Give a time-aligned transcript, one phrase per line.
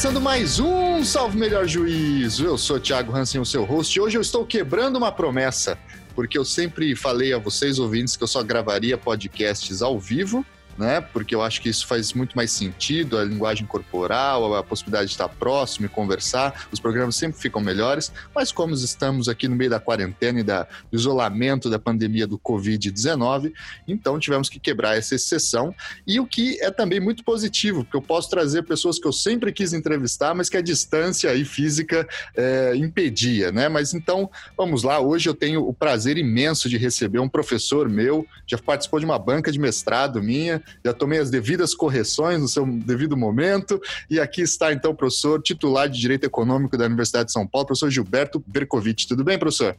[0.00, 2.46] Começando mais um Salve Melhor Juízo.
[2.46, 5.76] Eu sou Thiago Hansen, o seu host, e hoje eu estou quebrando uma promessa,
[6.14, 10.42] porque eu sempre falei a vocês, ouvintes, que eu só gravaria podcasts ao vivo
[10.80, 11.00] né?
[11.00, 15.12] Porque eu acho que isso faz muito mais sentido, a linguagem corporal, a possibilidade de
[15.12, 16.66] estar próximo e conversar.
[16.72, 20.66] Os programas sempre ficam melhores, mas como estamos aqui no meio da quarentena e da,
[20.90, 23.52] do isolamento da pandemia do Covid-19,
[23.86, 25.74] então tivemos que quebrar essa exceção.
[26.06, 29.52] E o que é também muito positivo, porque eu posso trazer pessoas que eu sempre
[29.52, 33.68] quis entrevistar, mas que a distância e física é, impedia, né?
[33.68, 34.98] Mas então, vamos lá.
[34.98, 39.18] Hoje eu tenho o prazer imenso de receber um professor meu, já participou de uma
[39.18, 43.80] banca de mestrado minha, já tomei as devidas correções no seu devido momento.
[44.08, 47.66] E aqui está, então, o professor titular de Direito Econômico da Universidade de São Paulo,
[47.66, 49.06] professor Gilberto Bercovitch.
[49.06, 49.76] Tudo bem, professor?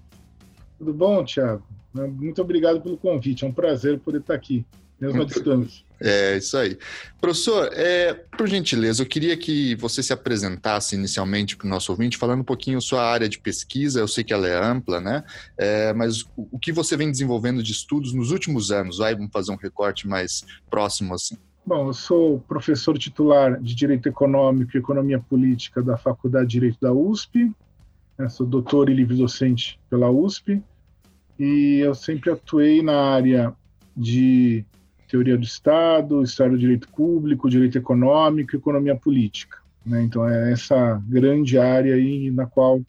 [0.77, 1.63] Tudo bom, Tiago.
[1.93, 3.43] Muito obrigado pelo convite.
[3.43, 4.65] É um prazer poder estar aqui,
[4.99, 5.83] mesmo à distância.
[6.03, 6.77] É, isso aí.
[7.19, 12.17] Professor, é, por gentileza, eu queria que você se apresentasse inicialmente para o nosso ouvinte,
[12.17, 15.23] falando um pouquinho sua área de pesquisa, eu sei que ela é ampla, né?
[15.55, 18.97] É, mas o, que você vem desenvolvendo de estudos nos últimos anos?
[18.97, 21.37] Vai, vamos fazer um recorte mais próximo assim.
[21.63, 26.79] Bom, eu sou professor titular de Direito Econômico e Economia Política da Faculdade de Direito
[26.81, 27.51] da USP,
[28.17, 28.27] né?
[28.27, 30.63] sou doutor e livre-docente pela USP,
[31.37, 33.53] e eu sempre atuei na área
[33.95, 34.65] de
[35.11, 39.57] teoria do Estado, história do direito público, direito econômico economia política.
[39.85, 40.03] Né?
[40.03, 42.81] Então, é essa grande área aí na qual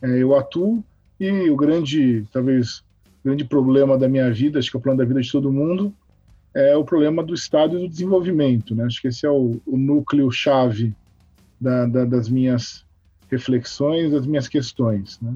[0.00, 0.82] é, eu atuo
[1.20, 2.82] e o grande, talvez,
[3.22, 5.94] grande problema da minha vida, acho que é o problema da vida de todo mundo,
[6.54, 8.74] é o problema do Estado e do desenvolvimento.
[8.74, 8.84] Né?
[8.84, 10.94] Acho que esse é o, o núcleo-chave
[11.60, 12.86] da, da, das minhas
[13.30, 15.20] reflexões, das minhas questões.
[15.20, 15.34] Né?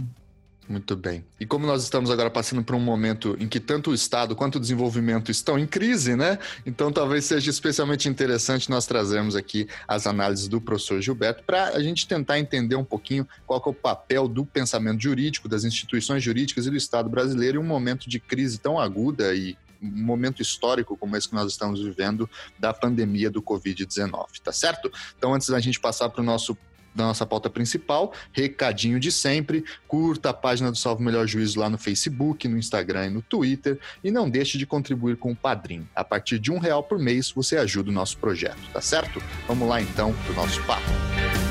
[0.69, 1.25] Muito bem.
[1.41, 4.57] E como nós estamos agora passando por um momento em que tanto o Estado quanto
[4.57, 6.39] o desenvolvimento estão em crise, né?
[6.67, 11.83] Então talvez seja especialmente interessante nós trazermos aqui as análises do professor Gilberto para a
[11.83, 16.67] gente tentar entender um pouquinho qual é o papel do pensamento jurídico, das instituições jurídicas
[16.67, 20.99] e do Estado brasileiro em um momento de crise tão aguda e um momento histórico
[20.99, 24.93] como esse que nós estamos vivendo da pandemia do Covid-19, tá certo?
[25.17, 26.57] Então, antes da gente passar para o nosso
[26.95, 28.13] da nossa pauta principal.
[28.33, 33.07] Recadinho de sempre: curta a página do Salve Melhor Juízo lá no Facebook, no Instagram
[33.07, 33.79] e no Twitter.
[34.03, 35.87] E não deixe de contribuir com o Padrim.
[35.95, 39.23] A partir de um real por mês você ajuda o nosso projeto, tá certo?
[39.47, 41.48] Vamos lá então pro nosso papo.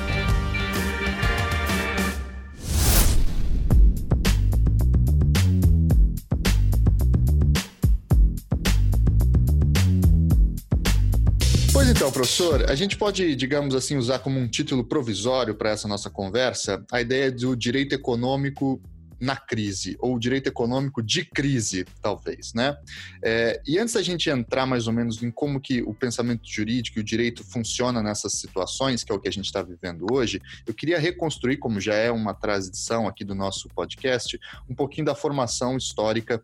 [11.97, 16.12] Então, professor, a gente pode, digamos assim, usar como um título provisório para essa nossa
[16.12, 18.80] conversa a ideia do direito econômico
[19.19, 22.78] na crise, ou direito econômico de crise, talvez, né?
[23.24, 27.00] É, e antes da gente entrar mais ou menos em como que o pensamento jurídico
[27.00, 30.40] e o direito funciona nessas situações, que é o que a gente está vivendo hoje,
[30.68, 35.16] eu queria reconstruir, como já é uma tradição aqui do nosso podcast, um pouquinho da
[35.16, 36.44] formação histórica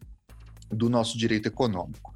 [0.74, 2.12] do nosso direito econômico.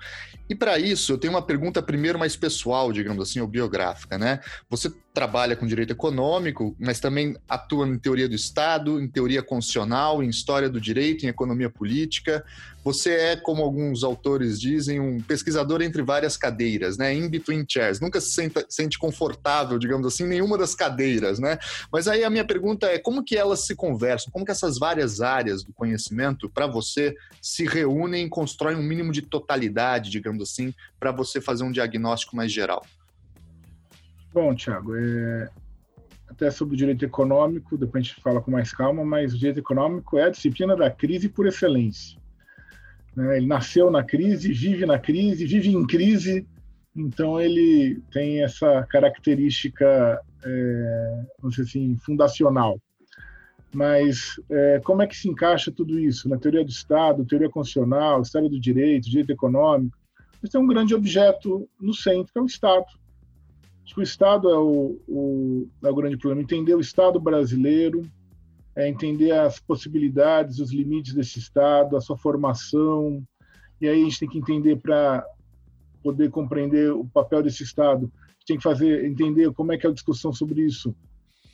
[0.49, 4.39] E para isso, eu tenho uma pergunta primeiro mais pessoal, digamos assim, ou biográfica, né?
[4.69, 10.23] Você trabalha com direito econômico, mas também atua em teoria do Estado, em teoria constitucional,
[10.23, 12.45] em história do direito, em economia política.
[12.87, 17.13] Você é, como alguns autores dizem, um pesquisador entre várias cadeiras, né?
[17.13, 17.99] In between chairs.
[17.99, 21.59] Nunca se senta, sente confortável, digamos assim, nenhuma das cadeiras, né?
[21.91, 24.31] Mas aí a minha pergunta é como que elas se conversam?
[24.31, 29.11] Como que essas várias áreas do conhecimento, para você, se reúnem e constroem um mínimo
[29.11, 32.85] de totalidade, digamos assim, para você fazer um diagnóstico mais geral?
[34.33, 35.49] Bom, Tiago, é...
[36.29, 39.59] até sobre o direito econômico, depois a gente fala com mais calma, mas o direito
[39.59, 42.25] econômico é a disciplina da crise por excelência.
[43.17, 43.37] Né?
[43.37, 46.45] Ele nasceu na crise, vive na crise, vive em crise,
[46.95, 52.79] então ele tem essa característica, é, vamos dizer assim, fundacional.
[53.73, 58.21] Mas é, como é que se encaixa tudo isso na teoria do Estado, teoria constitucional,
[58.21, 59.97] história do direito, direito econômico?
[60.39, 62.85] Mas tem um grande objeto no centro, que é o Estado.
[63.83, 66.43] Acho que o Estado é o, o, é o grande problema.
[66.43, 68.03] Entender o Estado brasileiro,
[68.77, 73.23] é entender as possibilidades, os limites desse Estado, a sua formação.
[73.81, 75.25] E aí a gente tem que entender para
[76.03, 78.11] poder compreender o papel desse Estado.
[78.45, 80.95] Tem que fazer entender como é que é a discussão sobre isso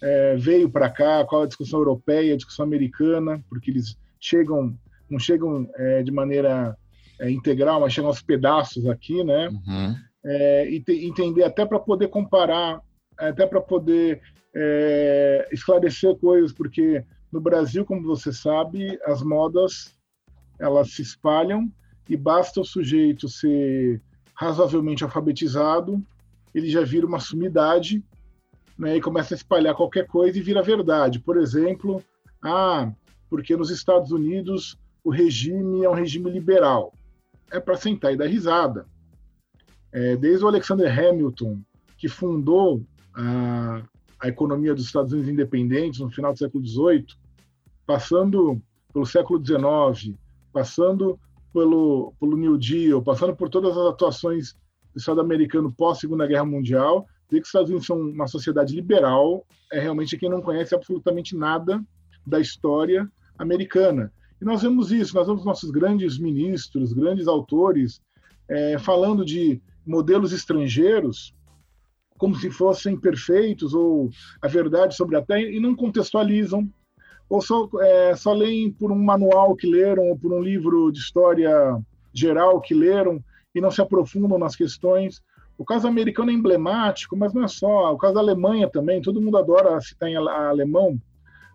[0.01, 4.77] é, veio para cá, qual é a discussão europeia, a discussão americana, porque eles chegam,
[5.09, 6.77] não chegam é, de maneira
[7.21, 9.47] é, integral, mas chegam aos pedaços aqui, né?
[9.47, 12.81] Uhum é, e te, entender até para poder comparar,
[13.29, 14.21] até para poder
[14.53, 19.95] é, esclarecer coisas, porque no Brasil, como você sabe, as modas
[20.59, 21.71] elas se espalham
[22.07, 24.01] e basta o sujeito ser
[24.33, 26.03] razoavelmente alfabetizado,
[26.53, 28.03] ele já vira uma sumidade
[28.77, 31.19] né, e começa a espalhar qualquer coisa e vira verdade.
[31.19, 32.03] Por exemplo,
[32.41, 32.91] ah,
[33.29, 36.93] porque nos Estados Unidos o regime é um regime liberal.
[37.51, 38.85] É para sentar e dar risada.
[39.91, 41.59] É, desde o Alexander Hamilton,
[41.97, 42.83] que fundou
[43.15, 43.83] a,
[44.19, 47.05] a economia dos Estados Unidos independentes no final do século XVIII,
[47.85, 48.61] passando
[48.91, 50.15] pelo século XIX,
[50.51, 51.19] passando
[51.53, 54.53] pelo, pelo New Deal, passando por todas as atuações
[54.93, 59.45] do Estado americano pós-Segunda Guerra Mundial, dizer que os Estados Unidos são uma sociedade liberal
[59.73, 61.83] é realmente quem não conhece absolutamente nada
[62.25, 64.13] da história americana.
[64.39, 67.99] E nós vemos isso, nós vemos nossos grandes ministros, grandes autores,
[68.47, 71.33] é, falando de modelos estrangeiros
[72.23, 74.09] como se fossem perfeitos ou
[74.41, 76.69] a verdade sobre a Terra e não contextualizam
[77.29, 80.99] ou só, é, só leem por um manual que leram ou por um livro de
[80.99, 81.51] história
[82.13, 83.21] geral que leram
[83.53, 85.21] e não se aprofundam nas questões.
[85.57, 87.91] O caso americano é emblemático, mas não é só.
[87.91, 90.97] O caso da Alemanha também, todo mundo adora citar em alemão.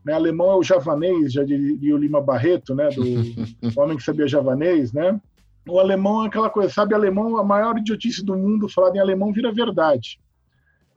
[0.05, 0.13] Né?
[0.13, 2.91] Alemão é o javanês, já diria o Lima Barreto, né?
[2.91, 3.01] do
[3.81, 5.19] homem que sabia javanês, né?
[5.67, 9.33] O alemão é aquela coisa, sabe alemão, a maior idiotice do mundo falado em alemão
[9.33, 10.19] vira verdade.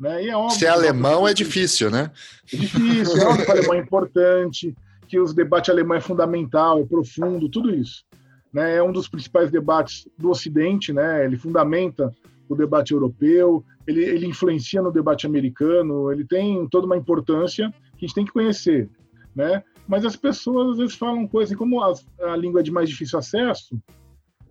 [0.02, 0.26] Né?
[0.26, 2.10] E é óbvio, Ser alemão é difícil, né?
[2.52, 4.76] É difícil, é óbvio que o alemão é importante,
[5.08, 8.04] que o debate alemão é fundamental, é profundo, tudo isso.
[8.52, 8.78] Né?
[8.78, 11.24] É um dos principais debates do Ocidente, né?
[11.24, 12.12] ele fundamenta
[12.50, 18.06] o debate europeu, ele, ele influencia no debate americano, ele tem toda uma importância que
[18.06, 18.90] a gente tem que conhecer.
[19.36, 19.64] Né?
[19.88, 21.94] Mas as pessoas às vezes falam coisas, como a,
[22.24, 23.80] a língua é de mais difícil acesso,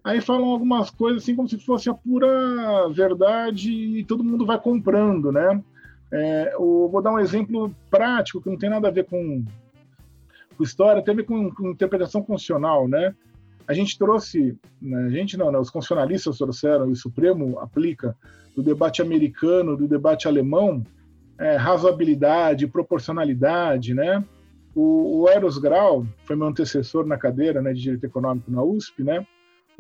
[0.03, 4.59] aí falam algumas coisas assim como se fosse a pura verdade e todo mundo vai
[4.61, 5.63] comprando, né?
[6.13, 9.45] É, eu vou dar um exemplo prático que não tem nada a ver com,
[10.57, 13.15] com história, tem a ver com, com interpretação constitucional, né?
[13.69, 18.17] A gente trouxe, né, a gente não, né, os constitucionalistas trouxeram, e o Supremo aplica,
[18.57, 20.83] do debate americano, do debate alemão,
[21.39, 24.25] é, razoabilidade, proporcionalidade, né?
[24.75, 29.05] O, o Eros Grau foi meu antecessor na cadeira né, de Direito Econômico na USP,
[29.05, 29.25] né?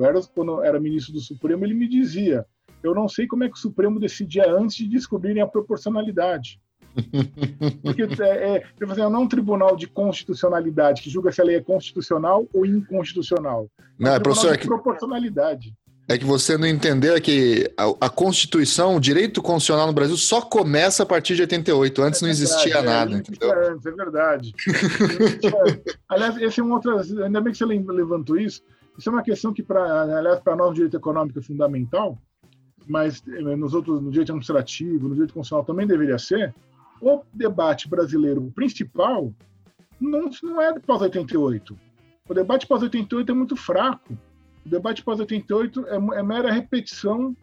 [0.00, 2.46] O Eros, quando era ministro do Supremo, ele me dizia:
[2.82, 6.58] eu não sei como é que o Supremo decidia antes de descobrirem a proporcionalidade.
[7.84, 11.60] Porque é, é, não é um tribunal de constitucionalidade que julga se a lei é
[11.60, 13.70] constitucional ou inconstitucional.
[13.78, 15.74] É não, um professor, é que, proporcionalidade.
[16.08, 20.40] É que você não entendeu que a, a, Constituição, o direito constitucional no Brasil só
[20.40, 22.02] começa a partir de 88.
[22.02, 23.18] Antes é não existia é, nada.
[23.18, 23.70] Entendeu?
[23.70, 24.52] Antes, é verdade.
[26.08, 26.98] Aliás, esse é um outro.
[27.22, 28.62] Ainda bem que você levantou isso.
[29.00, 32.18] Isso é uma questão que, pra, aliás, para nós, o direito econômico é fundamental,
[32.86, 36.54] mas eh, nos outros, no direito administrativo, no direito constitucional também deveria ser.
[37.00, 39.32] O debate brasileiro principal
[39.98, 41.78] não, não é pós-88.
[42.28, 44.12] O debate pós-88 é muito fraco.
[44.66, 47.34] O debate pós-88 é, é mera repetição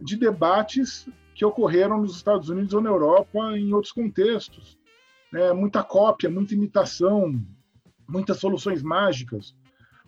[0.00, 4.76] de debates que ocorreram nos Estados Unidos ou na Europa em outros contextos.
[5.32, 7.40] É, muita cópia, muita imitação,
[8.08, 9.54] muitas soluções mágicas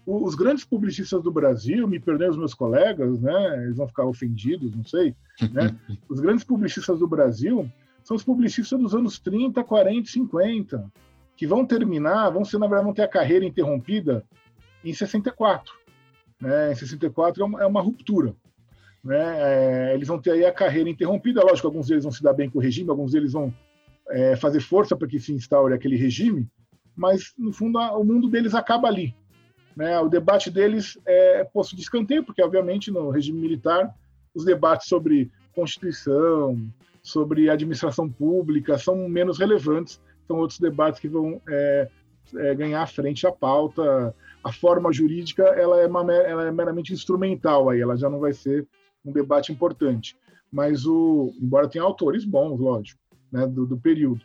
[0.06, 3.64] os grandes publicistas do Brasil, me perdoem os meus colegas, né?
[3.64, 5.16] Eles vão ficar ofendidos, não sei,
[5.52, 5.76] né?
[6.08, 7.68] Os grandes publicistas do Brasil
[8.04, 10.92] são os publicistas dos anos 30, 40, 50,
[11.36, 14.24] que vão terminar, vão ser na verdade vão ter a carreira interrompida
[14.84, 15.74] em 64,
[16.40, 16.70] né?
[16.70, 18.32] Em 64 é uma, é uma ruptura,
[19.02, 19.90] né?
[19.90, 22.48] É, eles vão ter aí a carreira interrompida, lógico, alguns deles vão se dar bem
[22.48, 23.52] com o regime, alguns deles vão
[24.10, 26.48] é, fazer força para que se instaure aquele regime,
[26.94, 29.16] mas no fundo a, o mundo deles acaba ali,
[29.76, 30.00] né?
[30.00, 33.94] O debate deles é posto de escanteio, porque, obviamente, no regime militar,
[34.34, 36.58] os debates sobre Constituição,
[37.02, 41.88] sobre administração pública são menos relevantes, são outros debates que vão é,
[42.36, 44.14] é, ganhar frente à pauta.
[44.42, 48.32] A forma jurídica ela é, uma, ela é meramente instrumental, aí ela já não vai
[48.32, 48.66] ser
[49.04, 50.16] um debate importante.
[50.50, 54.22] Mas, o, embora tenha autores bons, lógico, né, do, do período.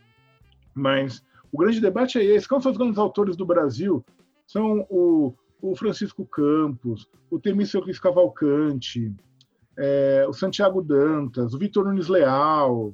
[0.74, 2.48] Mas o grande debate é esse.
[2.48, 4.03] Quais são os grandes autores do Brasil?
[4.48, 9.13] São o, o Francisco Campos, o Temístocles Cavalcante,
[9.77, 12.93] é, o Santiago Dantas, o Vitor Nunes Leal.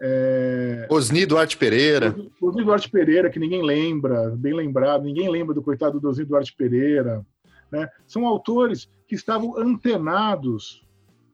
[0.00, 2.14] É, Osni Duarte Pereira.
[2.40, 6.54] Osni Duarte Pereira, que ninguém lembra, bem lembrado, ninguém lembra do coitado do Osni Duarte
[6.56, 7.26] Pereira.
[7.70, 7.88] Né?
[8.06, 10.86] São autores que estavam antenados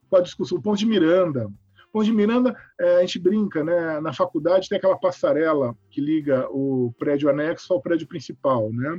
[0.09, 0.59] com a discussão.
[0.59, 1.47] O Ponte de Miranda.
[1.47, 4.01] O Ponte de Miranda, é, a gente brinca, né?
[4.01, 8.71] na faculdade tem aquela passarela que liga o prédio anexo ao prédio principal.
[8.73, 8.97] Né?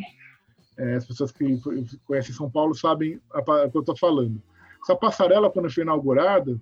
[0.77, 1.59] É, as pessoas que
[2.05, 4.41] conhecem São Paulo sabem o que eu estou falando.
[4.83, 6.59] Essa passarela, quando foi inaugurada,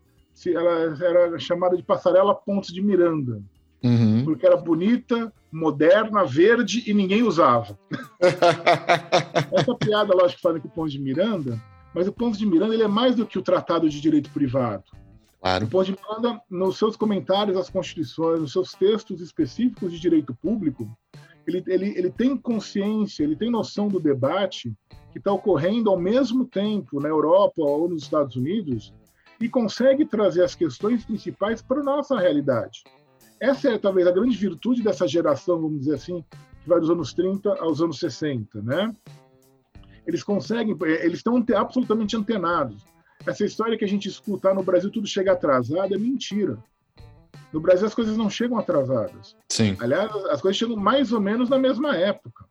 [0.47, 3.41] ela era chamada de Passarela Pontes de Miranda,
[3.83, 4.23] uhum.
[4.23, 7.77] porque era bonita, moderna, verde e ninguém usava.
[9.51, 11.61] Essa piada, lógico, que fala que o Pontes de Miranda,
[11.93, 14.83] mas o Pontes de Miranda ele é mais do que o Tratado de Direito Privado.
[15.39, 15.65] Claro.
[15.65, 20.33] O Ponte de Miranda, nos seus comentários às constituições, nos seus textos específicos de direito
[20.33, 20.89] público,
[21.47, 24.73] ele, ele, ele tem consciência, ele tem noção do debate
[25.11, 28.93] que está ocorrendo ao mesmo tempo na Europa ou nos Estados Unidos
[29.39, 32.83] e consegue trazer as questões principais para a nossa realidade.
[33.39, 36.23] Essa é talvez a grande virtude dessa geração, vamos dizer assim,
[36.61, 38.93] que vai dos anos 30 aos anos 60, né?
[40.07, 42.85] Eles conseguem, eles estão absolutamente antenados.
[43.25, 46.57] Essa história que a gente escuta ah, no Brasil tudo chega atrasado é mentira.
[47.53, 49.35] No Brasil as coisas não chegam atrasadas.
[49.47, 49.77] Sim.
[49.79, 52.45] Aliás, as coisas chegam mais ou menos na mesma época.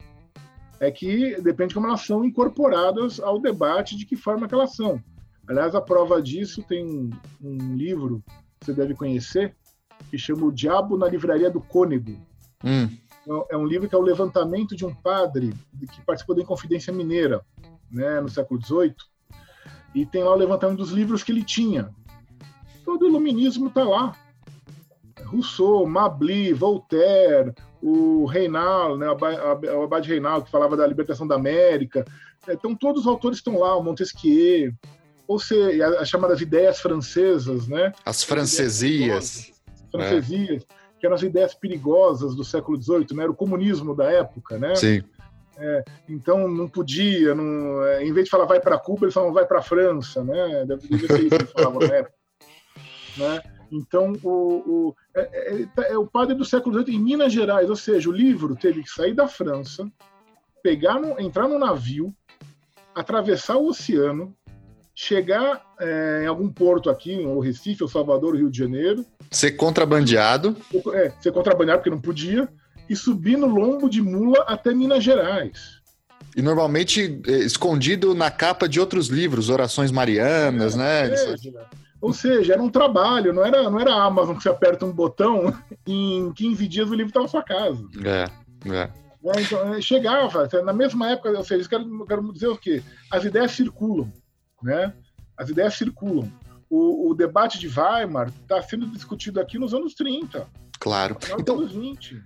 [0.78, 4.76] É que depende de como elas são incorporadas ao debate, de que forma que elas
[4.76, 5.02] são.
[5.48, 7.10] Aliás, a prova disso tem um,
[7.42, 8.22] um livro
[8.60, 9.56] que você deve conhecer,
[10.08, 12.16] que chama O Diabo na Livraria do Cônego.
[12.64, 12.88] Hum.
[13.50, 15.52] É um livro que é o levantamento de um padre
[15.92, 17.44] que participou da Inconfidência Mineira,
[17.90, 18.94] né, no século XVIII,
[19.94, 21.90] e tem lá o levantamento dos livros que ele tinha.
[22.84, 24.16] Todo o iluminismo está lá.
[25.32, 32.04] Rousseau, Mably, Voltaire, o Reinaldo, né, o Abade Reinaldo, que falava da libertação da América.
[32.48, 34.72] Então, todos os autores estão lá, o Montesquieu,
[35.26, 37.92] ou seja, as chamadas ideias francesas, né?
[38.04, 39.52] As francesias.
[39.90, 40.66] Francesias, é.
[40.98, 43.22] que eram as ideias perigosas do século XVIII, né?
[43.24, 44.74] Era o comunismo da época, né?
[44.74, 45.02] Sim.
[45.56, 49.34] É, então não podia, não, é, em vez de falar vai para Cuba, eles falavam
[49.34, 50.64] vai para a França, né?
[50.66, 52.14] Deve ser isso que eles falavam na época.
[53.16, 53.42] Né?
[53.72, 57.76] Então, o, o, é, é, é, o padre do século XVIII em Minas Gerais, ou
[57.76, 59.90] seja, o livro teve que sair da França,
[60.62, 62.14] pegar no, entrar no navio,
[62.94, 64.36] atravessar o oceano,
[64.94, 69.06] chegar é, em algum porto aqui, ou Recife, ou Salvador, Rio de Janeiro.
[69.30, 70.54] Ser contrabandeado.
[70.92, 72.46] É, ser contrabandeado porque não podia,
[72.90, 75.80] e subir no lombo de mula até Minas Gerais.
[76.36, 81.14] E normalmente é, escondido na capa de outros livros, Orações Marianas, é, né?
[81.14, 84.84] É, ou seja, era um trabalho, não era, não era a Amazon que você aperta
[84.84, 85.56] um botão
[85.86, 87.80] e em 15 dias o livro está na sua casa.
[88.04, 88.24] É,
[88.68, 88.80] é.
[88.82, 92.82] é então, chegava, na mesma época, ou seja, quero, quero dizer o quê?
[93.08, 94.12] As ideias circulam,
[94.60, 94.92] né?
[95.38, 96.30] As ideias circulam.
[96.68, 100.44] O, o debate de Weimar está sendo discutido aqui nos anos 30.
[100.82, 101.16] Claro.
[101.38, 101.64] Então,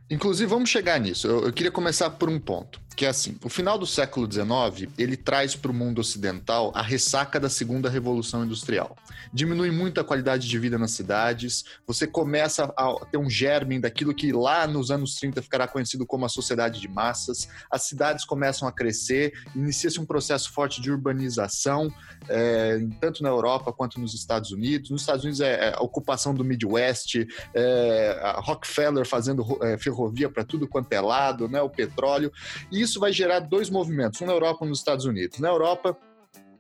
[0.09, 1.27] inclusive, vamos chegar nisso.
[1.27, 4.91] Eu, eu, queria começar por um ponto, que é assim: o final do século XIX
[4.97, 8.97] ele traz para o mundo ocidental a ressaca da segunda revolução industrial.
[9.31, 11.67] Diminui muito a qualidade de vida nas cidades.
[11.87, 16.25] Você começa a ter um germe daquilo que lá nos anos 30 ficará conhecido como
[16.25, 17.47] a sociedade de massas.
[17.71, 21.93] As cidades começam a crescer, inicia-se um processo forte de urbanização,
[22.27, 24.89] é, tanto na Europa quanto nos Estados Unidos.
[24.89, 30.31] Nos Estados Unidos é, é a ocupação do Midwest, é, a Rockefeller fazendo é, ferrovia
[30.31, 32.31] para tudo quanto é lado, né, o petróleo.
[32.71, 35.41] E isso vai gerar dois movimentos, um na Europa e um nos Estados Unidos.
[35.41, 35.97] Na Europa,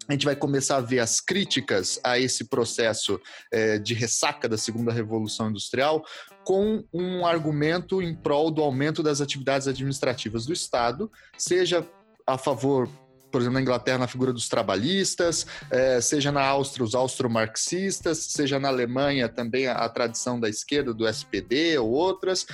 [0.08, 3.20] a gente vai começar a ver as críticas a esse processo
[3.52, 6.04] é, de ressaca da segunda revolução industrial
[6.44, 11.84] com um argumento em prol do aumento das atividades administrativas do Estado, seja
[12.26, 12.88] a favor
[13.30, 18.58] por exemplo, na Inglaterra, na figura dos trabalhistas, é, seja na Áustria, os austro-marxistas, seja
[18.58, 22.46] na Alemanha também a, a, tradição da esquerda, do SPD ou outras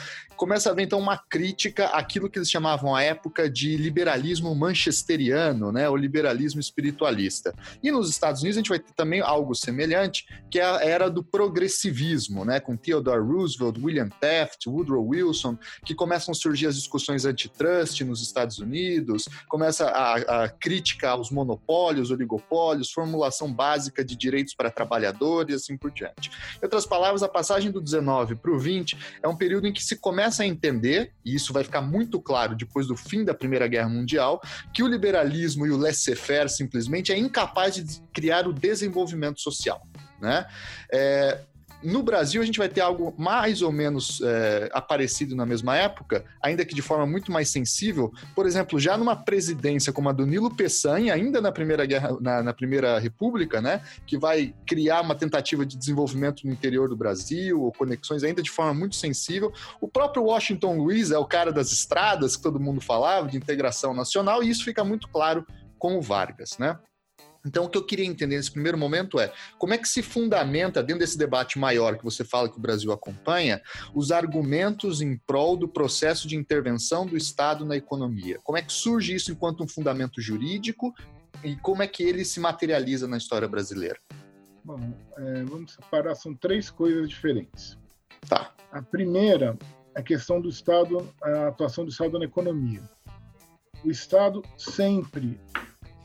[0.42, 5.70] começa a haver então uma crítica àquilo que eles chamavam à época de liberalismo manchesteriano,
[5.70, 7.54] né, o liberalismo espiritualista.
[7.80, 11.08] E nos Estados Unidos a gente vai ter também algo semelhante, que é a era
[11.08, 16.74] do progressivismo, né, com Theodore Roosevelt, William Taft, Woodrow Wilson, que começam a surgir as
[16.74, 24.14] discussões antitrust nos Estados Unidos, começa a, a crítica aos monopólios, oligopólios, formulação básica de
[24.14, 26.30] direitos para trabalhadores e assim por diante.
[26.58, 29.82] Em outras palavras, a passagem do 19 para o 20 é um período em que
[29.82, 33.66] se começa a entender, e isso vai ficar muito claro depois do fim da Primeira
[33.66, 34.40] Guerra Mundial,
[34.72, 39.82] que o liberalismo e o laissez-faire simplesmente é incapaz de criar o desenvolvimento social.
[40.20, 40.46] Né?
[40.92, 41.40] É,
[41.82, 46.24] no Brasil, a gente vai ter algo mais ou menos é, aparecido na mesma época,
[46.40, 48.12] ainda que de forma muito mais sensível.
[48.34, 52.42] Por exemplo, já numa presidência como a do Nilo Peçanha, ainda na Primeira Guerra, na,
[52.42, 57.60] na Primeira República, né, que vai criar uma tentativa de desenvolvimento no interior do Brasil,
[57.60, 59.52] ou conexões ainda de forma muito sensível.
[59.80, 63.94] O próprio Washington Luiz é o cara das estradas que todo mundo falava, de integração
[63.94, 65.46] nacional, e isso fica muito claro
[65.78, 66.78] com o Vargas, né?
[67.44, 70.82] Então, o que eu queria entender nesse primeiro momento é como é que se fundamenta,
[70.82, 73.60] dentro desse debate maior que você fala que o Brasil acompanha,
[73.94, 78.38] os argumentos em prol do processo de intervenção do Estado na economia?
[78.44, 80.94] Como é que surge isso enquanto um fundamento jurídico
[81.42, 83.98] e como é que ele se materializa na história brasileira?
[84.64, 84.78] Bom,
[85.16, 87.76] é, vamos separar, são três coisas diferentes.
[88.28, 88.52] Tá.
[88.70, 89.58] A primeira
[89.94, 92.80] é a questão do Estado, a atuação do Estado na economia.
[93.84, 95.40] O Estado sempre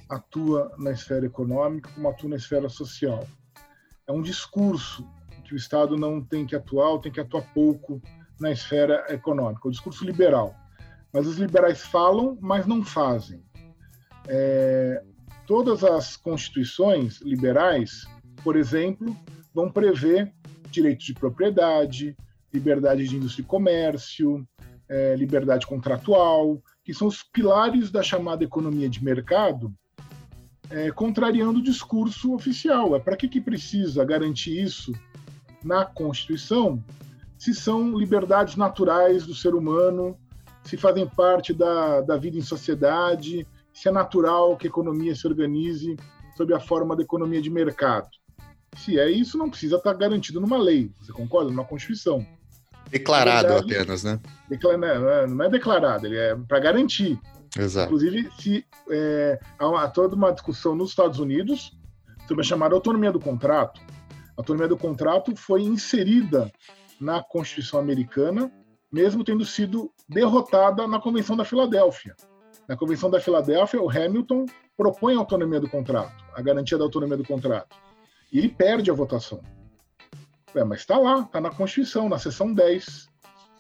[0.10, 3.28] atua na esfera econômica como atua na esfera social.
[4.08, 5.08] É um discurso
[5.44, 8.02] que o Estado não tem que atuar ou tem que atuar pouco
[8.40, 10.56] na esfera econômica, o discurso liberal.
[11.12, 13.44] Mas os liberais falam, mas não fazem.
[14.28, 15.04] É,
[15.46, 18.06] todas as constituições liberais,
[18.44, 19.16] por exemplo,
[19.54, 20.32] vão prever
[20.70, 22.16] direitos de propriedade,
[22.54, 24.48] liberdade de indústria e comércio,
[24.90, 29.74] é, liberdade contratual, que são os pilares da chamada economia de mercado,
[30.70, 32.96] é, contrariando o discurso oficial.
[32.96, 34.94] É para que, que precisa garantir isso
[35.64, 36.84] na Constituição,
[37.38, 40.18] se são liberdades naturais do ser humano,
[40.64, 45.28] se fazem parte da, da vida em sociedade, se é natural que a economia se
[45.28, 45.96] organize
[46.36, 48.10] sob a forma da economia de mercado.
[48.76, 51.50] Se é isso, não precisa estar garantido numa lei, você concorda?
[51.50, 52.26] Numa Constituição.
[52.90, 54.20] Declarado verdade, apenas, né?
[54.48, 57.20] Declara, não é declarado, ele é para garantir.
[57.58, 57.88] Exato.
[57.88, 61.78] Inclusive, se, é, há, toda uma discussão nos Estados Unidos
[62.28, 63.82] sobre a chamada autonomia do contrato.
[64.38, 66.52] A autonomia do contrato foi inserida
[67.00, 68.52] na Constituição americana,
[68.92, 72.16] mesmo tendo sido derrotada na Convenção da Filadélfia.
[72.68, 74.46] Na Convenção da Filadélfia, o Hamilton
[74.76, 77.76] propõe a autonomia do contrato, a garantia da autonomia do contrato.
[78.32, 79.42] E ele perde a votação.
[80.54, 83.08] É, mas está lá, está na Constituição, na seção 10,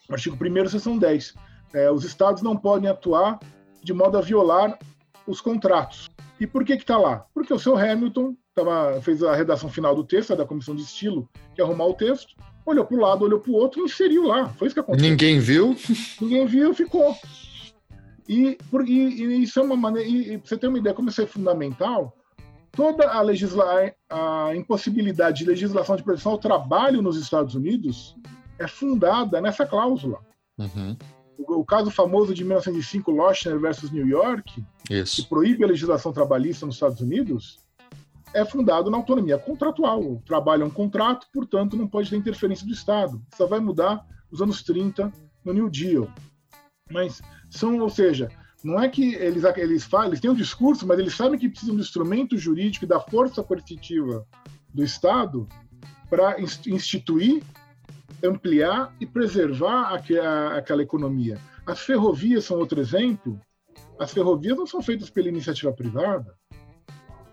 [0.09, 1.33] artigo 1 seção 10.
[1.73, 3.39] É, os estados não podem atuar
[3.83, 4.77] de modo a violar
[5.25, 6.09] os contratos.
[6.39, 7.25] E por que está lá?
[7.33, 11.27] Porque o seu Hamilton tava, fez a redação final do texto, da comissão de estilo,
[11.53, 14.23] que é arrumar o texto, olhou para o lado, olhou para o outro e inseriu
[14.23, 14.49] lá.
[14.49, 15.09] Foi isso que aconteceu.
[15.09, 15.75] Ninguém viu?
[16.21, 17.15] Ninguém viu, ficou.
[18.27, 20.07] E, por, e, e isso é uma maneira.
[20.07, 22.13] E, e você ter uma ideia como isso é fundamental,
[22.71, 28.15] toda a, legisla a impossibilidade de legislação de proteção ao trabalho nos Estados Unidos
[28.59, 30.19] é fundada nessa cláusula.
[30.57, 30.95] Uhum.
[31.37, 35.17] O, o, caso famoso de 1905, Lochner versus New York, Isso.
[35.17, 37.59] que proíbe a legislação trabalhista nos Estados Unidos,
[38.33, 40.01] é fundado na autonomia contratual.
[40.01, 43.21] O trabalho é um contrato, portanto, não pode ter interferência do Estado.
[43.31, 45.11] Isso vai mudar nos anos 30,
[45.43, 46.09] no New Deal.
[46.91, 48.29] Mas são, ou seja,
[48.63, 51.75] não é que eles, eles falam, eles têm um discurso, mas eles sabem que precisam
[51.75, 54.25] do instrumento jurídico e da força coercitiva
[54.73, 55.47] do Estado
[56.09, 57.43] para instituir,
[58.23, 59.93] ampliar e preservar
[60.55, 61.39] aquela economia.
[61.65, 63.39] As ferrovias são outro exemplo.
[63.99, 66.35] As ferrovias não são feitas pela iniciativa privada.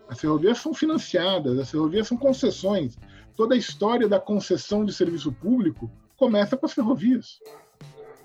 [0.08, 2.96] As ferrovias são financiadas, as ferrovias são concessões.
[3.34, 7.38] Toda a história da concessão de serviço público começa com as ferrovias.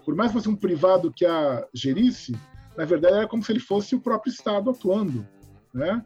[0.06, 2.36] Por mais que fosse um privado que a gerisse,
[2.78, 5.28] na verdade, era como se ele fosse o próprio Estado atuando.
[5.74, 6.04] Né?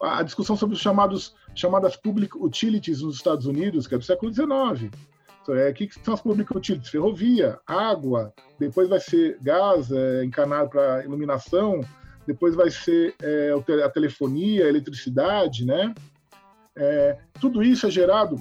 [0.00, 4.32] a discussão sobre os chamados, chamadas public utilities nos Estados Unidos, que é do século
[4.32, 4.90] XIX.
[5.48, 6.90] É, o que são as public utilities?
[6.90, 11.80] Ferrovia, água, depois vai ser gás é, encanado para iluminação,
[12.26, 13.52] depois vai ser é,
[13.84, 15.94] a telefonia, a eletricidade, né?
[16.76, 18.36] É, tudo isso é gerado,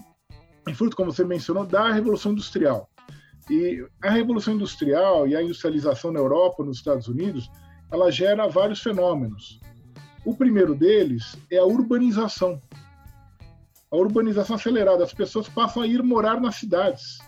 [0.68, 2.90] em fruto, como você mencionou, da Revolução Industrial.
[3.50, 7.50] E a Revolução Industrial e a industrialização na Europa, nos Estados Unidos,
[7.92, 9.60] ela gera vários fenômenos.
[10.26, 12.62] O primeiro deles é a urbanização.
[13.94, 17.20] A urbanização acelerada, as pessoas passam a ir morar nas cidades.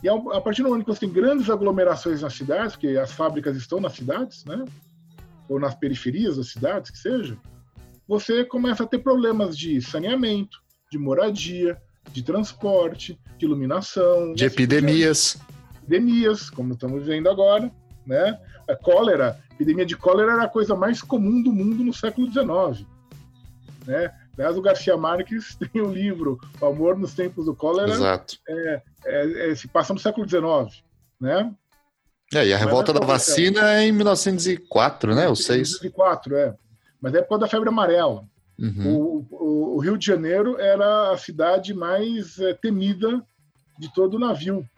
[0.00, 3.56] E a partir do momento que você tem grandes aglomerações nas cidades, porque as fábricas
[3.56, 4.64] estão nas cidades, né?
[5.48, 7.36] ou nas periferias das cidades, que seja,
[8.06, 15.36] você começa a ter problemas de saneamento, de moradia, de transporte, de iluminação, de epidemias.
[15.82, 17.72] Epidemias, como estamos vendo agora,
[18.06, 18.38] né?
[18.68, 22.30] A cólera, a epidemia de cólera era a coisa mais comum do mundo no século
[22.30, 22.86] XIX,
[23.84, 24.14] né?
[24.36, 27.90] Aliás, o Garcia Marques tem o um livro O Amor nos Tempos do Cólera.
[27.90, 28.36] Exato.
[28.48, 30.82] É, é, é, se passa no século XIX,
[31.20, 31.52] né?
[32.32, 35.28] É, e a revolta da vacina é em 1904, né?
[35.28, 35.80] Ou 6.
[35.80, 36.54] 1904, é.
[37.00, 38.24] Mas é por causa da febre amarela.
[38.58, 38.96] Uhum.
[38.96, 43.22] O, o, o, Rio de Janeiro era a cidade mais é, temida
[43.78, 44.68] de todo o navio,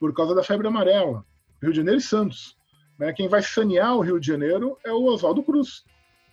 [0.00, 1.24] por causa da febre amarela.
[1.62, 2.56] Rio de Janeiro e Santos.
[2.98, 3.12] Né?
[3.12, 5.84] Quem vai sanear o Rio de Janeiro é o Oswaldo Cruz,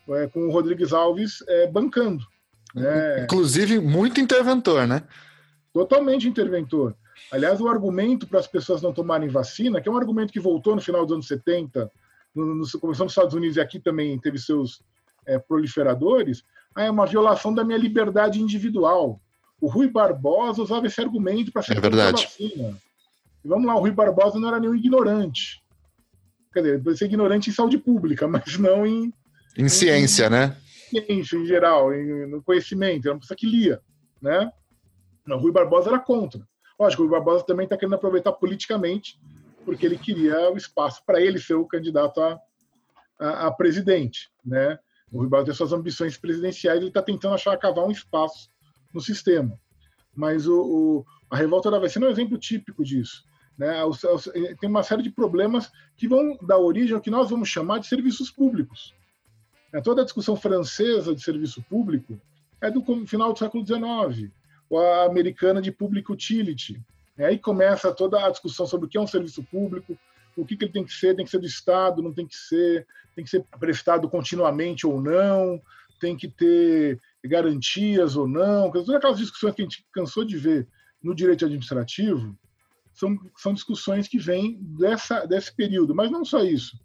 [0.09, 2.25] é, com o Rodrigues Alves é, bancando.
[2.73, 3.23] Né?
[3.23, 5.03] Inclusive, muito interventor, né?
[5.73, 6.95] Totalmente interventor.
[7.31, 10.75] Aliás, o argumento para as pessoas não tomarem vacina, que é um argumento que voltou
[10.75, 11.91] no final dos anos 70,
[12.33, 14.81] no, no, começou nos Estados Unidos e aqui também teve seus
[15.25, 16.43] é, proliferadores,
[16.75, 19.21] ah, é uma violação da minha liberdade individual.
[19.61, 22.23] O Rui Barbosa usava esse argumento para ser é verdade.
[22.23, 22.77] vacina.
[23.43, 25.61] E vamos lá, o Rui Barbosa não era nenhum ignorante.
[26.53, 29.13] Quer dizer, ele pode ser ignorante em saúde pública, mas não em.
[29.57, 30.57] Em, em ciência, em, né?
[31.01, 33.07] Ciência em geral, em, no conhecimento.
[33.07, 33.81] Era uma pessoa que lia.
[34.21, 34.51] Né?
[35.27, 36.47] O Rui Barbosa era contra.
[36.79, 39.19] Lógico, o Rui Barbosa também está querendo aproveitar politicamente,
[39.65, 42.39] porque ele queria o espaço para ele ser o candidato a,
[43.19, 44.29] a, a presidente.
[44.45, 44.77] Né?
[45.11, 48.49] O Rui Barbosa tem suas ambições presidenciais, ele está tentando achar cavar um espaço
[48.93, 49.59] no sistema.
[50.15, 53.23] Mas o, o, a revolta da vacina é um exemplo típico disso.
[53.57, 53.73] Né?
[54.59, 57.87] Tem uma série de problemas que vão dar origem ao que nós vamos chamar de
[57.87, 58.93] serviços públicos.
[59.73, 62.21] É, toda a discussão francesa de serviço público
[62.61, 64.31] é do final do século XIX,
[64.69, 66.79] ou a americana de public utility.
[67.17, 69.97] Aí começa toda a discussão sobre o que é um serviço público,
[70.37, 72.35] o que, que ele tem que ser, tem que ser do Estado, não tem que
[72.35, 75.61] ser, tem que ser prestado continuamente ou não,
[75.99, 80.67] tem que ter garantias ou não, todas aquelas discussões que a gente cansou de ver
[81.01, 82.37] no direito administrativo,
[82.93, 85.95] são, são discussões que vêm dessa, desse período.
[85.95, 86.79] Mas não só isso.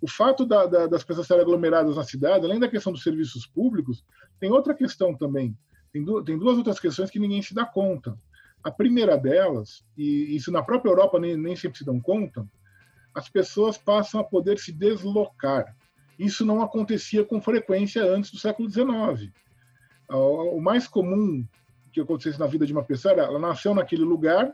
[0.00, 3.46] O fato da, da, das pessoas estarem aglomeradas na cidade, além da questão dos serviços
[3.46, 4.04] públicos,
[4.38, 5.56] tem outra questão também.
[5.92, 8.16] Tem, du tem duas outras questões que ninguém se dá conta.
[8.62, 12.46] A primeira delas, e isso na própria Europa nem, nem sempre se dão conta,
[13.14, 15.74] as pessoas passam a poder se deslocar.
[16.18, 19.32] Isso não acontecia com frequência antes do século XIX.
[20.08, 21.46] O mais comum
[21.92, 24.52] que acontecesse na vida de uma pessoa era ela nasceu naquele lugar,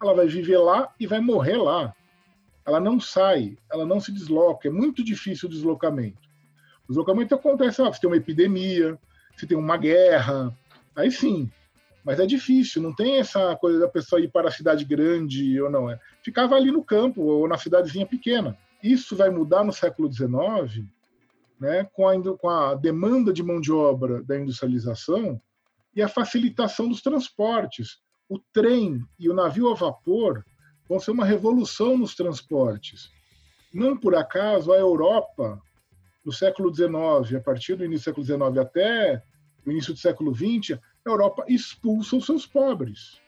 [0.00, 1.94] ela vai viver lá e vai morrer lá.
[2.64, 4.68] Ela não sai, ela não se desloca.
[4.68, 6.20] É muito difícil o deslocamento.
[6.84, 8.98] O deslocamento acontece, ah, se tem uma epidemia,
[9.36, 10.56] se tem uma guerra,
[10.94, 11.50] aí sim.
[12.04, 15.70] Mas é difícil, não tem essa coisa da pessoa ir para a cidade grande ou
[15.70, 15.90] não.
[15.90, 15.98] É.
[16.22, 18.56] Ficava ali no campo ou na cidadezinha pequena.
[18.82, 20.84] Isso vai mudar no século XIX,
[21.60, 25.40] né, com, a, com a demanda de mão de obra da industrialização
[25.94, 28.00] e a facilitação dos transportes
[28.32, 30.42] o trem e o navio a vapor
[30.92, 33.10] vão ser uma revolução nos transportes.
[33.72, 35.58] Não por acaso a Europa,
[36.22, 39.22] no século XIX, a partir do início do século XIX até
[39.64, 43.18] o início do século XX, a Europa expulsa os seus pobres.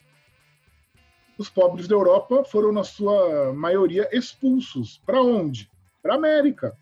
[1.38, 5.00] Os pobres da Europa foram, na sua maioria, expulsos.
[5.06, 5.70] Para onde?
[6.02, 6.76] Para a América.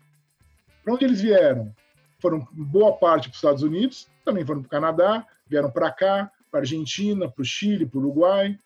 [0.83, 1.73] Para onde eles vieram?
[2.19, 6.29] Foram boa parte para os Estados Unidos, também foram para o Canadá, vieram para cá,
[6.51, 8.59] para a Argentina, para o Chile, para o Uruguai.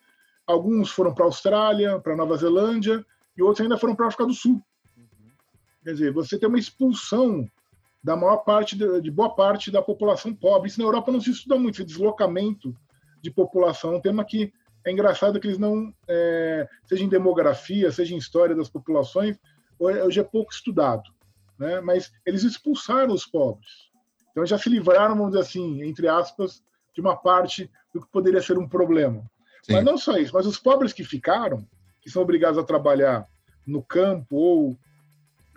[0.48, 3.04] Alguns foram para a Austrália, para Nova Zelândia,
[3.36, 4.64] e outros ainda foram para a África do Sul.
[4.96, 5.30] Uhum.
[5.84, 7.46] Quer dizer, você tem uma expulsão
[8.02, 10.70] da maior parte, de, de, boa parte da população pobre.
[10.70, 12.74] Isso na Europa não se estuda muito, esse deslocamento
[13.20, 13.92] de população.
[13.92, 14.50] É um tema que
[14.86, 19.38] é engraçado que eles não, é, seja em demografia, seja em história das populações,
[19.78, 21.02] hoje é pouco estudado.
[21.58, 21.82] Né?
[21.82, 23.90] Mas eles expulsaram os pobres.
[24.30, 26.62] Então já se livraram, vamos dizer assim, entre aspas,
[26.94, 29.28] de uma parte do que poderia ser um problema.
[29.62, 29.72] Sim.
[29.74, 31.66] Mas não só isso, mas os pobres que ficaram,
[32.00, 33.26] que são obrigados a trabalhar
[33.66, 34.78] no campo ou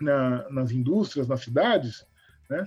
[0.00, 2.04] na, nas indústrias, nas cidades,
[2.48, 2.64] né?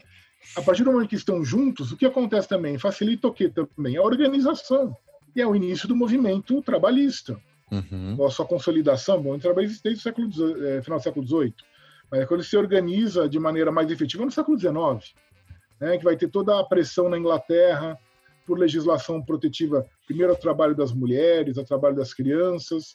[0.55, 2.77] a partir do momento que estão juntos, o que acontece também?
[2.77, 3.97] Facilita o que também?
[3.97, 4.95] A organização.
[5.35, 7.39] E é o início do movimento trabalhista.
[7.71, 8.23] Uhum.
[8.25, 11.53] A sua consolidação, bom, o trabalhista desde o século, é, final do século XVIII.
[12.11, 15.15] Mas é quando se organiza de maneira mais efetiva no século XIX,
[15.79, 17.97] né, que vai ter toda a pressão na Inglaterra,
[18.45, 22.93] por legislação protetiva, primeiro ao trabalho das mulheres, ao trabalho das crianças,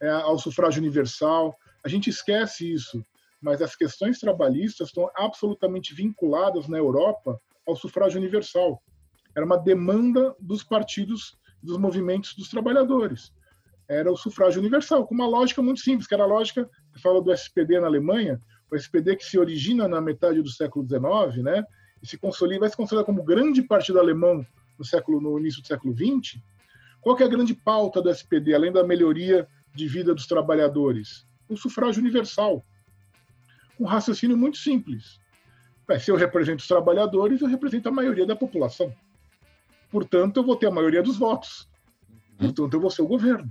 [0.00, 1.54] é, ao sufrágio universal.
[1.84, 3.02] A gente esquece isso,
[3.40, 8.82] mas as questões trabalhistas estão absolutamente vinculadas na Europa ao sufrágio universal.
[9.36, 13.32] Era uma demanda dos partidos, dos movimentos dos trabalhadores.
[13.88, 17.22] Era o sufrágio universal, com uma lógica muito simples, que era a lógica, você fala
[17.22, 21.64] do SPD na Alemanha, o SPD que se origina na metade do século XIX, né,
[22.02, 24.44] e se consolida, vai se consolidar como grande partido alemão
[24.78, 26.40] no século no início do século XX,
[27.00, 31.26] qual é a grande pauta do SPD, além da melhoria de vida dos trabalhadores?
[31.48, 32.64] O sufrágio universal.
[33.78, 35.20] Um raciocínio muito simples.
[36.00, 38.94] Se eu represento os trabalhadores, eu represento a maioria da população.
[39.90, 41.68] Portanto, eu vou ter a maioria dos votos.
[42.08, 42.52] Uhum.
[42.52, 43.50] Portanto, eu vou ser o governo.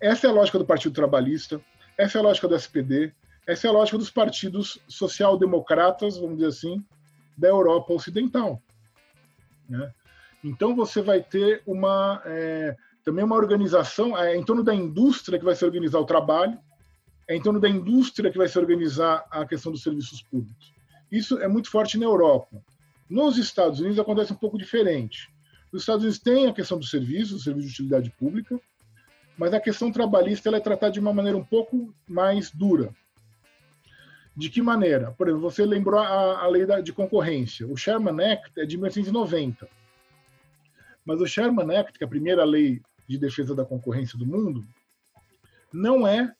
[0.00, 1.60] Essa é a lógica do Partido Trabalhista,
[1.96, 3.14] essa é a lógica do SPD,
[3.46, 6.84] essa é a lógica dos partidos social-democratas, vamos dizer assim,
[7.38, 8.60] da Europa Ocidental.
[9.68, 9.92] Né?
[10.44, 15.44] Então você vai ter uma é, também uma organização é, em torno da indústria que
[15.44, 16.58] vai se organizar o trabalho,
[17.26, 20.74] é em torno da indústria que vai se organizar a questão dos serviços públicos.
[21.10, 22.62] Isso é muito forte na Europa.
[23.08, 25.32] Nos Estados Unidos acontece um pouco diferente.
[25.72, 28.60] Nos Estados Unidos tem a questão dos serviços, serviço de utilidade pública,
[29.38, 32.94] mas a questão trabalhista ela é tratada de uma maneira um pouco mais dura.
[34.36, 35.12] De que maneira?
[35.12, 37.66] Por exemplo, você lembrou a, a lei da, de concorrência.
[37.66, 39.83] O Sherman Act é de 1990
[41.04, 44.64] mas o Sherman Act, que é a primeira lei de defesa da concorrência do mundo,
[45.72, 46.32] não é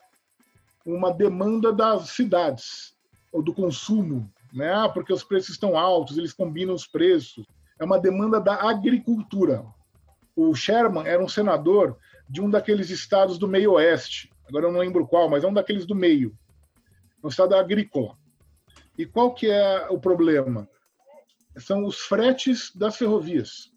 [0.86, 2.94] uma demanda das cidades
[3.32, 4.72] ou do consumo, né?
[4.72, 7.44] Ah, porque os preços estão altos, eles combinam os preços.
[7.78, 9.64] É uma demanda da agricultura.
[10.36, 11.98] O Sherman era um senador
[12.28, 14.32] de um daqueles estados do meio oeste.
[14.48, 16.36] Agora eu não lembro qual, mas é um daqueles do meio.
[17.22, 18.16] É um estado agrícola.
[18.96, 20.68] E qual que é o problema?
[21.56, 23.73] São os fretes das ferrovias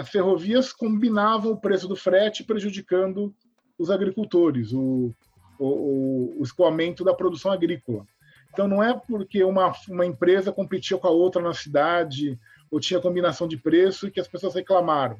[0.00, 3.34] as ferrovias combinavam o preço do frete, prejudicando
[3.78, 5.14] os agricultores, o,
[5.58, 8.06] o, o escoamento da produção agrícola.
[8.50, 12.38] Então, não é porque uma, uma empresa competia com a outra na cidade
[12.70, 15.18] ou tinha combinação de preço que as pessoas reclamaram.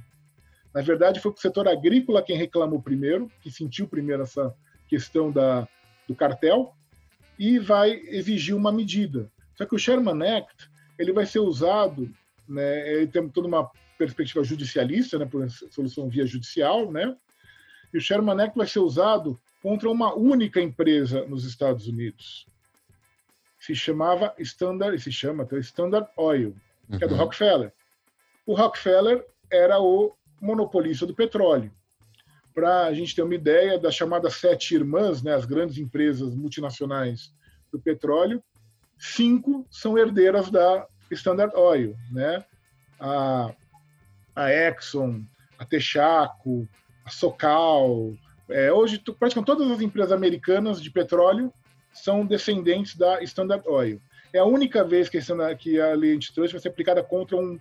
[0.74, 4.54] Na verdade, foi o setor agrícola quem reclamou primeiro, que sentiu primeiro essa
[4.88, 5.68] questão da,
[6.08, 6.72] do cartel,
[7.38, 9.30] e vai exigir uma medida.
[9.56, 12.10] Só que o Sherman Act ele vai ser usado,
[12.48, 17.14] né, ele tem toda uma perspectiva judicialista, né, por solução via judicial, né,
[17.92, 22.46] e o Sherman Act vai ser usado contra uma única empresa nos Estados Unidos.
[23.58, 26.56] Se chamava Standard, se chama até Standard Oil,
[26.88, 27.00] que uhum.
[27.02, 27.20] é do uhum.
[27.20, 27.72] Rockefeller.
[28.46, 31.70] O Rockefeller era o monopolista do petróleo
[32.54, 37.32] para a gente ter uma ideia das chamadas sete irmãs, né, as grandes empresas multinacionais
[37.70, 38.42] do petróleo,
[38.98, 42.44] cinco são herdeiras da Standard Oil, né?
[42.98, 43.54] A,
[44.34, 45.22] a Exxon,
[45.58, 46.68] a Texaco,
[47.04, 48.12] a Socal,
[48.48, 51.52] é, hoje praticamente todas as empresas americanas de petróleo
[51.92, 54.00] são descendentes da Standard Oil.
[54.32, 55.18] É a única vez que,
[55.58, 57.58] que a lei antitrust vai ser aplicada contra um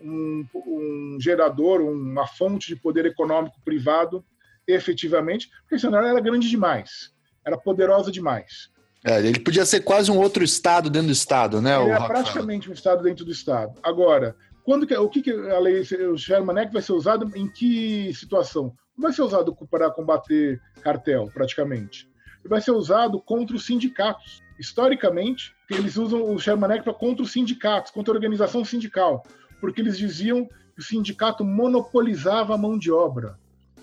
[0.00, 4.24] um, um gerador, uma fonte de poder econômico privado
[4.66, 7.10] efetivamente, porque senão ela era grande demais,
[7.44, 8.70] era poderosa demais.
[9.04, 11.80] É, ele podia ser quase um outro estado dentro do estado, né?
[11.80, 13.78] Ele é praticamente um estado dentro do estado.
[13.82, 14.36] Agora,
[14.68, 18.12] quando que, o que, que a lei o Sherman Act vai ser usado em que
[18.12, 18.74] situação?
[18.96, 22.06] Vai ser usado para combater cartel, praticamente.
[22.44, 24.42] Vai ser usado contra os sindicatos.
[24.58, 29.24] Historicamente, eles usam o Sherman Act para contra os sindicatos, contra a organização sindical
[29.60, 33.38] porque eles diziam que o sindicato monopolizava a mão de obra.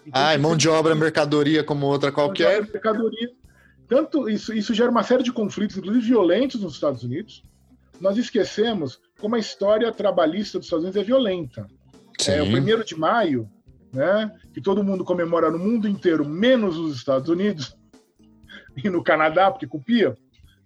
[0.06, 2.60] Então, ah, mão de obra, mercadoria como outra qualquer.
[2.60, 3.32] Obra, mercadoria.
[3.88, 7.44] Tanto isso, isso gera uma série de conflitos, inclusive violentos, nos Estados Unidos.
[8.00, 11.68] Nós esquecemos como a história trabalhista dos Estados Unidos é violenta.
[12.20, 12.32] Sim.
[12.32, 13.50] É, o primeiro de maio,
[13.94, 17.76] né, que todo mundo comemora no mundo inteiro, menos os Estados Unidos
[18.84, 20.16] e no Canadá, porque copia.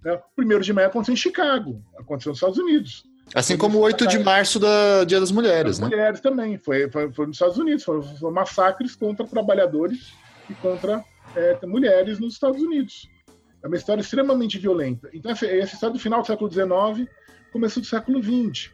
[0.04, 3.04] Né, o primeiro de maio aconteceu em Chicago, aconteceu nos Estados Unidos.
[3.34, 5.96] Assim como o 8 de março da Dia das Mulheres, das né?
[5.96, 6.58] Mulheres também.
[6.58, 7.84] Foi, foi, foi, nos Estados Unidos.
[7.84, 10.14] Foram, foram massacres contra trabalhadores
[10.50, 11.04] e contra
[11.36, 13.08] é, mulheres nos Estados Unidos.
[13.62, 15.10] É uma história extremamente violenta.
[15.14, 17.08] Então, essa, essa história do final do século XIX,
[17.52, 18.72] começo do século XX.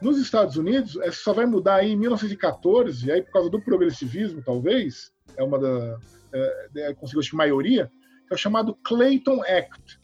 [0.00, 3.60] Nos Estados Unidos, essa só vai mudar aí em 1914, e aí por causa do
[3.60, 5.98] progressivismo, talvez, é uma da.
[6.32, 7.90] É, é, conseguiu acho, maioria,
[8.26, 10.00] que é o chamado Clayton Act,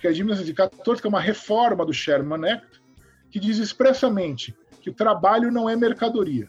[0.00, 2.82] que é de 1914, que é uma reforma do Sherman Act,
[3.30, 6.48] que diz expressamente que o trabalho não é mercadoria.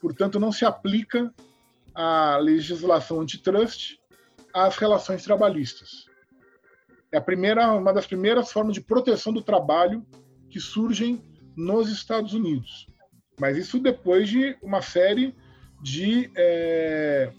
[0.00, 1.32] Portanto, não se aplica
[1.94, 3.98] a legislação antitrust
[4.52, 6.06] às relações trabalhistas.
[7.10, 10.04] É a primeira, uma das primeiras formas de proteção do trabalho
[10.54, 11.20] que surgem
[11.56, 12.86] nos Estados Unidos.
[13.40, 15.34] Mas isso depois de uma série
[15.82, 17.32] de, é,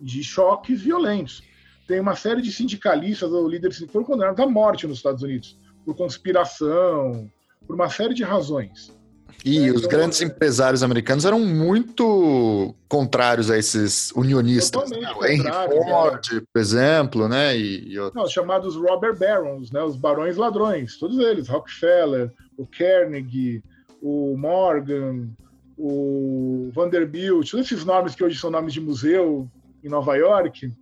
[0.00, 1.42] de choques violentos.
[1.88, 5.58] Tem uma série de sindicalistas ou líderes que foram condenados à morte nos Estados Unidos
[5.84, 7.28] por conspiração,
[7.66, 8.96] por uma série de razões.
[9.44, 14.90] E é, os grandes empresários americanos eram muito contrários a esses unionistas.
[14.90, 14.98] Né?
[15.16, 16.40] O Henry Ford, é.
[16.52, 17.56] por exemplo, né?
[17.56, 19.82] E, e Não, os chamados robber barons, né?
[19.82, 23.62] Os barões ladrões, todos eles, Rockefeller, o Carnegie,
[24.02, 25.28] o Morgan,
[25.76, 29.48] o Vanderbilt, todos esses nomes que hoje são nomes de museu
[29.82, 30.72] em Nova York,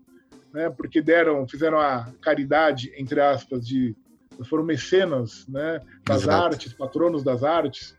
[0.52, 0.70] né?
[0.70, 3.96] Porque deram, fizeram a caridade entre aspas de
[4.44, 6.44] foram mecenas né, das Exato.
[6.44, 7.96] artes, patronos das artes.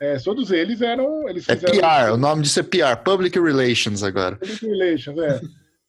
[0.00, 1.28] É, todos eles eram.
[1.28, 4.36] Eles é PR, o nome disso é PR, Public Relations agora.
[4.36, 5.40] Public Relations, é.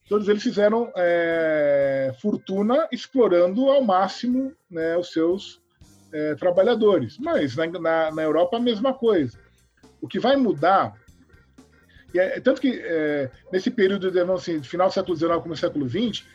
[0.08, 5.62] todos eles fizeram é, fortuna explorando ao máximo né, os seus
[6.12, 7.18] é, trabalhadores.
[7.20, 9.38] Mas na, na, na, Europa a mesma coisa.
[10.02, 10.94] O que vai mudar.
[12.16, 16.26] É, tanto que é, nesse período de, assim, final do século XIX como século XX,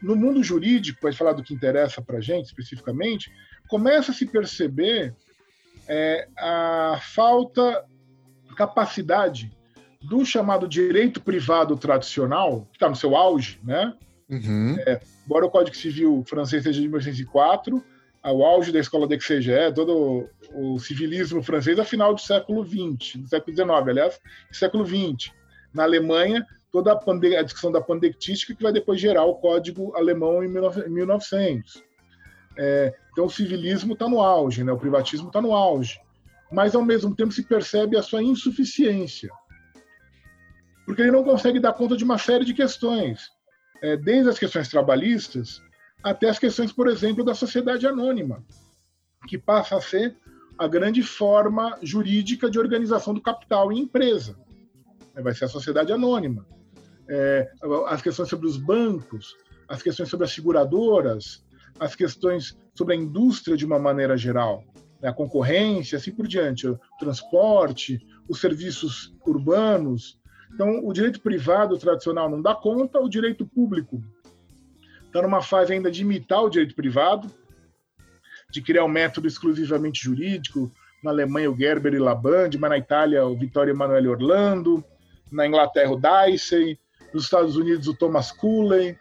[0.00, 3.30] no mundo jurídico, para falar do que interessa para a gente especificamente,
[3.68, 5.14] começa a se perceber
[5.88, 7.84] é, a falta
[8.48, 9.50] de capacidade
[10.02, 13.94] do chamado direito privado tradicional, que está no seu auge, né?
[14.28, 14.76] Uhum.
[14.80, 17.82] É, embora o Código Civil francês seja de 1904,
[18.24, 23.28] o auge da escola d'Exégé, todo o civilismo francês, a final do século XX, do
[23.28, 24.20] século XIX, aliás,
[24.52, 25.32] século XX.
[25.72, 30.42] Na Alemanha, toda a, a, discussão da pandectística que vai depois gerar o código alemão
[30.44, 31.82] em 1900.
[32.58, 34.72] É, então o civilismo está no auge, né?
[34.72, 36.00] o privatismo está no auge,
[36.50, 39.30] mas ao mesmo tempo se percebe a sua insuficiência,
[40.84, 43.30] porque ele não consegue dar conta de uma série de questões,
[43.80, 45.62] é, desde as questões trabalhistas
[46.02, 48.44] até as questões, por exemplo, da sociedade anônima,
[49.28, 50.16] que passa a ser
[50.58, 54.36] a grande forma jurídica de organização do capital em empresa.
[55.14, 56.46] vai ser a sociedade anônima.
[57.08, 57.50] É,
[57.86, 59.36] as questões sobre os bancos,
[59.68, 61.44] as questões sobre as seguradoras,
[61.78, 64.64] as questões sobre a indústria de uma maneira geral,
[65.00, 70.18] né, a concorrência, assim por diante, o transporte, os serviços urbanos.
[70.52, 74.02] Então, o direito privado tradicional não dá conta, o direito público
[75.06, 77.30] está numa fase ainda de imitar o direito privado,
[78.50, 80.70] de criar um método exclusivamente jurídico.
[81.02, 84.84] Na Alemanha, o Gerber e Labande, mas na Itália, o Vittorio Emanuele Orlando,
[85.30, 86.78] na Inglaterra, o Dicey,
[87.12, 88.96] nos Estados Unidos, o Thomas Cooley.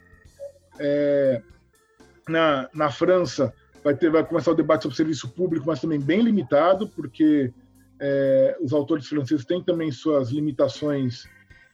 [0.79, 1.41] É,
[2.27, 6.21] na, na França, vai, ter, vai começar o debate sobre serviço público, mas também bem
[6.21, 7.51] limitado, porque
[7.99, 11.27] é, os autores franceses têm também suas limitações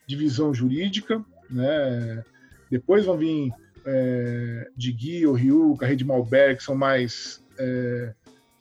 [0.07, 1.23] de visão jurídica.
[1.49, 2.23] Né?
[2.69, 3.51] Depois vão vir
[3.85, 8.13] é, de Guy, Ryu, Carré de Malbec, que são mais é,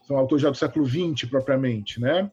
[0.07, 2.31] são autores já do século XX propriamente, né?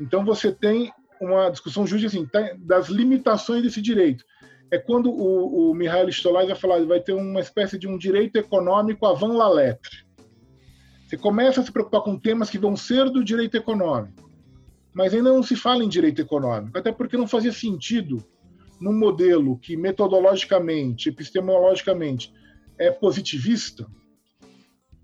[0.00, 4.24] Então você tem uma discussão jurídica assim, tá, das limitações desse direito.
[4.70, 8.36] É quando o, o Mihail Stolaz vai falar, vai ter uma espécie de um direito
[8.36, 10.04] econômico avant la lettre.
[11.06, 14.30] Você começa a se preocupar com temas que vão ser do direito econômico,
[14.94, 18.24] mas ainda não se fala em direito econômico, até porque não fazia sentido
[18.80, 22.32] num modelo que metodologicamente, epistemologicamente
[22.78, 23.86] é positivista,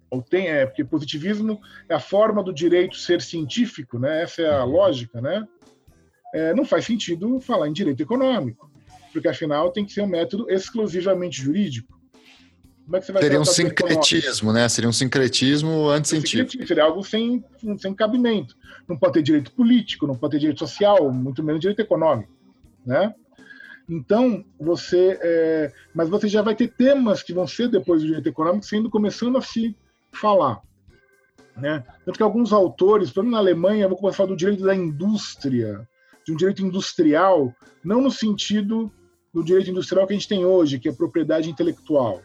[0.08, 4.22] ou tem, é, porque positivismo é a forma do direito ser científico, né?
[4.22, 5.46] Essa é a lógica, né?
[6.32, 8.70] É, não faz sentido falar em direito econômico,
[9.16, 11.98] porque afinal tem que ser um método exclusivamente jurídico.
[12.84, 14.68] Como é que você vai Seria um sincretismo, né?
[14.68, 16.66] Seria um sincretismo anticientífico.
[16.66, 17.42] Seria algo sem,
[17.78, 18.54] sem cabimento.
[18.86, 22.30] Não pode ter direito político, não pode ter direito social, muito menos direito econômico,
[22.84, 23.12] né?
[23.88, 25.18] Então, você.
[25.20, 28.90] É, mas você já vai ter temas que vão ser depois do direito econômico sendo
[28.90, 29.74] começando a se
[30.12, 30.60] falar.
[31.56, 31.82] Né?
[32.04, 34.74] Tanto que alguns autores, por exemplo, na Alemanha, vou começar a falar do direito da
[34.74, 35.88] indústria,
[36.24, 38.92] de um direito industrial, não no sentido
[39.36, 42.22] do direito industrial que a gente tem hoje, que é propriedade intelectual,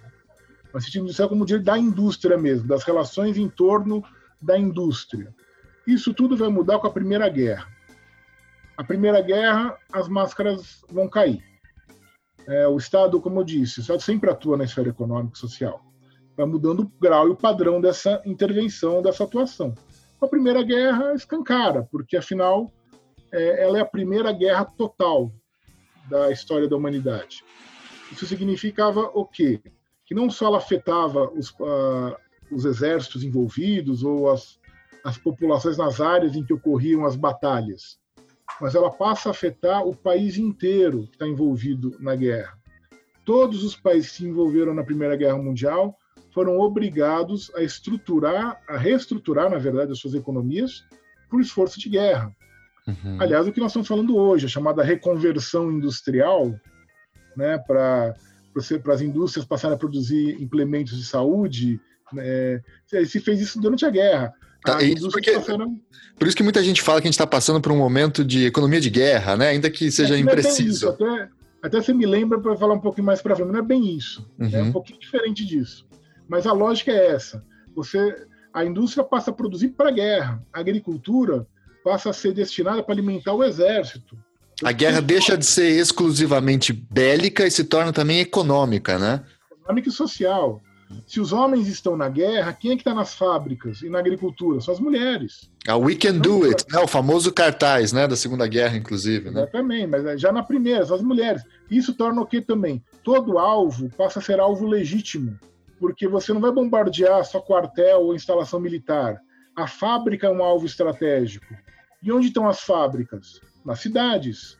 [0.74, 4.02] mas sentido industrial como direito da indústria mesmo, das relações em torno
[4.42, 5.36] da indústria.
[5.86, 7.68] Isso tudo vai mudar com a Primeira Guerra.
[8.78, 11.44] A Primeira Guerra, as máscaras vão cair.
[12.48, 15.82] É, o Estado, como eu disse, o Estado sempre atua na esfera econômica e social.
[16.38, 19.76] Vai mudando o grau e o padrão dessa intervenção, dessa atuação.
[20.22, 22.72] A Primeira Guerra escancara, porque afinal
[23.34, 25.30] é, ela é a primeira guerra total
[26.10, 27.44] da história da humanidade.
[28.12, 29.62] Isso significava o quê?
[30.06, 32.16] Que não só ela afetava os, uh,
[32.52, 34.60] os exércitos envolvidos ou as,
[35.04, 38.00] as populações nas áreas em que ocorriam as batalhas,
[38.60, 42.58] mas ela passa a afetar o país inteiro que está envolvido na guerra.
[43.26, 45.98] Todos os países que se envolveram na Primeira Guerra Mundial
[46.34, 50.84] foram obrigados a estruturar, a reestruturar, na verdade, as suas economias
[51.30, 52.36] por esforço de guerra.
[52.88, 53.18] Uhum.
[53.20, 56.54] Aliás, o que nós estamos falando hoje, a chamada reconversão industrial,
[57.36, 58.16] né, para
[58.94, 61.80] as indústrias passarem a produzir implementos de saúde,
[62.12, 62.62] né,
[63.06, 64.34] se fez isso durante a guerra.
[64.64, 65.80] Tá, isso porque, passaram...
[66.18, 68.46] Por isso que muita gente fala que a gente está passando por um momento de
[68.46, 69.48] economia de guerra, né?
[69.50, 70.88] ainda que seja é, impreciso.
[70.88, 71.30] É até,
[71.64, 74.30] até você me lembra para falar um pouquinho mais para frente, não é bem isso.
[74.38, 74.50] Uhum.
[74.52, 74.72] É um uhum.
[74.72, 75.88] pouquinho diferente disso.
[76.28, 77.44] Mas a lógica é essa.
[77.76, 80.44] Você, a indústria passa a produzir para a guerra.
[80.54, 81.48] A agricultura
[81.84, 84.18] passa a ser destinada para alimentar o exército.
[84.64, 89.24] A guerra deixa de ser exclusivamente bélica e se torna também econômica, né?
[89.52, 90.62] Econômica e social.
[91.08, 94.60] Se os homens estão na guerra, quem é que está nas fábricas e na agricultura?
[94.60, 95.50] São as mulheres.
[95.68, 96.80] A We Can Do It, né?
[96.80, 98.08] o famoso cartaz né?
[98.08, 99.30] da Segunda Guerra, inclusive.
[99.30, 99.42] Né?
[99.42, 101.44] Exatamente, mas já na primeira, são as mulheres.
[101.70, 102.84] Isso torna o que também?
[103.04, 105.40] Todo alvo passa a ser alvo legítimo,
[105.80, 109.20] porque você não vai bombardear só quartel ou instalação militar.
[109.56, 111.54] A fábrica é um alvo estratégico.
[112.02, 113.40] E onde estão as fábricas?
[113.64, 114.58] Nas cidades.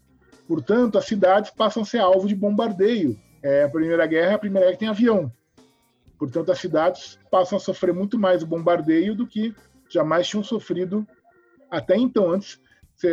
[0.48, 3.20] Portanto, as cidades passam a ser alvo de bombardeio.
[3.42, 5.32] É, a Primeira Guerra, a Primeira Guerra tem avião.
[6.20, 9.56] Portanto, as cidades passam a sofrer muito mais o bombardeio do que
[9.90, 11.08] jamais tinham sofrido
[11.70, 12.30] até então.
[12.30, 12.62] Antes,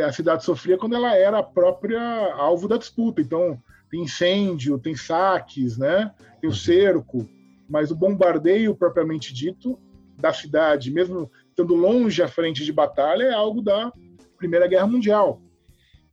[0.05, 3.23] a cidade sofria quando ela era a própria alvo da disputa.
[3.23, 3.59] Então,
[3.91, 6.13] tem incêndio, tem saques, né?
[6.41, 6.59] tem o uhum.
[6.59, 7.29] cerco,
[7.69, 9.79] mas o bombardeio propriamente dito
[10.17, 13.93] da cidade, mesmo estando longe à frente de batalha, é algo da
[14.39, 15.43] Primeira Guerra Mundial.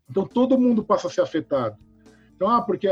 [0.10, 1.78] Então, todo mundo passa a ser afetado.
[2.36, 2.90] Então, ah, porque,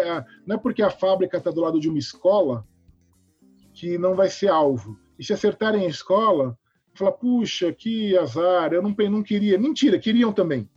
[0.47, 2.65] não é porque a fábrica está do lado de uma escola
[3.73, 4.97] que não vai ser alvo.
[5.19, 6.57] E se acertarem a escola,
[6.93, 9.57] fala, puxa, que azar, eu não, não queria.
[9.57, 10.69] Mentira, queriam também.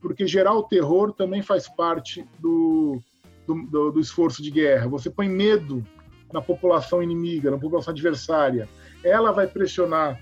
[0.00, 3.00] Porque gerar o terror também faz parte do,
[3.46, 4.88] do, do, do esforço de guerra.
[4.88, 5.84] Você põe medo
[6.32, 8.68] na população inimiga, na população adversária.
[9.04, 10.20] Ela vai pressionar,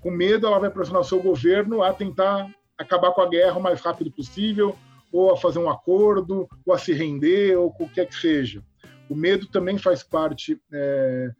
[0.00, 2.50] com medo, ela vai pressionar o seu governo a tentar
[2.80, 4.74] acabar com a guerra o mais rápido possível,
[5.12, 8.62] ou a fazer um acordo, ou a se render, ou o que que seja.
[9.08, 11.30] O medo também faz parte é,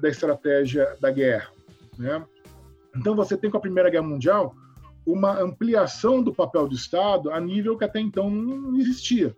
[0.00, 1.50] da estratégia da guerra.
[1.96, 2.24] Né?
[2.96, 4.54] Então, você tem com a Primeira Guerra Mundial
[5.06, 9.34] uma ampliação do papel do Estado a nível que até então não existia.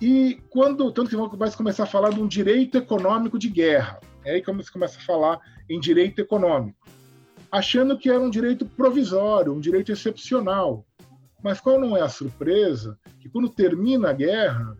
[0.00, 4.34] E quando, tanto que vai começar a falar de um direito econômico de guerra, é
[4.34, 6.78] aí que você começa a falar em direito econômico,
[7.54, 10.84] achando que era um direito provisório, um direito excepcional.
[11.40, 12.98] Mas qual não é a surpresa?
[13.20, 14.76] Que quando termina a guerra,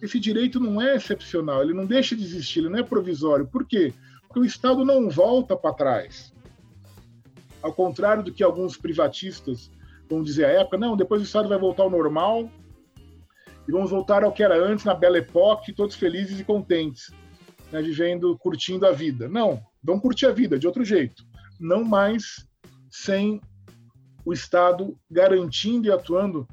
[0.00, 3.46] esse direito não é excepcional, ele não deixa de existir, ele não é provisório.
[3.46, 3.92] Por quê?
[4.22, 6.32] Porque o Estado não volta para trás.
[7.60, 9.70] Ao contrário do que alguns privatistas
[10.08, 12.48] vão dizer à época, não, depois o Estado vai voltar ao normal
[13.68, 17.12] e vamos voltar ao que era antes, na Belle Époque, todos felizes e contentes,
[17.70, 19.28] né, vivendo, curtindo a vida.
[19.28, 21.22] Não, vão curtir a vida de outro jeito.
[21.58, 22.46] Não mais
[22.90, 23.40] sem
[24.24, 26.46] o Estado garantindo e atuando,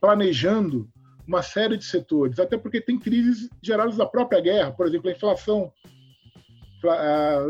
[0.00, 0.88] planejando
[1.26, 5.12] uma série de setores, até porque tem crises geradas da própria guerra, por exemplo, a
[5.12, 5.72] inflação,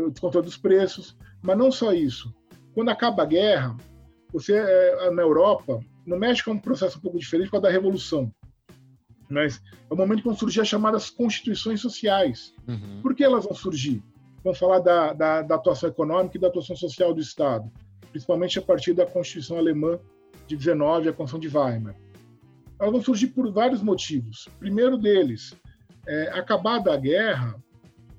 [0.05, 2.33] o descontrole dos preços, mas não só isso.
[2.73, 3.75] Quando acaba a guerra,
[4.31, 7.73] você é, na Europa, no México é um processo um pouco diferente por causa da
[7.73, 8.31] revolução,
[9.29, 12.53] mas é o momento que vão surgir as chamadas constituições sociais.
[12.67, 13.01] Uhum.
[13.01, 14.03] Por que elas vão surgir?
[14.45, 17.67] Vamos falar da, da, da atuação econômica e da atuação social do Estado,
[18.11, 19.99] principalmente a partir da Constituição Alemã
[20.45, 21.95] de 19 e a Constituição de Weimar.
[22.79, 24.47] Elas vão surgir por vários motivos.
[24.59, 25.55] Primeiro deles,
[26.05, 27.55] é, acabada a guerra,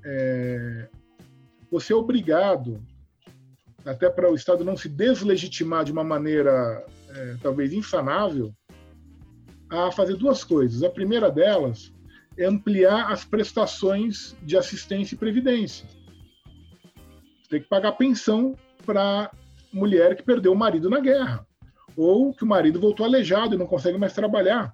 [0.04, 0.88] é,
[1.70, 2.82] você é obrigado
[3.84, 8.52] até para o Estado não se deslegitimar de uma maneira é, talvez insanável,
[9.70, 10.82] a fazer duas coisas.
[10.82, 11.94] A primeira delas
[12.36, 15.86] é ampliar as prestações de assistência e previdência.
[17.48, 19.30] Tem que pagar pensão para
[19.72, 21.46] mulher que perdeu o marido na guerra,
[21.96, 24.72] ou que o marido voltou aleijado e não consegue mais trabalhar.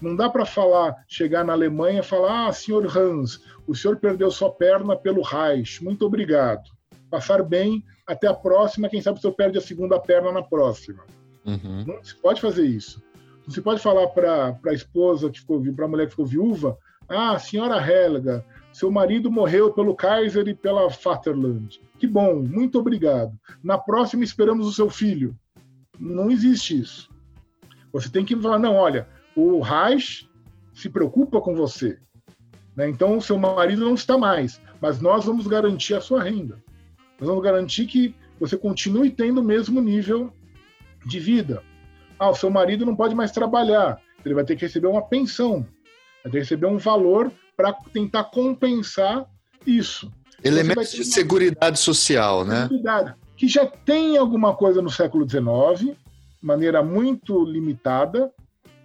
[0.00, 4.30] Não dá para falar, chegar na Alemanha e falar: ah, senhor Hans, o senhor perdeu
[4.30, 6.70] sua perna pelo Reich, muito obrigado.
[7.10, 11.04] Passar bem, até a próxima, quem sabe o senhor perde a segunda perna na próxima.
[11.44, 11.84] Uhum.
[11.86, 13.02] Não se pode fazer isso.
[13.46, 16.76] Não se pode falar para a esposa que ficou, para a mulher que ficou viúva:
[17.08, 18.44] ah, senhora Helga,
[18.76, 21.80] seu marido morreu pelo Kaiser e pela Vaterland.
[21.98, 23.32] Que bom, muito obrigado.
[23.64, 25.34] Na próxima esperamos o seu filho.
[25.98, 27.08] Não existe isso.
[27.90, 30.28] Você tem que falar: não, olha, o Reich
[30.74, 31.98] se preocupa com você.
[32.76, 32.86] Né?
[32.86, 36.62] Então, o seu marido não está mais, mas nós vamos garantir a sua renda.
[37.18, 40.30] Nós vamos garantir que você continue tendo o mesmo nível
[41.06, 41.62] de vida.
[42.18, 45.66] Ah, o seu marido não pode mais trabalhar, ele vai ter que receber uma pensão,
[46.22, 49.26] vai ter que receber um valor para tentar compensar
[49.66, 50.12] isso.
[50.44, 52.68] Elementos de segurança social, né?
[53.36, 55.96] Que já tem alguma coisa no século XIX,
[56.40, 58.30] de maneira muito limitada,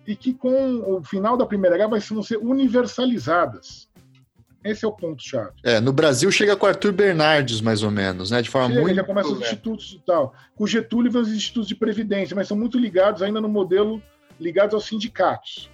[0.08, 3.90] e que com o final da Primeira Guerra vão ser universalizadas.
[4.64, 5.54] Esse é o ponto-chave.
[5.64, 8.42] É, no Brasil chega com Arthur Bernardes, mais ou menos, né?
[8.42, 8.96] De forma chega, muito.
[8.96, 10.34] Já começa os institutos e tal.
[10.56, 14.02] Com Getúlio vem os institutos de previdência, mas são muito ligados ainda no modelo
[14.40, 15.70] ligados aos sindicatos,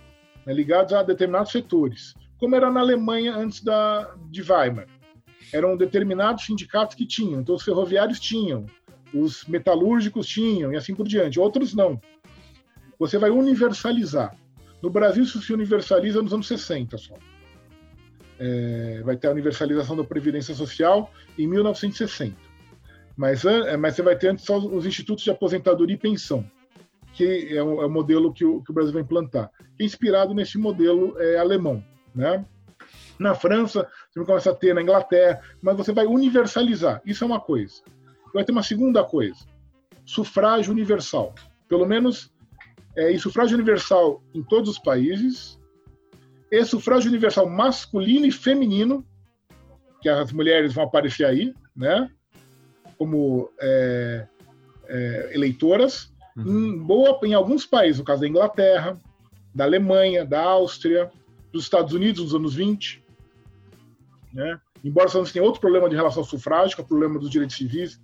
[0.45, 0.54] né?
[0.54, 2.14] ligados a determinados setores.
[2.40, 4.88] Como era na Alemanha antes da, de Weimar.
[5.54, 7.42] Eram determinados sindicatos que tinham.
[7.42, 8.66] Então, os ferroviários tinham,
[9.14, 11.40] os metalúrgicos tinham, e assim por diante.
[11.40, 12.00] Outros não.
[13.00, 14.36] Você vai universalizar.
[14.82, 17.16] No Brasil, isso se universaliza nos anos 60 só
[18.40, 22.36] é, vai ter a universalização da Previdência Social em 1960.
[23.16, 26.46] Mas, é, mas você vai ter antes só os institutos de aposentadoria e pensão,
[27.14, 29.50] que é o, é o modelo que o, que o, Brasil vai implantar.
[29.80, 31.84] Inspirado nesse modelo é, alemão.
[32.18, 32.43] Né?
[33.20, 37.01] Na França, você vai começar a ter na Inglaterra, mas você vai universalizar.
[37.05, 37.82] Isso é uma coisa.
[38.34, 39.38] Vai ter uma segunda coisa:
[40.03, 41.34] sufrágio universal.
[41.70, 42.34] Pelo menos,
[42.95, 45.59] é, e sufrágio universal em todos os países,
[46.51, 49.05] e sufrágio universal masculino e feminino,
[50.01, 52.09] que as mulheres vão aparecer aí, né?
[52.97, 54.28] Como é,
[54.88, 56.45] é, eleitoras, uhum.
[56.47, 58.99] em, boa, em alguns países, no caso da Inglaterra,
[59.53, 61.11] da Alemanha, da Áustria,
[61.52, 63.04] dos Estados Unidos nos anos 20.
[64.34, 64.60] Né?
[64.84, 67.20] Embora os Estados Unidos tenham outro problema de relação ao sufrágio, que é o problema
[67.20, 68.00] dos direitos civis,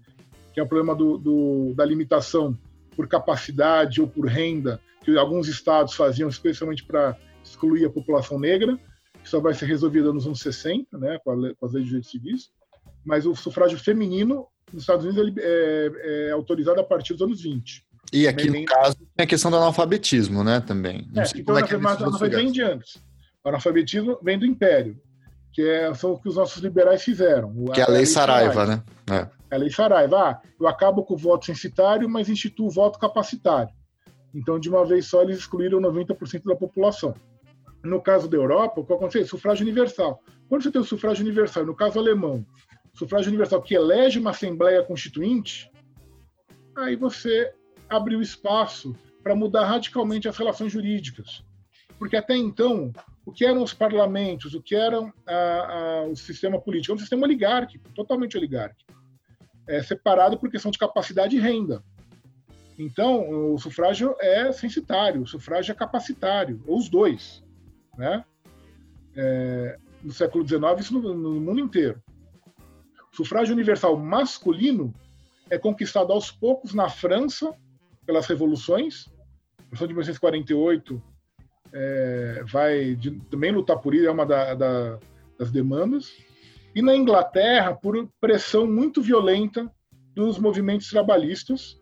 [0.54, 2.58] que é o problema do, do, da limitação
[2.96, 8.80] por capacidade ou por renda, que alguns estados faziam especialmente para excluir a população negra,
[9.22, 11.90] que só vai ser resolvida nos anos 60, né, com, a, com as leis de
[11.90, 12.52] direitos civis,
[13.04, 17.42] mas o sufrágio feminino nos Estados Unidos ele é, é autorizado a partir dos anos
[17.42, 17.86] 20.
[18.12, 21.08] E aqui, no caso, tem a questão do analfabetismo, né, também.
[21.12, 23.04] Não é, sei então, como é que é analfabetismo vem de antes.
[23.44, 24.98] O analfabetismo vem do Império,
[25.52, 27.54] que é, são o que os nossos liberais fizeram.
[27.74, 28.84] Que é a, a Lei Saraiva, Saraiva.
[29.08, 29.30] né?
[29.50, 29.56] É.
[29.56, 30.18] A Lei Saraiva.
[30.18, 33.74] Ah, eu acabo com o voto censitário, mas instituo o voto capacitário.
[34.34, 37.14] Então, de uma vez só, eles excluíram 90% da população.
[37.84, 39.28] No caso da Europa, o que aconteceu?
[39.28, 40.24] Sufrágio universal.
[40.48, 42.46] Quando você tem o sufrágio universal, no caso alemão,
[42.94, 45.70] sufrágio universal que elege uma Assembleia Constituinte,
[46.78, 47.52] aí você
[47.90, 51.44] abriu espaço para mudar radicalmente as relações jurídicas.
[52.00, 52.92] Porque até então,
[53.26, 56.92] o que eram os parlamentos, o que era o sistema político?
[56.92, 58.94] É um sistema oligárquico, totalmente oligárquico.
[59.68, 61.84] É separado por questão de capacidade e renda.
[62.78, 67.44] Então, o sufrágio é censitário, o sufrágio é capacitário, ou os dois.
[67.98, 68.26] Né?
[69.16, 72.02] É, no século XIX, isso no, no mundo inteiro.
[73.12, 74.94] O sufrágio universal masculino
[75.50, 77.56] é conquistado aos poucos na França
[78.06, 79.06] pelas revoluções.
[79.72, 81.13] Revolução de 1948
[81.74, 85.00] é, vai de, também lutar por isso, é uma da, da,
[85.38, 86.12] das demandas.
[86.76, 89.70] E na Inglaterra, por pressão muito violenta
[90.16, 91.80] dos movimentos trabalhistas,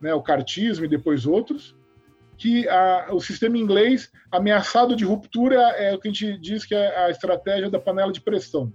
[0.00, 1.76] né, o cartismo e depois outros,
[2.36, 6.74] que a, o sistema inglês, ameaçado de ruptura, é o que a gente diz que
[6.74, 8.72] é a estratégia da panela de pressão.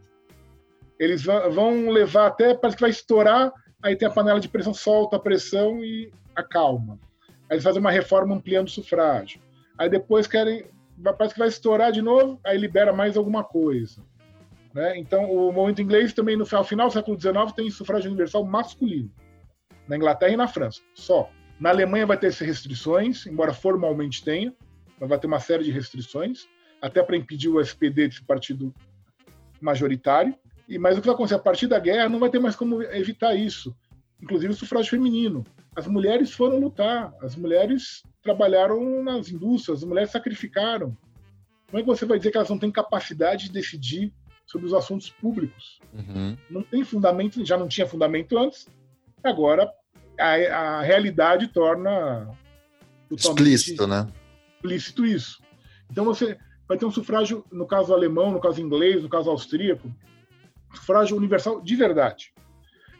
[0.97, 3.51] Eles vão levar até, parece que vai estourar,
[3.83, 6.97] aí tem a panela de pressão, solta a pressão e acalma.
[7.49, 9.41] Aí eles fazem uma reforma ampliando o sufrágio.
[9.77, 10.65] Aí depois querem,
[11.03, 14.03] parece que vai estourar de novo, aí libera mais alguma coisa.
[14.73, 14.97] Né?
[14.97, 19.11] Então, o movimento inglês também, no final do século XIX, tem sufrágio universal masculino.
[19.87, 21.29] Na Inglaterra e na França, só.
[21.59, 24.53] Na Alemanha vai ter restrições, embora formalmente tenha,
[24.99, 26.47] mas vai ter uma série de restrições,
[26.81, 28.73] até para impedir o SPD desse partido
[29.59, 30.35] majoritário.
[30.67, 32.81] E mas o que vai acontecer a partir da guerra não vai ter mais como
[32.83, 33.75] evitar isso.
[34.21, 35.43] Inclusive o sufrágio feminino.
[35.77, 40.97] As mulheres foram lutar, as mulheres trabalharam nas indústrias, as mulheres sacrificaram.
[41.67, 44.11] Como é que você vai dizer que elas não têm capacidade de decidir
[44.43, 45.79] sobre os assuntos públicos?
[45.93, 46.35] Uhum.
[46.49, 48.67] Não tem fundamento, já não tinha fundamento antes,
[49.23, 49.71] agora
[50.19, 52.27] a, a realidade torna
[53.11, 54.07] explícito, né?
[54.55, 55.43] Explícito isso.
[55.91, 59.93] Então você vai ter um sufrágio, no caso alemão, no caso inglês, no caso austríaco,
[60.73, 62.33] sufrágio universal de verdade.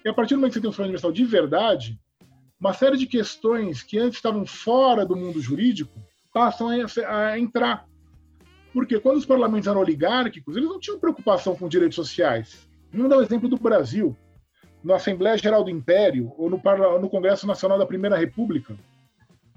[0.06, 2.00] E a partir do momento que você tem um sufrágio universal de verdade,
[2.60, 5.94] uma série de questões que antes estavam fora do mundo jurídico
[6.34, 7.88] passam a, entrar.
[8.74, 12.68] Porque quando os parlamentos eram oligárquicos, eles não tinham preocupação com direitos sociais.
[12.92, 14.16] Vamos dar o exemplo do Brasil
[14.84, 16.62] na Assembleia Geral do Império ou no,
[17.00, 18.78] no Congresso Nacional da Primeira República.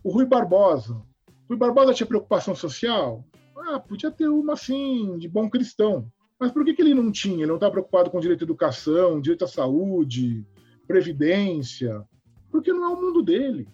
[0.03, 1.01] O Rui Barbosa.
[1.49, 3.25] Rui Barbosa tinha preocupação social?
[3.57, 6.11] Ah, podia ter uma assim, de bom cristão.
[6.39, 7.39] Mas por que, que ele não tinha?
[7.39, 10.47] Ele não estava preocupado com direito à educação, direito à saúde,
[10.87, 12.03] previdência?
[12.51, 13.69] Porque não é o mundo dele.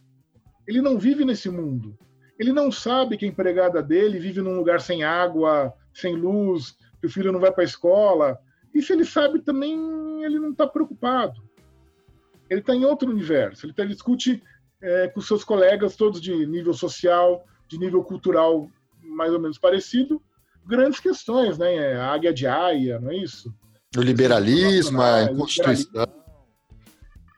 [0.67, 1.97] Ele não vive nesse mundo.
[2.39, 7.07] Ele não sabe que a empregada dele vive num lugar sem água, sem luz, que
[7.07, 8.39] o filho não vai para a escola.
[8.75, 11.47] E se ele sabe também, ele não está preocupado
[12.49, 13.67] ele está em outro universo.
[13.67, 14.43] Ele, tá, ele discute
[14.83, 18.69] é, com seus colegas, todos de nível social, de nível cultural
[19.03, 20.21] mais ou menos parecido,
[20.67, 21.75] grandes questões, né?
[21.75, 23.55] É, a águia de Aia, não é isso?
[23.97, 26.07] O liberalismo, a Constituição.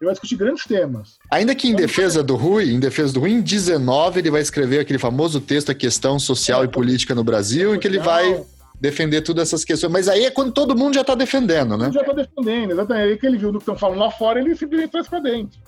[0.01, 1.19] Ele vai discutir grandes temas.
[1.31, 4.41] Ainda que em então, defesa do Rui, em defesa do Rui, em 19 ele vai
[4.41, 7.99] escrever aquele famoso texto A Questão Social é, e Política no Brasil, em que ele
[7.99, 8.45] vai
[8.81, 9.93] defender todas essas questões.
[9.93, 11.91] Mas aí é quando todo mundo já está defendendo, né?
[11.93, 13.11] Já está defendendo, exatamente.
[13.11, 15.59] Aí que ele viu do que estão falando lá fora, ele simplesmente traz para dentro.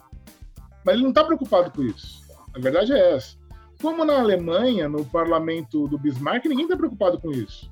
[0.85, 2.21] Mas ele não está preocupado com isso.
[2.55, 3.37] A verdade é essa.
[3.83, 7.71] Como na Alemanha, no parlamento do Bismarck, ninguém está preocupado com isso.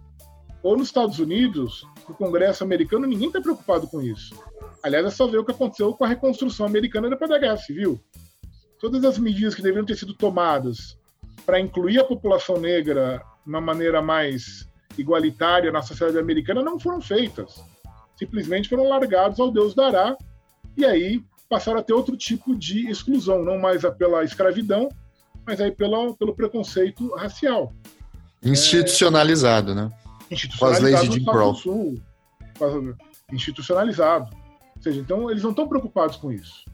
[0.62, 4.34] Ou nos Estados Unidos, no Congresso americano, ninguém está preocupado com isso.
[4.82, 8.00] Aliás, é só ver o que aconteceu com a reconstrução americana depois da Guerra Civil.
[8.80, 10.98] Todas as medidas que deveriam ter sido tomadas
[11.44, 17.00] para incluir a população negra de uma maneira mais igualitária na sociedade americana não foram
[17.00, 17.60] feitas.
[18.16, 20.16] Simplesmente foram largados ao Deus dará
[20.76, 24.88] e aí passaram a ter outro tipo de exclusão, não mais pela escravidão,
[25.46, 27.72] mas aí pela, pelo preconceito racial.
[28.42, 29.92] Institucionalizado, é, né?
[30.30, 31.94] Institucionalizado com as leis de Jim Crow.
[33.32, 34.36] Institucionalizado.
[34.76, 36.64] Ou seja, então eles não estão preocupados com isso.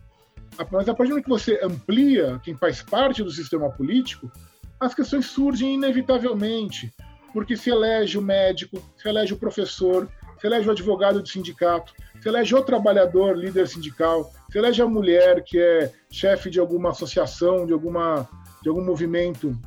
[0.71, 4.31] Mas a partir do momento que você amplia quem faz parte do sistema político,
[4.79, 6.93] as questões surgem inevitavelmente
[7.35, 11.93] porque se elege o médico, se elege o professor, se elege o advogado de sindicato,
[12.23, 16.91] se elege o trabalhador, líder sindical, se elege a mulher que é chefe de alguma
[16.91, 18.29] associação, de, alguma,
[18.63, 19.59] de algum movimento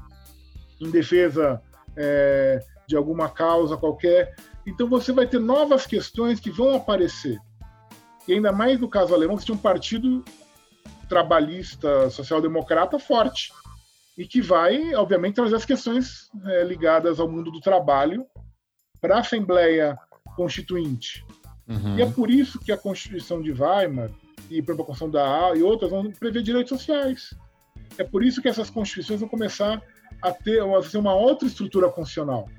[0.80, 1.62] em defesa
[1.98, 4.36] é, de alguma causa qualquer.
[4.66, 7.38] Então você vai ter novas questões que vão aparecer.
[8.28, 10.24] E ainda mais no caso alemão, que tinha um partido
[11.08, 13.52] trabalhista, social-democrata forte
[14.18, 18.26] e que vai, obviamente, trazer as questões é, ligadas ao mundo do trabalho
[19.00, 19.98] para a Assembleia
[20.36, 21.26] Constituinte.
[21.68, 21.98] Uhum.
[21.98, 24.10] E é por isso que a Constituição de Weimar
[24.50, 27.36] e a Constituição da A e outras vão prever direitos sociais.
[27.98, 29.82] É por isso que essas constituições vão começar
[30.22, 32.50] a ter, a ter uma outra estrutura constitucional.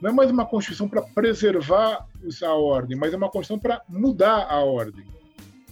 [0.00, 2.06] Não é mais uma constituição para preservar
[2.42, 5.04] a ordem, mas é uma constituição para mudar a ordem.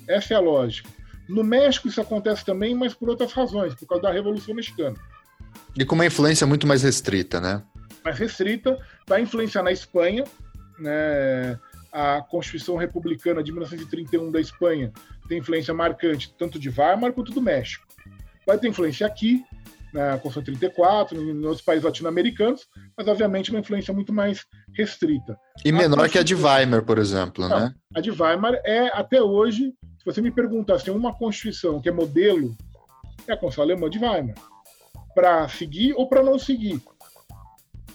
[0.09, 0.89] Essa é a lógica.
[1.29, 4.97] No México isso acontece também, mas por outras razões, por causa da Revolução Mexicana.
[5.77, 7.63] E com uma influência muito mais restrita, né?
[8.05, 10.25] Mais restrita, vai influenciar na Espanha,
[10.79, 11.59] né?
[11.93, 14.93] A Constituição Republicana de 1931 da Espanha
[15.29, 17.87] tem influência marcante tanto de Weimar quanto do México.
[18.47, 19.45] Vai ter influência aqui,
[19.95, 22.67] na Constituição 34, em outros países latino-americanos,
[22.99, 24.45] mas obviamente uma influência muito mais
[24.77, 25.39] restrita.
[25.65, 27.75] E menor que a de Weimar, por exemplo, Não, né?
[27.95, 31.89] A de Weimar é, até hoje, se você me perguntar se tem uma Constituição que
[31.89, 32.57] é modelo,
[33.29, 34.35] é a Constituição Alemã de Weimar.
[35.15, 36.83] Para seguir ou para não seguir.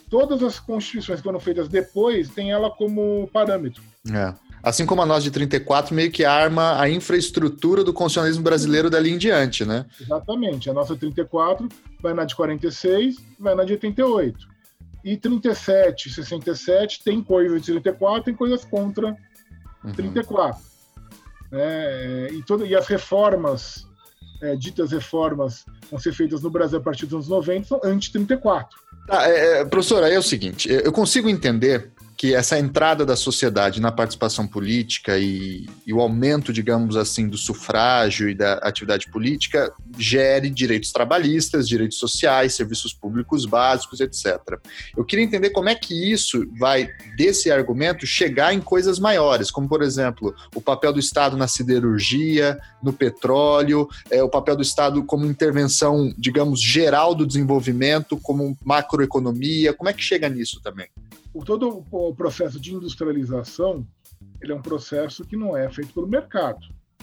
[0.09, 3.83] Todas as constituições que foram feitas depois têm ela como parâmetro.
[4.09, 4.33] É.
[4.61, 9.11] Assim como a nossa de 34 meio que arma a infraestrutura do constitucionalismo brasileiro dali
[9.11, 9.85] em diante, né?
[9.99, 10.69] Exatamente.
[10.69, 11.67] A nossa 34
[12.01, 14.47] vai na de 46, vai na de 88.
[15.03, 19.15] E 37, 67 tem coisas de 34, tem coisas contra
[19.83, 19.93] uhum.
[19.93, 20.61] 34.
[21.51, 23.87] É, e, toda, e as reformas,
[24.41, 28.67] é, ditas reformas, vão ser feitas no Brasil a partir dos anos 90, são anti-34.
[29.07, 33.79] Tá, é, professor, aí é o seguinte, eu consigo entender que essa entrada da sociedade
[33.79, 39.71] na participação política e, e, o aumento, digamos assim, do sufrágio e da atividade política
[39.97, 44.37] gere direitos trabalhistas, direitos sociais, serviços públicos básicos, etc.
[44.97, 49.69] Eu queria entender como é que isso vai, desse argumento, chegar em coisas maiores, como,
[49.69, 55.01] por exemplo, o papel do Estado na siderurgia, no petróleo, é, o papel do Estado
[55.05, 59.73] como intervenção, digamos, geral do desenvolvimento, como macroeconomia.
[59.73, 60.89] Como é que chega nisso também?
[61.33, 63.85] O, todo o processo de industrialização
[64.41, 66.59] ele é um processo que não é feito pelo mercado.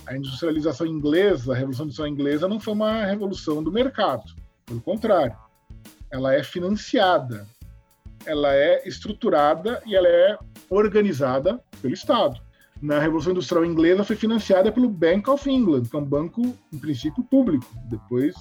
[0.06, 4.24] A industrialização inglesa, a revolução industrial inglesa, não foi uma revolução do mercado.
[4.64, 5.36] Pelo contrário,
[6.10, 7.46] ela é financiada,
[8.24, 10.38] ela é estruturada e ela é
[10.70, 12.40] organizada pelo Estado.
[12.80, 16.78] Na Revolução Industrial Inglesa foi financiada pelo Bank of England, que é um banco, em
[16.78, 17.66] princípio, público.
[17.88, 18.34] Depois,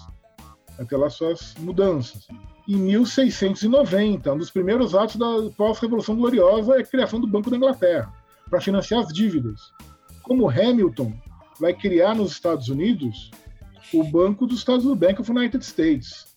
[0.79, 2.27] aquelas suas mudanças
[2.67, 4.33] em 1690.
[4.33, 8.11] Um dos primeiros atos da pós-revolução gloriosa é a criação do Banco da Inglaterra
[8.49, 9.73] para financiar as dívidas.
[10.23, 11.13] Como Hamilton
[11.59, 13.31] vai criar nos Estados Unidos
[13.93, 16.35] o Banco dos Estados Unidos, Bank of United States,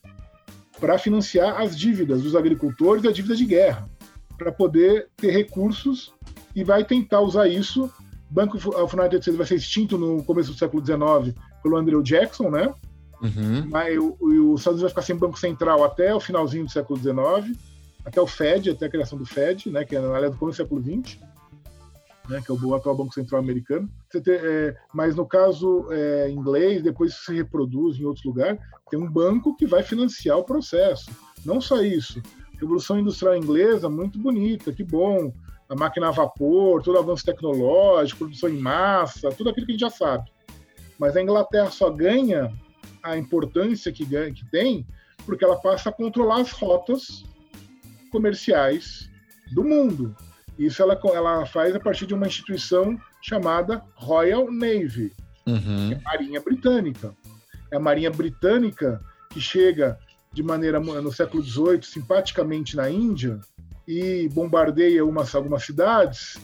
[0.78, 3.88] para financiar as dívidas dos agricultores e a dívida de guerra,
[4.36, 6.12] para poder ter recursos
[6.54, 7.90] e vai tentar usar isso.
[8.30, 12.50] Banco of United States vai ser extinto no começo do século XIX pelo Andrew Jackson,
[12.50, 12.72] né?
[13.20, 13.68] Uhum.
[13.68, 16.98] Mas o, o, Estados Unidos vai ficar sem banco central até o finalzinho do século
[16.98, 17.58] XIX,
[18.04, 20.64] até o Fed, até a criação do Fed, né, que é aliás do começo do
[20.64, 21.18] século XX,
[22.28, 23.88] né, que é o atual Banco Central americano.
[24.14, 28.60] é, mas no caso é, inglês, depois se reproduz em outros lugares,
[28.90, 31.10] tem um banco que vai financiar o processo.
[31.44, 32.22] Não só isso.
[32.60, 35.32] Revolução Industrial Inglesa, muito bonita, que bom.
[35.68, 39.74] A máquina a vapor, todo o avanço tecnológico, produção em massa, tudo aquilo que a
[39.74, 40.30] gente já sabe.
[40.98, 42.50] Mas a Inglaterra só ganha
[43.02, 44.86] a importância que, ganha, que tem,
[45.24, 47.24] porque ela passa a controlar as rotas
[48.10, 49.10] comerciais
[49.52, 50.14] do mundo.
[50.58, 55.12] Isso ela, ela faz a partir de uma instituição chamada Royal Navy,
[55.46, 55.88] uhum.
[55.88, 57.14] que é a Marinha Britânica.
[57.70, 59.98] É a Marinha Britânica que chega
[60.32, 63.40] de maneira no século XVIII simpaticamente na Índia
[63.86, 66.38] e bombardeia umas, algumas cidades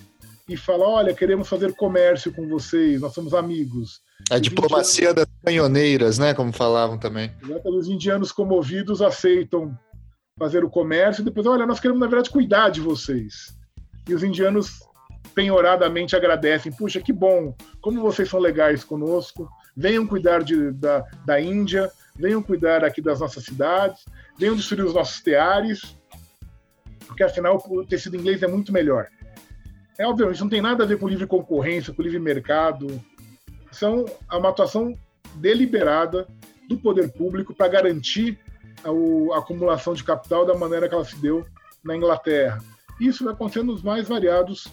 [0.49, 4.03] e fala: olha, queremos fazer comércio com vocês, nós somos amigos.
[4.31, 6.33] A diplomacia das canhoneiras, né?
[6.35, 7.31] Como falavam também.
[7.65, 9.77] Os indianos comovidos aceitam
[10.39, 13.57] fazer o comércio e depois, olha, nós queremos, na verdade, cuidar de vocês.
[14.09, 14.81] E os indianos
[15.35, 16.73] penhoradamente agradecem.
[16.73, 19.49] Puxa, que bom, como vocês são legais conosco.
[19.77, 24.05] Venham cuidar de, da, da Índia, venham cuidar aqui das nossas cidades,
[24.39, 25.97] venham destruir os nossos teares,
[27.07, 29.09] porque afinal o tecido inglês é muito melhor.
[29.99, 33.01] É óbvio, isso não tem nada a ver com livre concorrência, com livre mercado,
[33.75, 34.97] são uma atuação
[35.37, 36.27] deliberada
[36.69, 38.39] do poder público para garantir
[38.83, 41.45] a, acumulação de capital da maneira que ela se deu
[41.83, 42.63] na Inglaterra.
[43.01, 44.69] Isso vai acontecer nos mais variados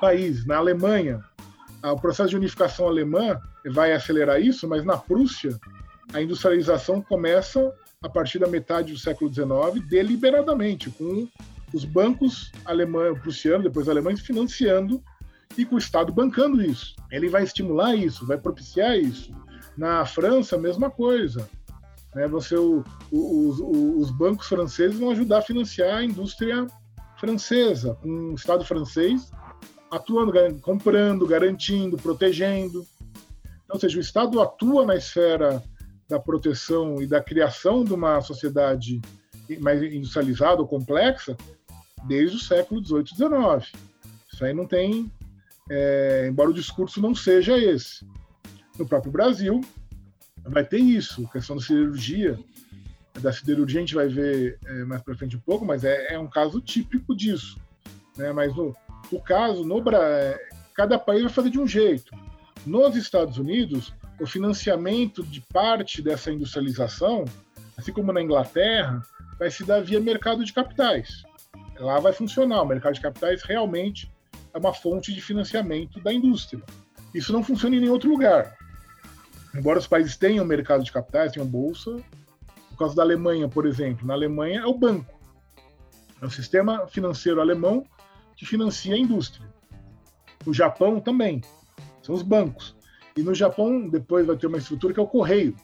[0.00, 0.46] países.
[0.46, 1.22] Na Alemanha,
[1.82, 3.40] o processo de unificação alemã
[3.70, 5.58] vai acelerar isso, mas na Prússia,
[6.12, 11.26] a industrialização começa a partir da metade do século XIX, deliberadamente, com
[11.72, 15.02] os bancos alemães, prussianos, depois alemães, financiando
[15.56, 16.94] e com o Estado bancando isso.
[17.10, 19.32] Ele vai estimular isso, vai propiciar isso.
[19.76, 21.48] Na França, a mesma coisa.
[22.14, 22.28] Né?
[22.28, 26.66] Você, o, o, os, os bancos franceses vão ajudar a financiar a indústria
[27.18, 29.30] francesa, com o Estado francês
[29.92, 32.86] atuando, comprando, garantindo, protegendo.
[33.64, 35.62] Então, ou seja, o Estado atua na esfera
[36.08, 39.02] da proteção e da criação de uma sociedade
[39.60, 41.36] mais industrializada ou complexa
[42.04, 43.72] desde o século XVIII e XIX.
[44.32, 45.12] Isso aí não tem,
[45.74, 48.06] é, embora o discurso não seja esse.
[48.78, 49.62] No próprio Brasil,
[50.44, 52.38] vai ter isso, questão da siderurgia.
[53.20, 56.18] Da siderurgia a gente vai ver é, mais para frente um pouco, mas é, é,
[56.18, 57.58] um caso típico disso.
[58.18, 58.32] Né?
[58.32, 58.76] Mas no,
[59.10, 59.82] o caso, no,
[60.74, 62.14] cada país vai fazer de um jeito.
[62.66, 67.24] Nos Estados Unidos, o financiamento de parte dessa industrialização,
[67.78, 69.02] assim como na Inglaterra,
[69.38, 71.22] vai se dar via mercado de capitais.
[71.78, 72.62] Lá vai funcionar.
[72.62, 74.10] O mercado de capitais realmente
[74.52, 76.62] é uma fonte de financiamento da indústria.
[77.14, 78.56] Isso não funciona em nenhum outro lugar.
[79.54, 84.06] Embora os países tenham mercado de capitais, tenham bolsa, no caso da Alemanha, por exemplo,
[84.06, 85.20] na Alemanha é o banco.
[86.20, 87.84] É o sistema financeiro alemão
[88.36, 89.46] que financia a indústria.
[90.46, 91.42] No Japão também,
[92.02, 92.74] são os bancos.
[93.16, 95.54] E no Japão, depois vai ter uma estrutura que é o correio.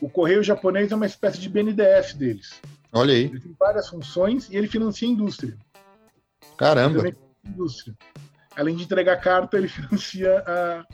[0.00, 2.60] O correio japonês é uma espécie de BNDES deles.
[2.92, 3.24] Olha aí.
[3.24, 5.56] Ele tem várias funções e ele financia a indústria.
[6.56, 7.12] Caramba.
[7.44, 7.96] Indústria.
[8.58, 10.84] Além de entregar carta, ele financia a,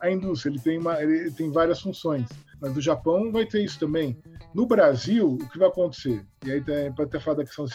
[0.00, 0.50] a indústria.
[0.50, 2.26] Ele tem, uma, ele tem várias funções.
[2.60, 4.18] Mas no Japão vai ter isso também.
[4.54, 6.26] No Brasil, o que vai acontecer?
[6.44, 7.66] E aí para ter falado da questão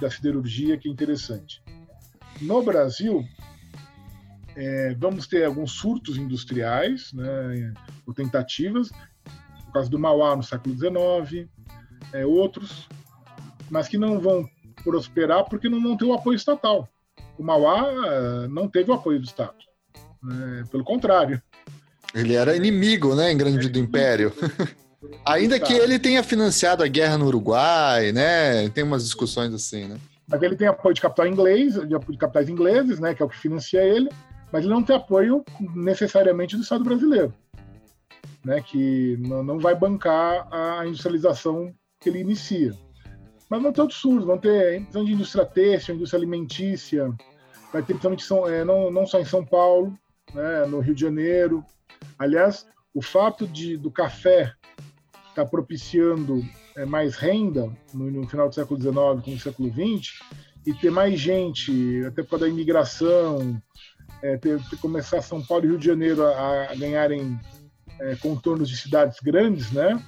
[0.00, 1.62] da siderurgia, que é interessante.
[2.40, 3.24] No Brasil,
[4.56, 7.74] é, vamos ter alguns surtos industriais, né,
[8.06, 8.90] ou tentativas,
[9.66, 11.48] no caso do Mauá no século XIX,
[12.12, 12.88] é, outros,
[13.70, 14.48] mas que não vão
[14.82, 16.88] prosperar porque não vão ter o apoio estatal.
[17.40, 19.54] O Mauá é, não teve o apoio do Estado,
[20.22, 21.40] né, pelo contrário.
[22.14, 24.32] Ele era inimigo, né, em grande do Império.
[25.24, 28.68] Ainda que ele tenha financiado a guerra no Uruguai, né?
[28.68, 29.96] Tem umas discussões assim, né?
[30.28, 33.14] Mas ele tem apoio de capital inglês, de capitais ingleses, né?
[33.14, 34.10] Que é o que financia ele
[34.52, 37.32] mas ele não tem apoio necessariamente do Estado brasileiro,
[38.44, 42.74] né, que não vai bancar a industrialização que ele inicia.
[43.50, 47.12] Mas vão ter outros surdos, vão ter questão de indústria têxtil, indústria alimentícia,
[47.72, 49.98] vai ter principalmente São, é, não, não só em São Paulo,
[50.32, 51.64] né, no Rio de Janeiro.
[52.16, 54.54] Aliás, o fato de do café
[55.30, 56.44] estar tá propiciando
[56.76, 60.20] é, mais renda no, no, final do século XIX como no século XX
[60.64, 63.60] e ter mais gente, até por causa da imigração,
[64.22, 67.36] é, ter, ter, começar São Paulo e Rio de Janeiro a, a ganharem
[68.00, 70.00] é, contornos de cidades grandes, né?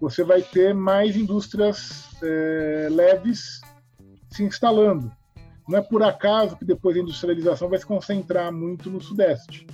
[0.00, 3.60] Você vai ter mais indústrias é, leves
[4.30, 5.12] se instalando.
[5.68, 9.66] Não é por acaso que depois a industrialização vai se concentrar muito no Sudeste,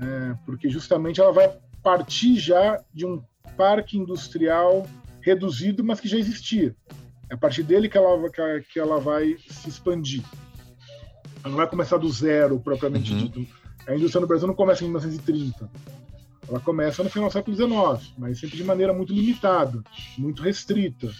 [0.00, 1.52] é, porque justamente ela vai
[1.82, 3.22] partir já de um
[3.56, 4.86] parque industrial
[5.20, 6.74] reduzido, mas que já existia.
[7.28, 8.18] É a partir dele que ela,
[8.72, 10.22] que ela vai se expandir.
[11.42, 13.18] Ela não vai começar do zero, propriamente uhum.
[13.18, 13.46] dito.
[13.86, 15.70] A indústria no Brasil não começa em 1930.
[16.48, 19.82] Ela começa no final do século XIX, mas sempre de maneira muito limitada,
[20.18, 21.10] muito restrita.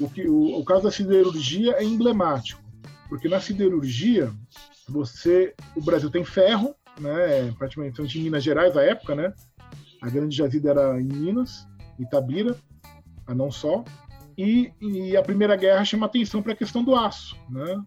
[0.00, 2.62] O, que, o, o caso da siderurgia é emblemático,
[3.08, 4.32] porque na siderurgia
[4.88, 9.32] você, o Brasil tem ferro, né, praticamente em Minas Gerais à época, né?
[10.02, 11.66] A grande jazida era em Minas,
[11.98, 12.56] Itabira,
[13.26, 13.84] a não só.
[14.36, 17.82] E, e a Primeira Guerra chama atenção para a questão do aço, né?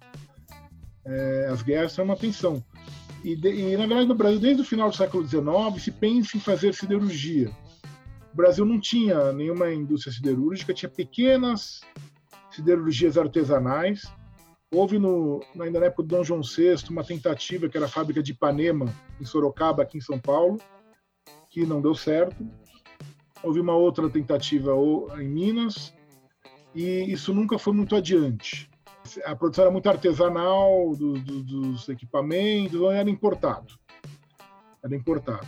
[1.05, 2.63] é, as guerras chamam atenção.
[3.25, 6.37] E, de, e, na verdade, no Brasil, desde o final do século XIX, se pensa
[6.37, 7.49] em fazer siderurgia.
[8.31, 11.81] O Brasil não tinha nenhuma indústria siderúrgica, tinha pequenas
[12.51, 14.03] siderurgias artesanais.
[14.71, 18.21] Houve, no, ainda na época do Dom João VI, uma tentativa, que era a fábrica
[18.21, 20.61] de Ipanema, em Sorocaba, aqui em São Paulo,
[21.49, 22.47] que não deu certo.
[23.41, 24.71] Houve uma outra tentativa
[25.19, 25.91] em Minas,
[26.75, 28.69] e isso nunca foi muito adiante
[29.23, 33.73] a produção era muito artesanal do, do, dos equipamentos, não era importado.
[34.83, 35.47] Era importado.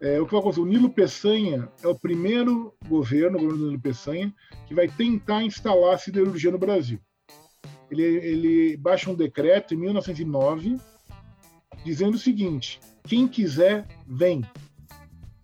[0.00, 0.60] É, o que vai acontecer?
[0.60, 4.34] O Nilo Peçanha é o primeiro governo, o governo do Nilo Peçanha,
[4.66, 6.98] que vai tentar instalar a siderurgia no Brasil.
[7.90, 10.76] Ele, ele baixa um decreto em 1909
[11.84, 14.42] dizendo o seguinte: quem quiser, vem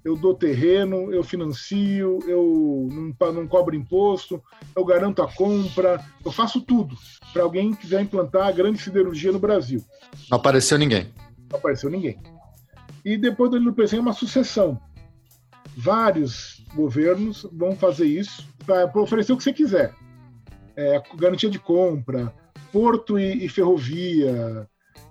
[0.07, 2.89] eu dou terreno, eu financio, eu
[3.21, 4.41] não, não cobro imposto,
[4.77, 6.97] eu garanto a compra, eu faço tudo
[7.33, 9.85] para alguém que quiser implantar a grande siderurgia no Brasil.
[10.31, 11.13] Não apareceu ninguém.
[11.51, 12.21] Não apareceu ninguém.
[13.05, 14.81] E depois do Peçanha, uma sucessão.
[15.77, 19.93] Vários governos vão fazer isso para oferecer o que você quiser.
[20.77, 22.33] É, garantia de compra,
[22.73, 24.69] porto e, e ferrovia,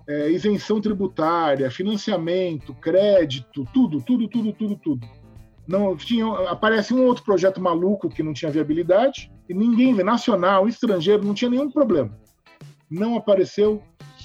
[0.07, 5.07] é, isenção tributária, financiamento, crédito, tudo, tudo, tudo, tudo, tudo.
[5.67, 11.23] Não tinha, aparece um outro projeto maluco que não tinha viabilidade e ninguém, nacional, estrangeiro,
[11.23, 12.15] não tinha nenhum problema.
[12.89, 13.81] Não apareceu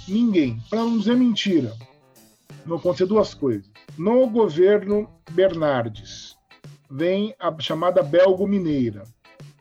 [0.06, 0.60] ninguém.
[0.68, 1.72] Para não dizer mentira,
[2.66, 3.70] não acontecer duas coisas.
[3.96, 6.36] No governo Bernardes,
[6.90, 9.04] vem a chamada Belgo Mineira,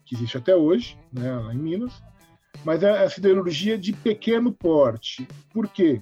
[0.06, 2.02] que existe até hoje, né, lá em Minas,
[2.66, 5.28] mas é a siderurgia de pequeno porte.
[5.54, 6.02] Por quê?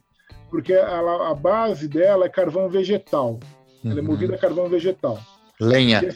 [0.50, 3.40] Porque ela, a base dela é carvão vegetal.
[3.84, 4.08] Ela é uhum.
[4.08, 5.20] movida a carvão vegetal.
[5.60, 6.02] Lenha.
[6.04, 6.16] E a,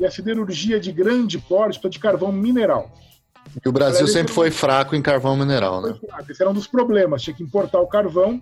[0.00, 2.90] e a siderurgia de grande porte é de carvão mineral.
[3.64, 5.98] E o Brasil sempre foi fraco em carvão mineral, né?
[6.28, 7.22] Esse era um dos problemas.
[7.22, 8.40] Tinha que importar o carvão,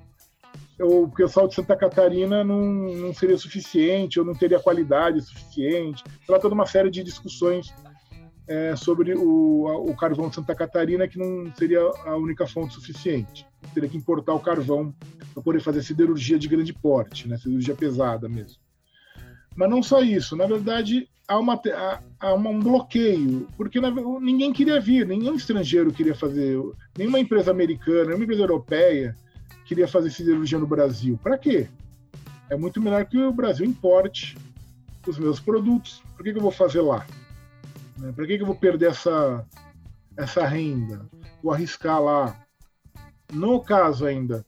[0.78, 5.20] ou, porque o sal de Santa Catarina não, não seria suficiente, ou não teria qualidade
[5.22, 6.04] suficiente.
[6.28, 7.72] Era toda uma série de discussões
[8.48, 13.46] é, sobre o, o carvão de Santa Catarina, que não seria a única fonte suficiente.
[13.74, 14.94] Teria que importar o carvão
[15.34, 17.36] para poder fazer siderurgia de grande porte, né?
[17.36, 18.58] siderurgia pesada mesmo.
[19.54, 23.90] Mas não só isso, na verdade, há, uma, há, há um bloqueio, porque na,
[24.20, 26.58] ninguém queria vir, nenhum estrangeiro queria fazer,
[26.96, 29.16] nenhuma empresa americana, nenhuma empresa europeia
[29.66, 31.18] queria fazer siderurgia no Brasil.
[31.22, 31.68] Para quê?
[32.48, 34.38] É muito melhor que o Brasil importe
[35.06, 36.02] os meus produtos.
[36.16, 37.06] Por que, que eu vou fazer lá?
[37.98, 38.12] Né?
[38.12, 39.44] Para que, que eu vou perder essa,
[40.16, 41.08] essa renda?
[41.42, 42.36] Vou arriscar lá.
[43.32, 44.44] No caso ainda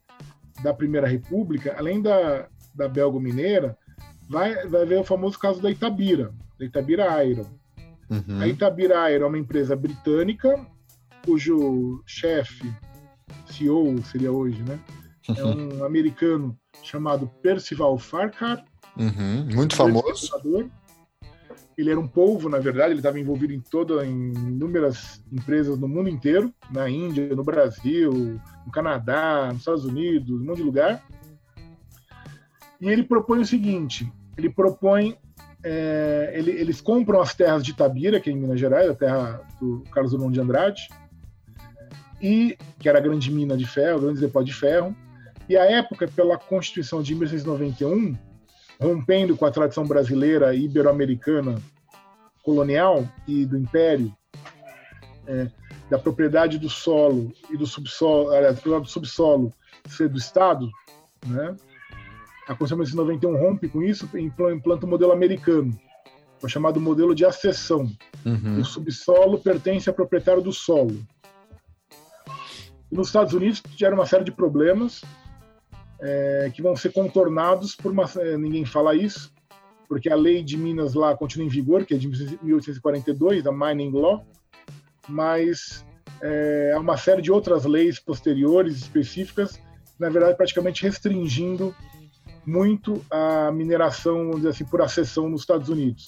[0.63, 3.77] da Primeira República, além da, da Belgo Mineira,
[4.29, 7.47] vai, vai ver o famoso caso da Itabira, da Itabira Iron.
[8.09, 8.41] Uhum.
[8.41, 10.67] A Itabira Iron é uma empresa britânica,
[11.25, 12.73] cujo chefe,
[13.47, 14.79] CEO seria hoje, né?
[15.37, 18.65] É um americano chamado Percival Farcar.
[18.97, 19.47] Uhum.
[19.55, 20.31] Muito famoso.
[21.81, 25.89] Ele era um polvo, na verdade, ele estava envolvido em toda, em inúmeras empresas no
[25.89, 31.03] mundo inteiro, na Índia, no Brasil, no Canadá, nos Estados Unidos, um monte de lugar.
[32.81, 35.17] E ele propõe o seguinte: ele propõe,
[35.65, 39.41] é, ele, eles compram as terras de Itabira, que é em Minas Gerais, a terra
[39.59, 40.89] do Carlos Drummond de Andrade,
[42.21, 44.95] e que era a grande mina de ferro, grande depósito de ferro.
[45.49, 48.17] E a época, pela Constituição de 1991,
[48.81, 51.61] rompendo com a tradição brasileira e ibero-americana
[52.43, 54.13] colonial e do império,
[55.27, 55.51] é,
[55.91, 59.53] da propriedade do solo e do subsolo, aliás, do subsolo
[59.87, 60.71] ser do Estado,
[61.27, 61.55] né?
[62.49, 65.79] A Constituição de 91 rompe com isso e implanta o um modelo americano,
[66.43, 67.89] o chamado modelo de acessão.
[68.25, 68.61] Uhum.
[68.61, 71.01] O subsolo pertence ao proprietário do solo.
[72.91, 75.03] E nos Estados Unidos gera uma série de problemas
[76.01, 78.09] é, que vão ser contornados por uma.
[78.17, 79.33] É, ninguém fala isso,
[79.89, 83.93] porque a lei de Minas lá continua em vigor, que é de 1842, a Mining
[83.93, 84.27] Law,
[85.09, 85.85] mas
[86.23, 89.61] é, há uma série de outras leis posteriores específicas,
[89.99, 91.75] na verdade, praticamente restringindo
[92.47, 96.07] muito a mineração, vamos dizer assim, por acessão nos Estados Unidos.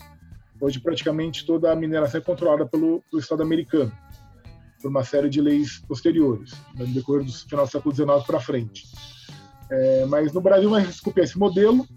[0.61, 3.93] Hoje, praticamente toda a mineração é controlada pelo, pelo Estado americano,
[4.81, 8.85] por uma série de leis posteriores, no decorrer do final do século XIX para frente.
[9.75, 11.89] É, mas no Brasil vai se copiar esse modelo,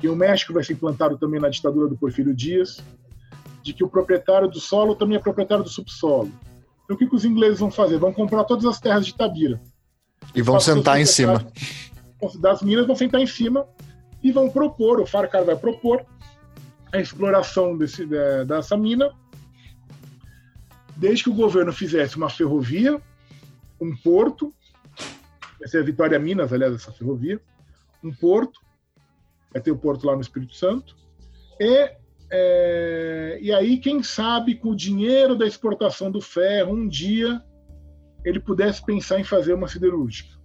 [0.00, 2.80] e o México vai ser implantado também na ditadura do Porfírio Dias,
[3.64, 6.30] de que o proprietário do solo também é proprietário do subsolo.
[6.84, 7.98] Então o que, que os ingleses vão fazer?
[7.98, 9.60] Vão comprar todas as terras de Itabira.
[10.32, 11.44] E vão sentar em cima.
[12.38, 13.66] Das minas vão sentar em cima
[14.22, 16.06] e vão propor, o Farcar vai propor
[16.92, 18.06] a exploração desse,
[18.46, 19.10] dessa mina,
[20.96, 23.00] desde que o governo fizesse uma ferrovia,
[23.80, 24.54] um porto
[25.62, 27.40] essa é a Vitória Minas, aliás, essa ferrovia,
[28.02, 28.60] um porto,
[29.52, 30.96] vai ter o porto lá no Espírito Santo,
[31.58, 31.92] e,
[32.30, 37.42] é, e aí, quem sabe, com o dinheiro da exportação do ferro, um dia
[38.24, 40.38] ele pudesse pensar em fazer uma siderúrgica.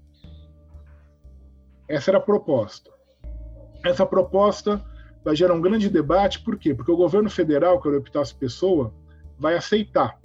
[1.88, 2.92] Essa era a proposta.
[3.84, 4.84] Essa proposta
[5.24, 6.74] vai gerar um grande debate, por quê?
[6.74, 8.94] Porque o governo federal, que é o Epitácio Pessoa,
[9.38, 10.20] vai aceitar.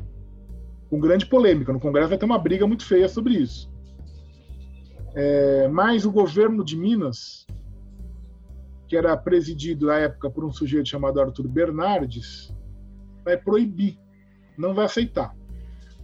[0.89, 1.73] Com grande polêmica.
[1.73, 3.70] No Congresso vai ter uma briga muito feia sobre isso.
[5.15, 7.47] É, mas o governo de Minas,
[8.87, 12.55] que era presidido na época por um sujeito chamado Arthur Bernardes,
[13.25, 13.99] vai proibir,
[14.57, 15.35] não vai aceitar.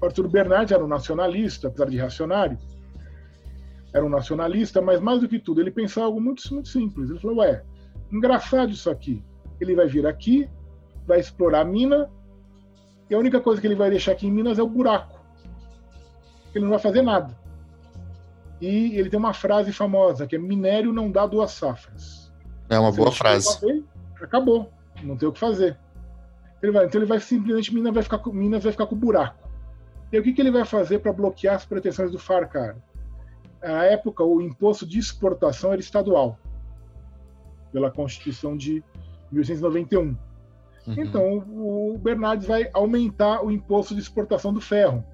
[0.00, 2.58] O Arthur Bernardes era um nacionalista, apesar de reacionário,
[3.92, 7.08] era um nacionalista, mas mais do que tudo, ele pensava algo muito, muito simples.
[7.08, 7.64] Ele falou: Ué,
[8.12, 9.24] engraçado isso aqui.
[9.58, 10.48] Ele vai vir aqui,
[11.06, 12.10] vai explorar a mina,
[13.08, 15.18] e a única coisa que ele vai deixar aqui em Minas é o buraco.
[16.54, 17.34] Ele não vai fazer nada.
[18.60, 22.32] E ele tem uma frase famosa que é minério não dá duas safras.
[22.68, 23.84] É uma Se boa frase.
[24.20, 25.78] Acabou, não tem o que fazer.
[26.62, 29.46] Ele vai, então ele vai simplesmente Minas vai ficar com, Minas vai ficar com buraco.
[30.10, 32.76] E o que, que ele vai fazer para bloquear as pretensões do Farcar?
[33.62, 36.38] Na época, o imposto de exportação era estadual,
[37.72, 38.82] pela Constituição de
[39.32, 40.00] 1891.
[40.02, 40.16] Uhum.
[40.96, 45.04] Então, o Bernardes vai aumentar o imposto de exportação do ferro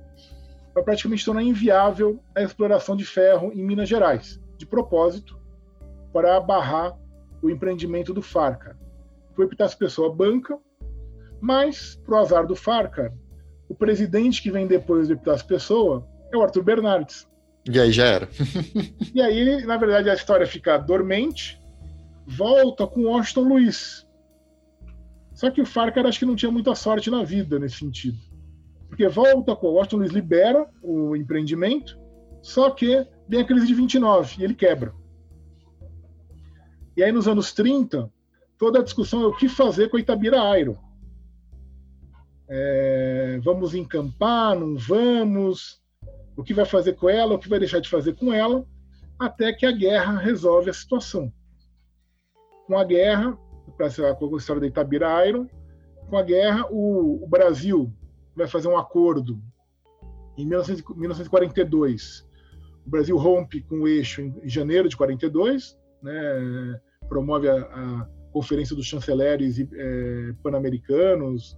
[0.74, 5.38] vai praticamente tornar inviável a exploração de ferro em Minas Gerais, de propósito,
[6.12, 6.96] para barrar
[7.42, 8.76] o empreendimento do Farca.
[9.34, 10.58] foi Epitácio Pessoa banca,
[11.40, 13.12] mas, pro azar do Farcar,
[13.68, 17.26] o presidente que vem depois do Epitácio Pessoa é o Arthur Bernardes.
[17.68, 18.28] E aí já era.
[19.14, 21.60] e aí, na verdade, a história fica dormente,
[22.26, 24.06] volta com Washington Luiz.
[25.34, 28.18] Só que o Farcar acho que não tinha muita sorte na vida nesse sentido.
[28.92, 31.98] Porque volta com o Washington Luiz libera o empreendimento,
[32.42, 34.92] só que vem a crise de 29 e ele quebra.
[36.94, 38.12] E aí, nos anos 30,
[38.58, 40.76] toda a discussão é o que fazer com a Itabira Iron.
[42.46, 45.80] É, vamos encampar, não vamos?
[46.36, 48.62] O que vai fazer com ela, o que vai deixar de fazer com ela,
[49.18, 51.32] até que a guerra resolve a situação.
[52.66, 53.38] Com a guerra,
[54.18, 55.48] com a história da Itabira Iron,
[56.10, 57.90] com a guerra, o, o Brasil
[58.34, 59.40] vai fazer um acordo
[60.36, 62.26] em 1942
[62.86, 68.74] o Brasil rompe com o eixo em janeiro de 42, né, promove a, a Conferência
[68.74, 71.56] dos Chanceleres é, Pan-Americanos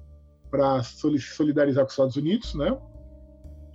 [0.50, 2.76] para solidarizar com os Estados Unidos, né?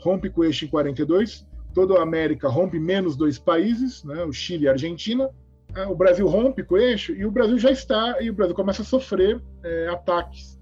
[0.01, 4.23] rompe com o eixo em 42, toda a América rompe menos dois países, né?
[4.23, 5.29] o Chile e a Argentina.
[5.75, 8.55] É, o Brasil rompe com o eixo e o Brasil já está, e o Brasil
[8.55, 10.58] começa a sofrer é, ataques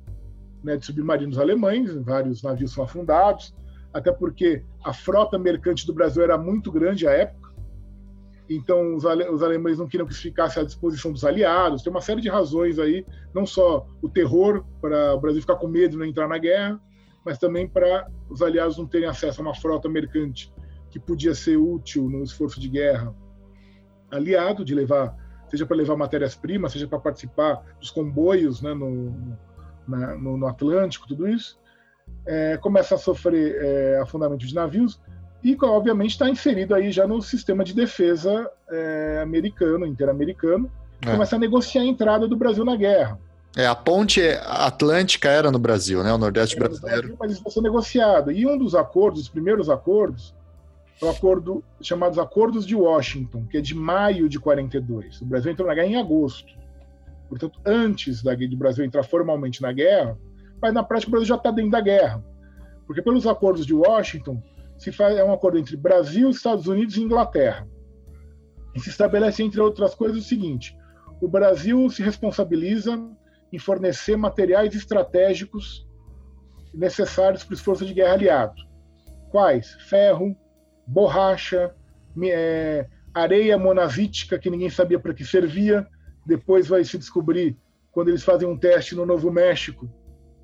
[0.64, 3.55] né, de submarinos alemães, vários navios são afundados,
[3.93, 7.47] até porque a frota mercante do Brasil era muito grande à época,
[8.49, 11.84] então os, ale os alemães não queriam que isso ficasse à disposição dos aliados.
[11.84, 15.68] Tem uma série de razões aí, não só o terror para o Brasil ficar com
[15.68, 16.80] medo de não entrar na guerra,
[17.26, 20.53] mas também para os aliados não terem acesso a uma frota mercante
[20.89, 23.14] que podia ser útil no esforço de guerra
[24.10, 25.14] aliado, de levar,
[25.49, 29.38] seja para levar matérias-primas, seja para participar dos comboios né, no,
[29.88, 31.58] na, no, no Atlântico, tudo isso
[32.26, 35.00] é, começa a sofrer é, afundamento de navios
[35.44, 40.70] e, obviamente, está inserido aí já no sistema de defesa é, americano, interamericano,
[41.02, 41.12] é.
[41.12, 43.20] começa a negociar a entrada do Brasil na guerra.
[43.56, 46.14] É, a ponte atlântica era no Brasil, né?
[46.14, 47.16] O Nordeste brasileiro.
[47.16, 48.32] Brasil, mas isso ser negociado.
[48.32, 50.36] E um dos acordos, os primeiros acordos,
[51.02, 55.22] é o acordo chamados Acordos de Washington, que é de maio de 42.
[55.22, 56.54] O Brasil entrou na guerra em agosto.
[57.30, 60.17] Portanto, antes da, do Brasil entrar formalmente na guerra,
[60.61, 62.23] mas na prática o Brasil já está dentro da guerra.
[62.86, 64.41] Porque pelos acordos de Washington,
[64.78, 67.67] se faz, é um acordo entre Brasil, Estados Unidos e Inglaterra.
[68.73, 70.78] E se estabelece, entre outras coisas, o seguinte:
[71.21, 72.97] o Brasil se responsabiliza
[73.51, 75.88] em fornecer materiais estratégicos
[76.73, 78.61] necessários para o esforço de guerra aliado.
[79.30, 79.71] Quais?
[79.89, 80.36] Ferro,
[80.86, 81.73] borracha,
[82.23, 85.88] é, areia monavítica, que ninguém sabia para que servia.
[86.28, 87.57] Depois vai se descobrir,
[87.91, 89.89] quando eles fazem um teste no Novo México,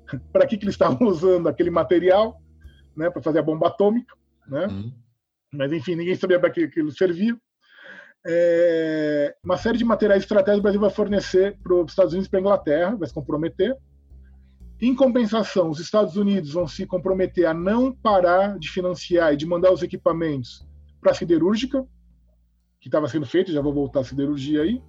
[0.32, 2.40] para que, que eles estavam usando aquele material,
[2.96, 4.14] né, para fazer a bomba atômica,
[4.48, 4.66] né?
[4.66, 4.92] Uhum.
[5.52, 7.36] Mas enfim, ninguém sabia para que aquilo servia.
[8.26, 12.30] É, uma série de materiais estratégicos o Brasil vai fornecer para os Estados Unidos e
[12.30, 13.76] para a Inglaterra, vai se comprometer.
[14.80, 19.46] Em compensação, os Estados Unidos vão se comprometer a não parar de financiar e de
[19.46, 20.66] mandar os equipamentos
[21.00, 21.86] para a siderúrgica,
[22.80, 24.82] que estava sendo feito, já vou voltar à siderurgia aí.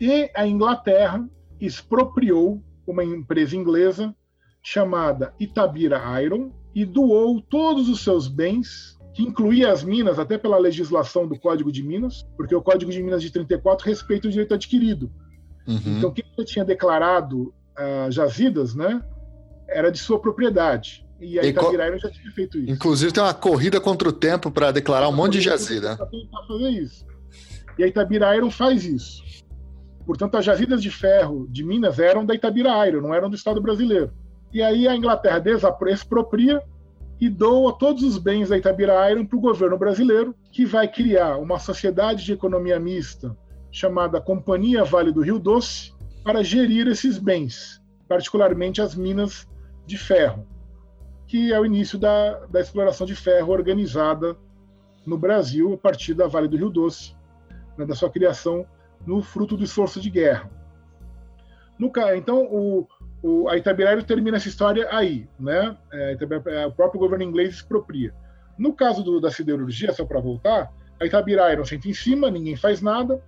[0.00, 1.26] E a Inglaterra
[1.60, 4.14] expropriou uma empresa inglesa
[4.62, 10.58] chamada Itabira Iron e doou todos os seus bens, que incluía as minas, até pela
[10.58, 14.54] legislação do Código de Minas, porque o Código de Minas de 34 respeita o direito
[14.54, 15.10] adquirido.
[15.66, 15.98] Uhum.
[15.98, 19.02] Então, quem tinha declarado uh, jazidas, né,
[19.68, 21.04] era de sua propriedade.
[21.20, 22.70] E a Itabira Iron já tinha feito isso.
[22.70, 25.96] Inclusive, tem uma corrida contra o tempo para declarar um monte de jazida.
[25.96, 26.08] Para
[26.48, 27.06] fazer isso.
[27.78, 29.22] E a Itabira Iron faz isso.
[30.06, 33.60] Portanto, as jazidas de ferro de Minas eram da Itabira Iron, não eram do Estado
[33.60, 34.12] brasileiro.
[34.52, 35.42] E aí a Inglaterra
[35.88, 36.62] expropria
[37.20, 41.38] e doa todos os bens da Itabira Iron para o governo brasileiro, que vai criar
[41.38, 43.36] uma sociedade de economia mista
[43.70, 45.92] chamada Companhia Vale do Rio Doce
[46.22, 49.48] para gerir esses bens, particularmente as minas
[49.86, 50.46] de ferro,
[51.26, 54.36] que é o início da, da exploração de ferro organizada
[55.06, 57.16] no Brasil a partir da Vale do Rio Doce,
[57.76, 58.66] né, da sua criação
[59.06, 60.50] no fruto do esforço de guerra.
[61.78, 62.86] No, então, o,
[63.22, 65.76] o, a Itabiraí termina essa história aí, né?
[65.92, 68.14] É, é, o próprio governo inglês expropria.
[68.56, 72.56] No caso do, da siderurgia, só para voltar, a Itabiraí não senta em cima, ninguém
[72.56, 73.22] faz nada.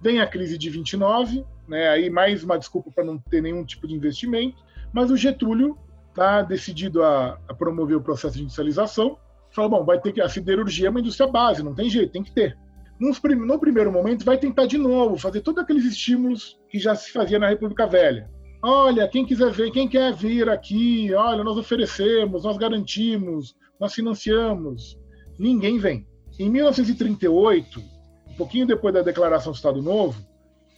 [0.00, 1.88] Vem a crise de 29, né?
[1.88, 4.56] Aí mais uma desculpa para não ter nenhum tipo de investimento.
[4.92, 5.76] Mas o Getúlio
[6.08, 9.18] está decidido a, a, promover o processo de industrialização.
[9.50, 12.22] Fala, bom, vai ter que a siderurgia é uma indústria base, não tem jeito, tem
[12.22, 12.56] que ter.
[13.00, 13.12] Num,
[13.46, 17.38] no primeiro momento, vai tentar de novo fazer todos aqueles estímulos que já se fazia
[17.38, 18.28] na República Velha
[18.62, 24.98] Olha, quem quiser ver, quem quer vir aqui, olha, nós oferecemos, nós garantimos, nós financiamos.
[25.38, 26.06] Ninguém vem.
[26.38, 27.80] Em 1938,
[28.28, 30.22] um pouquinho depois da declaração do Estado Novo,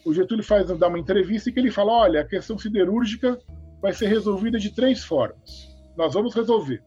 [0.04, 3.36] o Getúlio faz dá uma entrevista e que ele fala: olha, a questão siderúrgica
[3.80, 5.68] vai ser resolvida de três formas.
[5.96, 6.84] Nós vamos resolver.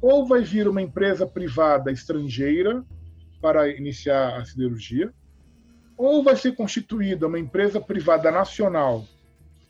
[0.00, 2.82] Ou vai vir uma empresa privada estrangeira
[3.44, 5.12] para iniciar a siderurgia,
[5.98, 9.06] ou vai ser constituída uma empresa privada nacional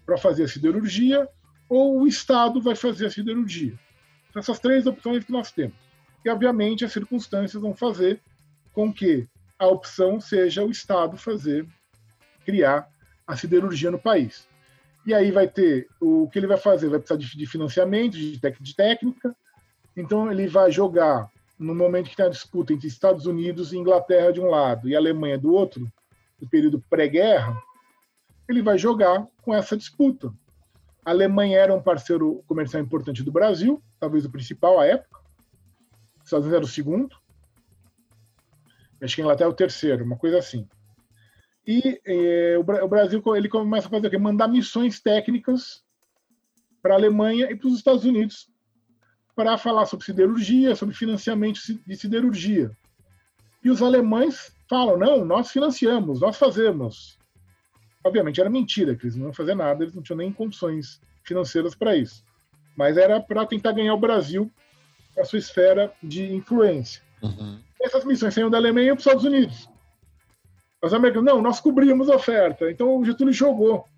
[0.07, 1.29] para fazer a siderurgia,
[1.69, 3.77] ou o Estado vai fazer a siderurgia.
[4.31, 5.75] Então, essas três opções que nós temos.
[6.25, 8.21] E, obviamente, as circunstâncias vão fazer
[8.73, 9.27] com que
[9.59, 11.67] a opção seja o Estado fazer,
[12.45, 12.89] criar
[13.27, 14.47] a siderurgia no país.
[15.05, 18.77] E aí vai ter o que ele vai fazer, vai precisar de, financiamento, de, de
[18.77, 19.35] técnica.
[19.97, 21.29] Então ele vai jogar
[21.59, 24.97] no momento que tem a disputa entre Estados Unidos e Inglaterra de um lado e
[24.97, 25.91] Alemanha do outro,
[26.41, 27.57] no período pré-guerra,
[28.49, 30.33] ele vai jogar com essa disputa.
[31.05, 35.21] A Alemanha era um parceiro comercial importante do Brasil, talvez o principal à época.
[36.19, 37.17] Os Estados Unidos era o segundo.
[39.01, 40.67] Acho que a Inglaterra é o terceiro, uma coisa assim.
[41.67, 44.19] E eh, o Brasil ele começa a fazer o quê?
[44.19, 45.83] Mandar missões técnicas
[46.83, 48.51] para a Alemanha e para os Estados Unidos
[49.35, 52.71] para falar sobre siderurgia, sobre financiamento de siderurgia.
[53.63, 57.19] E os alemães falam: não, nós financiamos, nós fazemos.
[58.05, 61.75] Obviamente era mentira, que eles não iam fazer nada, eles não tinham nem condições financeiras
[61.75, 62.23] para isso.
[62.77, 64.51] Mas era para tentar ganhar o Brasil
[65.19, 67.03] a sua esfera de influência.
[67.23, 67.59] Uhum.
[67.81, 69.69] Essas missões saíam da Alemanha para os Estados Unidos.
[70.83, 72.71] Os americanos, não, nós cobrimos a oferta.
[72.71, 73.89] Então o Getúlio jogou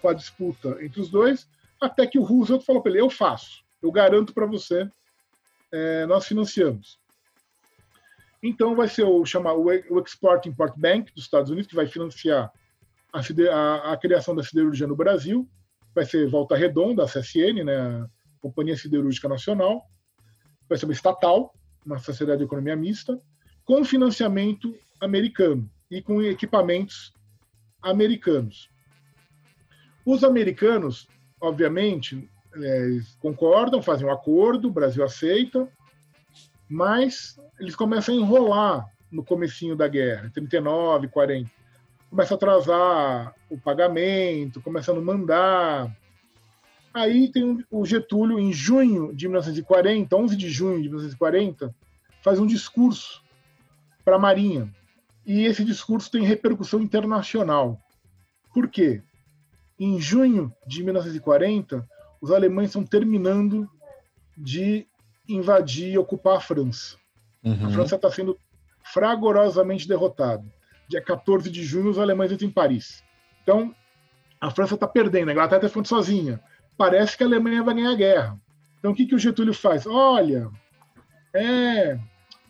[0.00, 1.48] com a disputa entre os dois,
[1.80, 4.88] até que o Roosevelt falou para ele: eu faço, eu garanto para você,
[5.72, 6.98] é, nós financiamos.
[8.42, 12.52] Então vai ser o chamar o Export Import Bank dos Estados Unidos que vai financiar
[13.12, 15.48] a, a, a criação da siderurgia no Brasil.
[15.94, 18.08] Vai ser Volta Redonda, a CSN, né, a
[18.40, 19.84] Companhia Siderúrgica Nacional.
[20.68, 21.52] Vai ser uma estatal,
[21.84, 23.20] uma sociedade de economia mista,
[23.64, 27.12] com financiamento americano e com equipamentos
[27.82, 28.68] americanos.
[30.04, 31.08] Os americanos,
[31.40, 32.30] obviamente,
[32.62, 35.68] é, concordam, fazem um acordo, o Brasil aceita,
[36.68, 41.50] mas eles começam a enrolar no comecinho da guerra, 39, 40.
[42.10, 45.94] Começa a atrasar o pagamento, começa a não mandar.
[46.92, 51.74] Aí tem o Getúlio, em junho de 1940, 11 de junho de 1940,
[52.22, 53.22] faz um discurso
[54.04, 54.72] para a Marinha.
[55.26, 57.78] E esse discurso tem repercussão internacional.
[58.54, 59.02] Por quê?
[59.78, 61.86] Em junho de 1940,
[62.20, 63.68] os alemães estão terminando
[64.36, 64.86] de
[65.28, 66.96] invadir e ocupar a França.
[67.44, 67.66] Uhum.
[67.66, 68.38] A França está sendo
[68.82, 70.44] fragorosamente derrotada.
[70.88, 73.04] Dia 14 de junho, os alemães entram em Paris.
[73.42, 73.74] Então,
[74.40, 76.40] a França está perdendo, a Inglaterra está ficando sozinha.
[76.76, 78.40] Parece que a Alemanha vai ganhar a guerra.
[78.78, 79.86] Então, o que, que o Getúlio faz?
[79.86, 80.48] Olha,
[81.34, 81.98] é,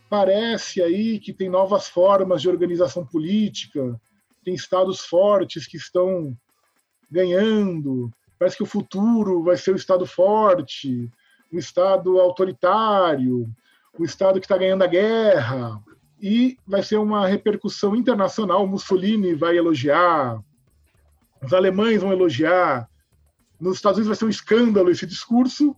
[0.09, 3.99] parece aí que tem novas formas de organização política,
[4.45, 6.37] tem estados fortes que estão
[7.11, 11.11] ganhando, parece que o futuro vai ser o estado forte,
[11.53, 13.49] um Estado autoritário,
[13.99, 15.83] um Estado que está ganhando a guerra,
[16.21, 18.67] e vai ser uma repercussão internacional.
[18.67, 20.41] Mussolini vai elogiar,
[21.43, 22.89] os alemães vão elogiar,
[23.61, 25.75] nos Estados Unidos vai ser um escândalo esse discurso.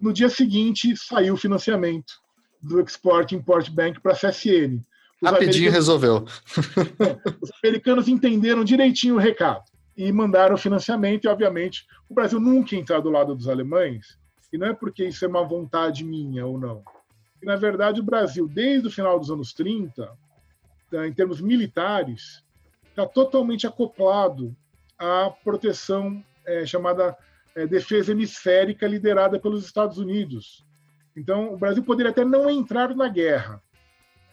[0.00, 2.14] No dia seguinte, saiu o financiamento
[2.62, 4.80] do Export Import Bank para a CSN.
[5.20, 6.24] Os Rapidinho resolveu.
[7.42, 9.69] os americanos entenderam direitinho o recado
[10.02, 14.18] e mandaram financiamento, e obviamente o Brasil nunca entrar do lado dos alemães,
[14.50, 16.82] e não é porque isso é uma vontade minha ou não.
[17.42, 20.10] E, na verdade, o Brasil, desde o final dos anos 30,
[20.90, 22.42] tá, em termos militares,
[22.88, 24.56] está totalmente acoplado
[24.98, 27.14] à proteção é, chamada
[27.54, 30.64] é, defesa hemisférica liderada pelos Estados Unidos.
[31.14, 33.62] Então, o Brasil poderia até não entrar na guerra,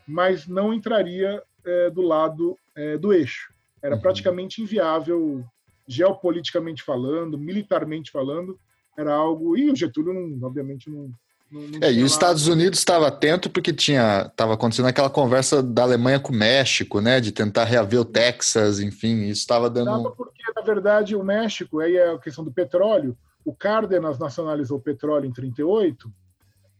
[0.07, 3.53] mas não entraria é, do lado é, do eixo.
[3.81, 4.01] Era uhum.
[4.01, 5.45] praticamente inviável,
[5.87, 8.59] geopoliticamente falando, militarmente falando,
[8.97, 9.55] era algo.
[9.57, 11.09] E o Getúlio, não, obviamente, não.
[11.51, 15.63] não, não é, e os Estados Unidos estava atento porque tinha estava acontecendo aquela conversa
[15.63, 19.95] da Alemanha com o México, né, de tentar reaver o Texas, enfim, isso estava dando.
[19.95, 24.77] Estava porque, na verdade, o México, aí é a questão do petróleo, o Cárdenas nacionalizou
[24.77, 26.11] o petróleo em 38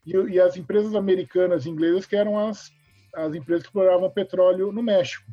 [0.05, 2.71] e, e as empresas americanas e inglesas que eram as,
[3.15, 5.31] as empresas que exploravam petróleo no México.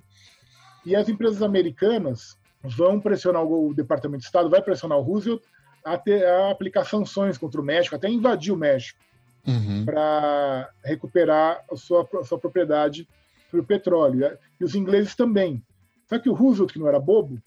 [0.87, 5.43] E as empresas americanas vão pressionar o, Departamento de Estado, vai pressionar o Roosevelt
[5.85, 8.99] a, ter, a aplicar sanções contra o México, até invadir o México,
[9.47, 9.85] uhum.
[9.85, 13.07] para recuperar a sua, a sua propriedade
[13.51, 14.39] para o petróleo.
[14.59, 15.63] E os ingleses também.
[16.09, 17.41] Só que o Roosevelt, que não era bobo, o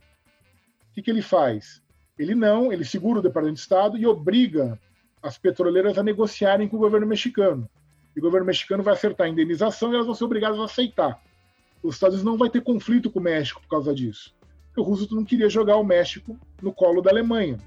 [0.94, 1.82] que, que ele faz?
[2.18, 4.80] Ele não, ele segura o Departamento de Estado e obriga
[5.22, 7.70] as petroleiras a negociarem com o governo mexicano.
[8.16, 11.22] E o governo mexicano vai acertar a indenização e elas vão ser obrigadas a aceitar.
[11.84, 14.36] Os Estados Unidos não vai ter conflito com o México por causa disso.
[14.80, 17.58] O Roosevelt não queria jogar o México no colo da Alemanha.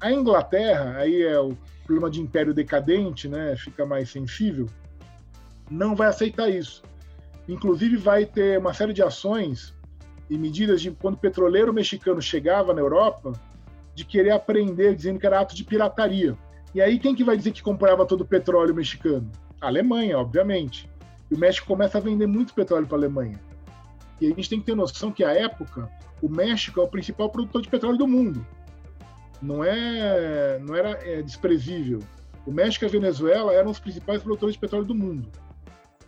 [0.00, 4.66] A Inglaterra, aí é o problema de império decadente, né, fica mais sensível,
[5.70, 6.82] não vai aceitar isso.
[7.48, 9.74] Inclusive vai ter uma série de ações
[10.28, 13.32] e medidas de quando o petroleiro mexicano chegava na Europa,
[13.94, 16.36] de querer aprender, dizendo que era ato de pirataria.
[16.74, 19.30] E aí quem que vai dizer que comprava todo o petróleo mexicano?
[19.60, 20.88] A Alemanha, obviamente.
[21.30, 23.38] E o México começa a vender muito petróleo para a Alemanha.
[24.22, 25.90] E a gente tem que ter noção que, à época,
[26.22, 28.46] o México é o principal produtor de petróleo do mundo.
[29.42, 31.98] Não, é, não era é, desprezível.
[32.46, 35.28] O México e a Venezuela eram os principais produtores de petróleo do mundo.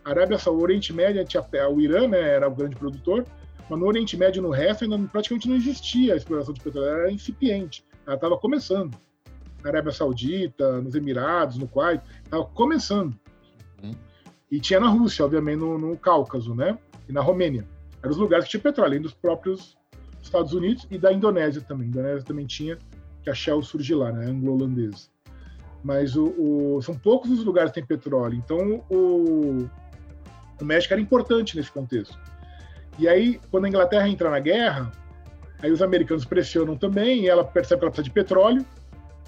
[0.05, 1.27] A Arábia Saudita, o Oriente Médio,
[1.73, 3.27] o Irã né, era o grande produtor,
[3.69, 7.11] mas no Oriente Médio no resto ainda praticamente não existia a exploração de petróleo, era
[7.11, 8.97] incipiente, ela estava começando.
[9.61, 13.19] Na Arábia Saudita, nos Emirados, no Kuwait, estava começando.
[13.83, 13.97] Uhum.
[14.49, 16.79] E tinha na Rússia, obviamente, no, no Cáucaso, né?
[17.09, 17.74] E na Romênia.
[18.05, 19.79] Eram os lugares que tinha petróleo, além dos próprios
[20.23, 21.87] Estados Unidos e da Indonésia também.
[21.87, 22.79] A Indonésia também tinha,
[23.23, 24.27] que a Shell surge lá, né?
[24.27, 25.09] Anglo-holandesa.
[25.83, 28.35] Mas o, o, são poucos os lugares que tem petróleo.
[28.35, 29.67] Então, o,
[30.61, 32.19] o México era importante nesse contexto.
[32.99, 34.93] E aí, quando a Inglaterra entra na guerra,
[35.61, 38.67] aí os americanos pressionam também, e ela percebe que ela precisa de petróleo.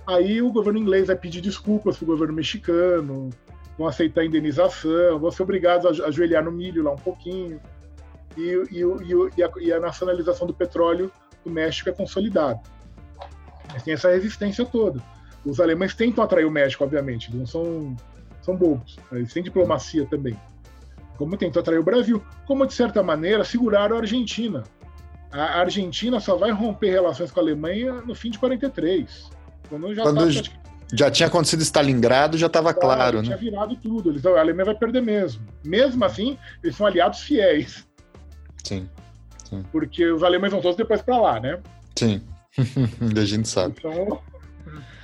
[0.07, 3.31] Aí o governo inglês vai pedir desculpas para o governo mexicano,
[3.79, 7.59] vão aceitar indenização, vão ser obrigados a ajoelhar no milho lá um pouquinho
[8.37, 8.81] e, e,
[9.37, 11.11] e, a, e, a, nacionalização do petróleo
[11.45, 12.61] do México é consolidada.
[13.73, 15.03] Mas tem essa resistência toda.
[15.45, 17.97] Os alemães tentam atrair o México, obviamente, eles não são,
[18.43, 20.37] são bobos, eles têm diplomacia também.
[21.17, 24.65] Como tentam atrair o Brasil, como de certa maneira seguraram a Argentina.
[25.31, 29.31] A Argentina só vai romper relações com a Alemanha no fim de 43.
[29.69, 30.51] Quando já, quando tá,
[30.93, 33.25] já tinha acontecido Stalingrado, já estava claro, né?
[33.25, 34.11] Tinha virado tudo.
[34.11, 35.45] Eles, a Alemanha vai perder mesmo.
[35.65, 37.87] Mesmo assim, eles são aliados fiéis.
[38.67, 38.89] Sim.
[39.49, 39.65] Sim.
[39.71, 41.61] Porque os alemães vão todos depois para lá, né?
[41.97, 42.21] Sim.
[43.17, 43.81] a gente sabe.
[43.81, 44.21] São,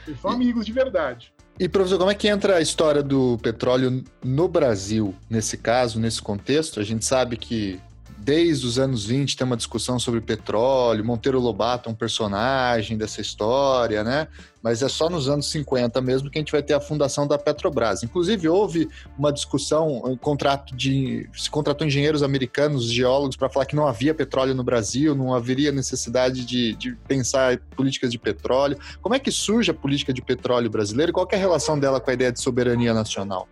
[0.07, 1.33] eles são amigos de verdade.
[1.61, 6.21] E, professor, como é que entra a história do petróleo no Brasil, nesse caso, nesse
[6.21, 6.81] contexto?
[6.81, 7.79] A gente sabe que
[8.25, 13.21] desde os anos 20 tem uma discussão sobre petróleo, Monteiro Lobato é um personagem dessa
[13.21, 14.29] história, né?
[14.63, 17.37] Mas é só nos anos 50 mesmo que a gente vai ter a fundação da
[17.37, 18.05] Petrobras.
[18.05, 18.89] Inclusive, houve
[19.19, 21.29] uma discussão, um contrato de.
[21.35, 25.73] se contratou engenheiros americanos, geólogos, para falar que não havia petróleo no Brasil, não haveria
[25.73, 28.79] necessidade de, de pensar políticas de petróleo.
[29.01, 32.01] Como é que surge a política de petróleo brasileira e qual é a relação dela
[32.01, 33.49] com a ideia de soberania nacional?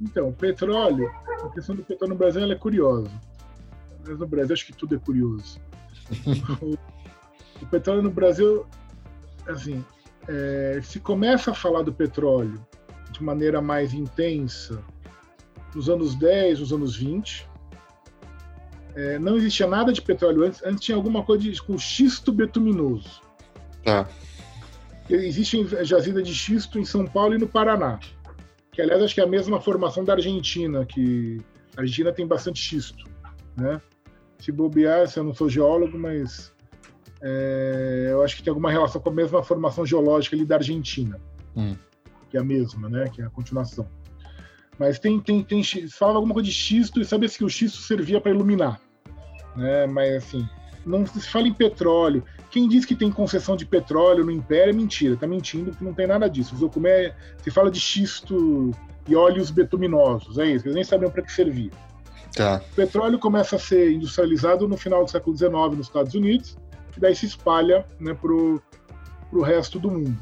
[0.00, 1.10] Então, petróleo,
[1.44, 3.10] a questão do petróleo no Brasil é curiosa
[4.06, 5.60] mas no Brasil acho que tudo é curioso.
[6.60, 6.74] o,
[7.62, 8.66] o, petróleo no Brasil,
[9.46, 9.84] assim,
[10.28, 12.64] é, se começa a falar do petróleo
[13.10, 14.82] de maneira mais intensa
[15.74, 17.48] nos anos 10, nos anos 20.
[18.94, 23.22] É, não existia nada de petróleo antes, antes tinha alguma coisa de, com xisto betuminoso.
[23.84, 24.08] Tá.
[25.08, 27.98] Existe jazida de xisto em São Paulo e no Paraná.
[28.70, 31.40] Que, aliás, acho que é a mesma formação da Argentina, que
[31.76, 33.04] a Argentina tem bastante xisto.
[33.56, 33.80] Né?
[34.42, 36.52] Se bobear, se eu não sou geólogo, mas
[37.22, 41.16] é, eu acho que tem alguma relação com a mesma formação geológica ali da Argentina,
[41.54, 41.76] hum.
[42.28, 43.08] que é a mesma, né?
[43.08, 43.86] Que é a continuação.
[44.76, 48.20] Mas tem, tem, tem falava alguma coisa de xisto e sabia que o xisto servia
[48.20, 48.80] para iluminar,
[49.54, 49.86] né?
[49.86, 50.44] Mas assim,
[50.84, 52.24] não se fala em petróleo.
[52.50, 55.94] Quem diz que tem concessão de petróleo no Império é mentira, tá mentindo, porque não
[55.94, 56.56] tem nada disso.
[57.38, 58.72] se fala de xisto
[59.06, 61.70] e óleos betuminosos, é isso, eles nem sabiam para que servia.
[62.34, 62.62] Tá.
[62.72, 66.56] O petróleo começa a ser industrializado no final do século XIX nos Estados Unidos,
[66.96, 70.18] e daí se espalha né, para o resto do mundo.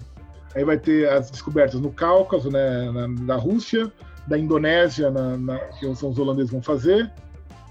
[0.54, 3.92] Aí vai ter as descobertas no Cáucaso, né, na, na Rússia,
[4.26, 7.10] da Indonésia, na, na, que os holandeses vão fazer,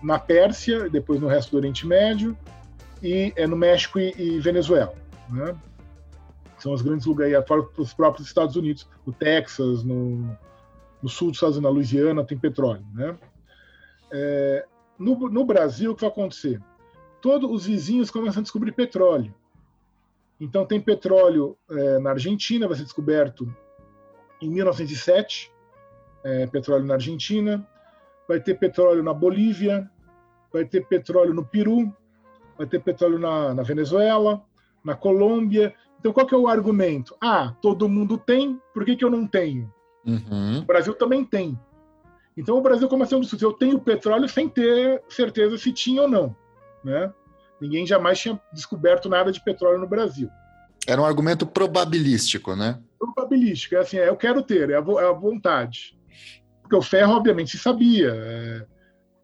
[0.02, 2.38] na Pérsia, depois no resto do Oriente Médio,
[3.04, 4.94] e é no México e, e Venezuela.
[5.30, 5.56] Né?
[6.58, 7.36] São os grandes lugares,
[7.78, 10.38] os próprios Estados Unidos, no Texas, no,
[11.02, 12.86] no sul dos Estados Unidos, na Louisiana, tem petróleo.
[12.94, 13.16] Né?
[14.12, 14.66] É,
[14.98, 16.62] no, no, Brasil, o que vai acontecer?
[17.22, 19.34] Todos os vizinhos começam a descobrir petróleo.
[20.40, 23.54] Então, tem petróleo é, na Argentina, vai ser descoberto
[24.42, 25.52] em 1907,
[26.24, 27.68] é, petróleo na Argentina,
[28.28, 29.90] vai ter petróleo na Bolívia,
[30.52, 31.94] vai ter petróleo no Peru,
[32.58, 34.42] vai ter petróleo na, na Venezuela,
[34.84, 35.74] na Colômbia.
[36.00, 37.16] Então, qual que é o argumento?
[37.22, 39.74] Ah, todo mundo tem, por que, que eu não tenho?
[40.06, 40.60] Uhum.
[40.60, 41.60] O Brasil também tem.
[42.40, 46.08] Então o Brasil começou a discutir, eu tenho petróleo sem ter certeza se tinha ou
[46.08, 46.34] não,
[46.82, 47.12] né?
[47.60, 50.30] Ninguém jamais tinha descoberto nada de petróleo no Brasil.
[50.88, 52.82] Era um argumento probabilístico, né?
[52.98, 56.00] Probabilístico, é assim, é, eu quero ter, é a, é a, vontade.
[56.62, 58.14] Porque o ferro, obviamente, se sabia.
[58.16, 58.66] É,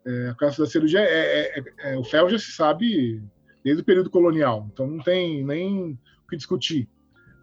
[0.07, 3.23] é, a classe da cirurgia, é, é, é, o ferro já se sabe
[3.63, 4.67] desde o período colonial.
[4.73, 6.89] Então não tem nem o que discutir.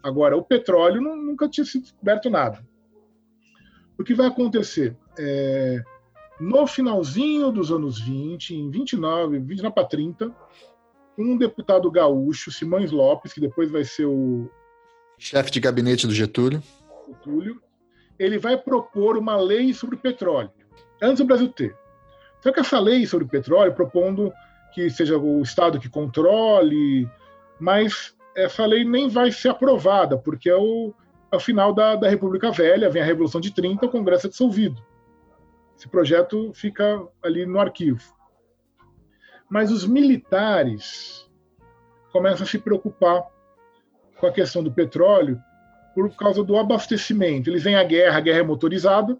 [0.03, 2.63] Agora, o petróleo não, nunca tinha sido descoberto nada.
[3.97, 4.95] O que vai acontecer?
[5.17, 5.81] É,
[6.39, 10.35] no finalzinho dos anos 20, em 29, 29 para 30,
[11.17, 14.49] um deputado gaúcho, Simões Lopes, que depois vai ser o
[15.17, 16.61] chefe de gabinete do Getúlio.
[17.07, 17.61] Getúlio,
[18.17, 20.51] ele vai propor uma lei sobre o petróleo,
[21.01, 21.75] antes do Brasil ter.
[22.41, 24.33] Só que essa lei sobre o petróleo, propondo
[24.73, 27.07] que seja o Estado que controle,
[27.59, 30.93] mas essa lei nem vai ser aprovada, porque é o,
[31.33, 34.29] é o final da, da República Velha, vem a Revolução de 30, o Congresso é
[34.29, 34.79] dissolvido.
[35.75, 38.15] Esse projeto fica ali no arquivo.
[39.49, 41.27] Mas os militares
[42.11, 43.23] começam a se preocupar
[44.19, 45.41] com a questão do petróleo
[45.95, 47.49] por causa do abastecimento.
[47.49, 49.17] Eles vêm à guerra, a guerra é motorizada,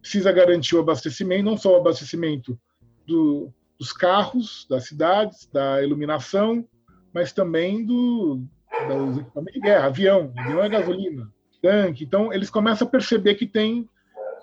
[0.00, 2.58] precisa garantir o abastecimento, não só o abastecimento
[3.06, 6.68] do, dos carros, das cidades, da iluminação,
[7.14, 8.42] mas também do,
[8.86, 11.32] dos equipamentos de guerra, avião, avião é gasolina,
[11.62, 12.04] tanque.
[12.04, 13.88] Então, eles começam a perceber que tem,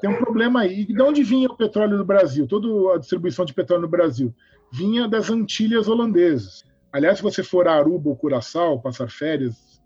[0.02, 0.82] tem um problema aí.
[0.82, 2.48] E de onde vinha o petróleo no Brasil?
[2.48, 4.34] Toda a distribuição de petróleo no Brasil
[4.72, 6.64] vinha das Antilhas holandesas.
[6.92, 9.82] Aliás, se você for a Aruba ou Curaçao passar férias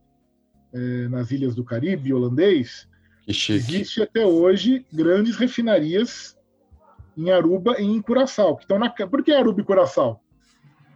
[0.73, 2.87] é, nas ilhas do Caribe holandês,
[3.27, 6.37] existe até hoje grandes refinarias
[7.17, 8.55] em Aruba e em Curaçao.
[8.55, 8.89] Que estão na...
[8.89, 10.21] Por que Aruba e Curaçao?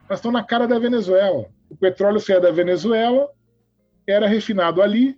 [0.08, 1.48] Elas estão na cara da Venezuela.
[1.70, 3.30] O petróleo saía da Venezuela,
[4.08, 5.18] era refinado ali,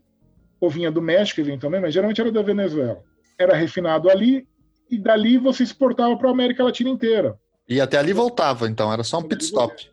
[0.60, 3.04] ou vinha do México eventualmente, mas geralmente era da Venezuela.
[3.38, 4.48] Era refinado ali,
[4.90, 7.40] e dali você exportava para a América Latina inteira.
[7.68, 9.90] E até ali voltava, então, era só um pit stop.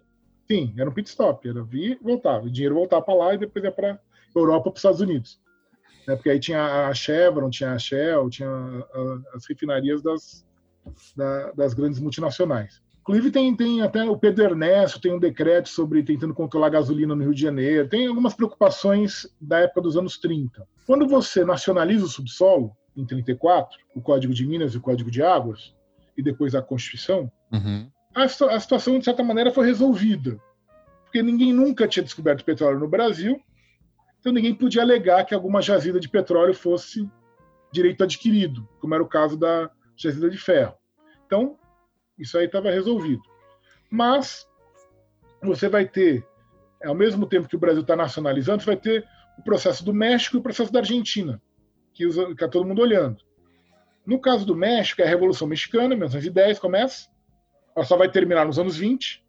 [0.50, 1.48] Sim, era um pit stop.
[1.48, 2.44] Era vir e voltava.
[2.44, 3.98] O dinheiro voltava para lá e depois ia para
[4.34, 5.40] Europa para os Estados Unidos.
[6.06, 6.14] Né?
[6.14, 8.50] Porque aí tinha a Chevron, tinha a Shell, tinha
[9.34, 10.44] as refinarias das,
[11.16, 12.82] da, das grandes multinacionais.
[13.02, 17.16] Inclusive tem, tem até o Pedro Ernesto tem um decreto sobre tentando controlar a gasolina
[17.16, 17.88] no Rio de Janeiro.
[17.88, 20.66] Tem algumas preocupações da época dos anos 30.
[20.86, 25.22] Quando você nacionaliza o subsolo, em 34, o Código de Minas e o Código de
[25.22, 25.74] Águas,
[26.16, 27.90] e depois a Constituição, uhum.
[28.14, 30.40] a, a situação, de certa maneira, foi resolvida.
[31.04, 33.40] Porque ninguém nunca tinha descoberto petróleo no Brasil,
[34.20, 37.10] então ninguém podia alegar que alguma jazida de petróleo fosse
[37.72, 40.74] direito adquirido, como era o caso da jazida de ferro.
[41.26, 41.58] Então,
[42.18, 43.22] isso aí estava resolvido.
[43.90, 44.46] Mas
[45.42, 46.26] você vai ter,
[46.84, 49.06] ao mesmo tempo que o Brasil está nacionalizando, você vai ter
[49.38, 51.40] o processo do México e o processo da Argentina,
[51.92, 53.22] que está todo mundo olhando.
[54.04, 57.08] No caso do México, é a Revolução Mexicana, 1910 começa,
[57.74, 59.24] ela só vai terminar nos anos 20,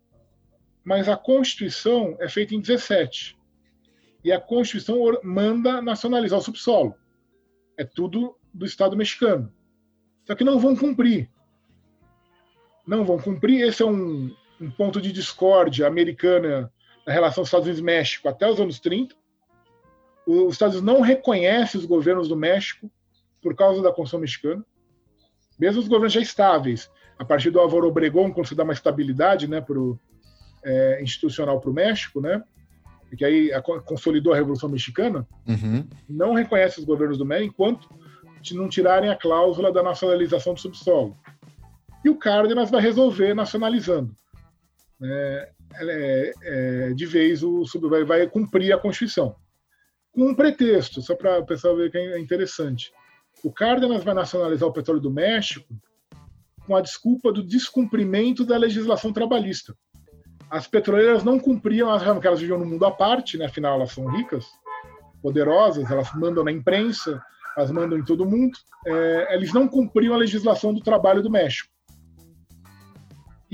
[0.84, 3.38] mas a Constituição é feita em 17.
[4.24, 6.96] E a Constituição manda nacionalizar o subsolo.
[7.78, 9.52] É tudo do Estado mexicano.
[10.26, 11.30] Só que não vão cumprir.
[12.86, 13.62] Não vão cumprir.
[13.62, 16.72] Esse é um, um ponto de discórdia americana
[17.06, 19.16] na relação Estados Unidos-México até os anos 30.
[20.26, 22.90] Os Estados Unidos não reconhecem os governos do México
[23.42, 24.66] por causa da Constituição mexicana.
[25.60, 26.90] Mesmo os governos já estáveis,
[27.20, 30.00] a partir do Álvaro Obregón, quando se dá uma estabilidade né, pro,
[30.64, 32.42] é, institucional para o México, né,
[33.18, 33.52] que aí
[33.86, 35.88] consolidou a Revolução Mexicana, uhum.
[36.10, 37.88] não reconhece os governos do México enquanto
[38.52, 41.18] não tirarem a cláusula da nacionalização do subsolo.
[42.04, 44.16] E o Cárdenas vai resolver nacionalizando.
[45.02, 49.36] É, é, é, de vez o vai, vai cumprir a Constituição.
[50.12, 52.92] Com um pretexto, só para o pessoal ver que é interessante.
[53.44, 55.74] O Cárdenas vai nacionalizar o petróleo do México
[56.66, 59.76] com a desculpa do descumprimento da legislação trabalhista.
[60.50, 63.46] As petroleiras não cumpriam, elas, elas viviam no mundo à parte, né?
[63.46, 64.46] afinal elas são ricas,
[65.22, 67.22] poderosas, elas mandam na imprensa,
[67.58, 68.58] elas mandam em todo mundo.
[68.86, 71.73] É, eles não cumpriam a legislação do trabalho do México.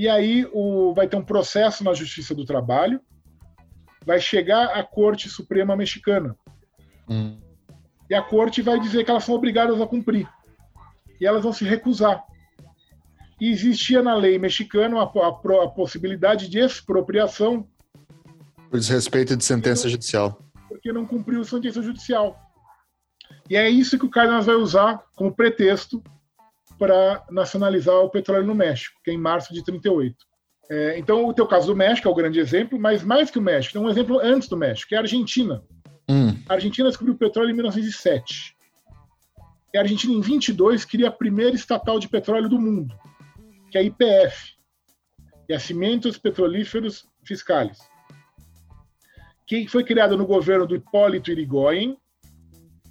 [0.00, 3.00] E aí o, vai ter um processo na Justiça do Trabalho,
[4.06, 6.34] vai chegar à Corte Suprema Mexicana.
[7.08, 7.38] Hum
[8.10, 10.28] e a corte vai dizer que elas são obrigadas a cumprir.
[11.20, 12.24] E elas vão se recusar.
[13.40, 17.68] E existia na lei mexicana a, a, a possibilidade de expropriação.
[18.68, 20.44] Por desrespeito de sentença porque judicial.
[20.68, 22.36] Porque não cumpriu sentença judicial.
[23.48, 26.02] E é isso que o Cárdenas vai usar como pretexto
[26.80, 30.16] para nacionalizar o petróleo no México, que é em março de 38.
[30.70, 33.42] É, então, o teu caso do México é o grande exemplo, mas mais que o
[33.42, 35.62] México, tem um exemplo antes do México, que é a Argentina.
[36.08, 36.34] Hum.
[36.48, 38.56] A Argentina descobriu o petróleo em 1907.
[39.74, 42.94] E a Argentina, em 22, cria a primeira estatal de petróleo do mundo,
[43.70, 44.54] que é a IPF,
[45.50, 47.78] Yacimentos Petrolíferos Fiscais,
[49.46, 51.98] que foi criada no governo do Hipólito Yrigoyen,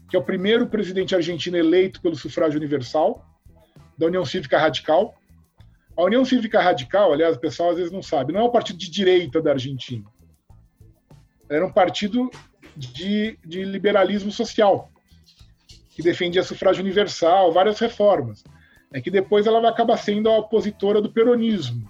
[0.07, 3.28] que é o primeiro presidente argentino eleito pelo sufrágio universal,
[3.99, 5.13] da União Cívica Radical.
[5.95, 8.79] A União Cívica Radical, aliás, o pessoal às vezes não sabe, não é o partido
[8.79, 10.05] de direita da Argentina.
[11.49, 12.31] Era um partido
[12.77, 14.89] de, de liberalismo social,
[15.89, 18.43] que defendia sufrágio universal, várias reformas.
[18.93, 21.87] É que depois ela vai acabar sendo a opositora do peronismo.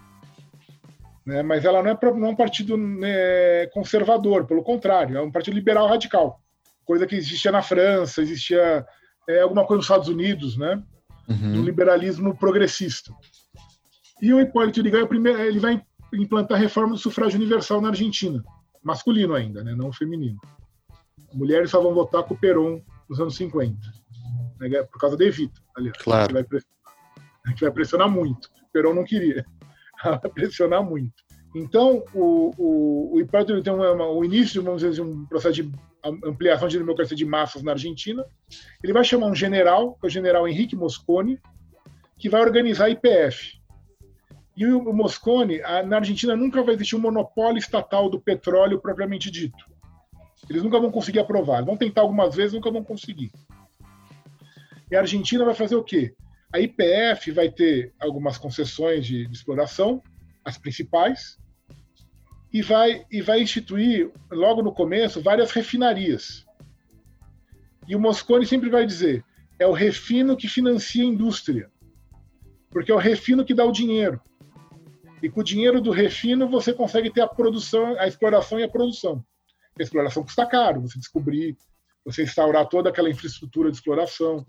[1.25, 1.43] Né?
[1.43, 5.53] Mas ela não é, não é um partido né, conservador, pelo contrário, é um partido
[5.53, 6.41] liberal radical.
[6.83, 8.83] Coisa que existia na França, existia
[9.27, 10.81] é, alguma coisa nos Estados Unidos, né?
[11.29, 11.63] Uhum.
[11.63, 13.13] liberalismo progressista.
[14.21, 15.07] E o Hipólito Yrigoyen,
[15.37, 15.81] é ele vai
[16.13, 18.43] implantar a reforma do sufrágio universal na Argentina.
[18.83, 19.75] Masculino ainda, né?
[19.75, 20.39] não feminino.
[21.33, 23.77] Mulheres só vão votar com o Perón nos anos 50.
[24.59, 24.83] Né?
[24.83, 25.97] Por causa da Evita, aliás.
[25.97, 26.27] Claro.
[26.27, 28.45] Que vai, pressionar, que vai pressionar muito.
[28.47, 29.45] O Perón não queria.
[30.33, 31.13] pressionar muito.
[31.55, 35.55] Então, o, o, o Hipólito tem uma, uma, o início, vamos dizer, de um processo
[35.55, 35.71] de
[36.03, 38.25] ampliação de democracia de massas na Argentina.
[38.83, 41.39] Ele vai chamar um general, que é o general Henrique Mosconi,
[42.17, 43.59] que vai organizar a IPF.
[44.55, 49.65] E o Mosconi, na Argentina nunca vai existir um monopólio estatal do petróleo propriamente dito.
[50.49, 51.63] Eles nunca vão conseguir aprovar.
[51.63, 53.31] Vão tentar algumas vezes, nunca vão conseguir.
[54.91, 56.13] E a Argentina vai fazer o quê?
[56.51, 60.03] A IPF vai ter algumas concessões de, de exploração,
[60.43, 61.38] as principais,
[62.51, 66.45] e vai, e vai instituir, logo no começo, várias refinarias.
[67.87, 69.23] E o Mosconi sempre vai dizer:
[69.57, 71.71] é o refino que financia a indústria,
[72.69, 74.21] porque é o refino que dá o dinheiro.
[75.21, 78.69] E com o dinheiro do refino você consegue ter a produção, a exploração e a
[78.69, 79.23] produção.
[79.77, 81.57] A exploração custa caro, você descobrir,
[82.05, 84.45] você instaurar toda aquela infraestrutura de exploração.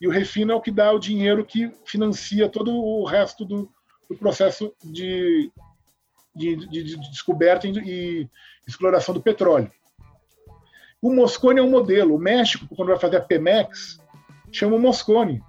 [0.00, 3.70] E o refino é o que dá o dinheiro que financia todo o resto do,
[4.08, 5.50] do processo de,
[6.34, 8.28] de, de, de descoberta e,
[8.66, 9.70] exploração do petróleo.
[11.00, 12.14] O Moscone é um modelo.
[12.14, 13.98] O México, quando vai fazer a Pemex,
[14.50, 15.42] chama o Moscone.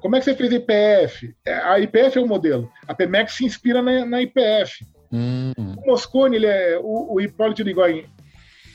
[0.00, 1.34] Como é que você fez IPF?
[1.44, 2.70] É, a IPF é o modelo.
[2.86, 4.84] A Pemex se inspira na, na IPF.
[5.12, 5.52] Hum.
[5.56, 8.06] O Moscone, ele é, o, o Hipólito Yrigoyen,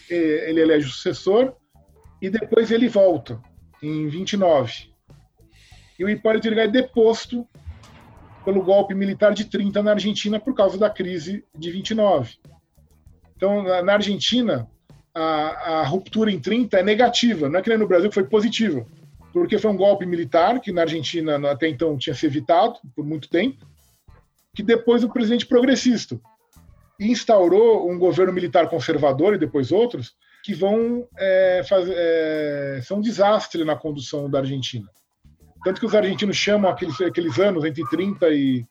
[0.09, 1.53] é, ele elege o sucessor
[2.21, 3.41] e depois ele volta,
[3.83, 4.91] em 29.
[5.99, 7.47] E o Hipólito Yrigoyen é deposto
[8.43, 12.35] pelo golpe militar de 30 na Argentina por causa da crise de 29.
[13.35, 14.67] Então, na Argentina,
[15.13, 18.23] a, a ruptura em 30 é negativa, não é que nem no Brasil que foi
[18.23, 18.85] positiva,
[19.33, 23.29] porque foi um golpe militar que na Argentina até então tinha se evitado por muito
[23.29, 23.65] tempo,
[24.55, 26.19] que depois o presidente progressista
[26.99, 30.13] instaurou um governo militar conservador e depois outros
[30.43, 34.87] que vão é, fazer é, são um desastre na condução da Argentina.
[35.63, 38.65] Tanto que os argentinos chamam aqueles, aqueles anos entre 30 e,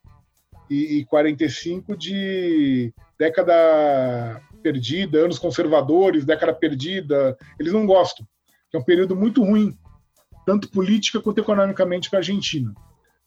[0.69, 7.37] e, e 45 de década perdida, anos conservadores, década perdida.
[7.59, 8.27] Eles não gostam.
[8.73, 9.77] É um período muito ruim,
[10.47, 12.73] tanto política quanto economicamente para a Argentina,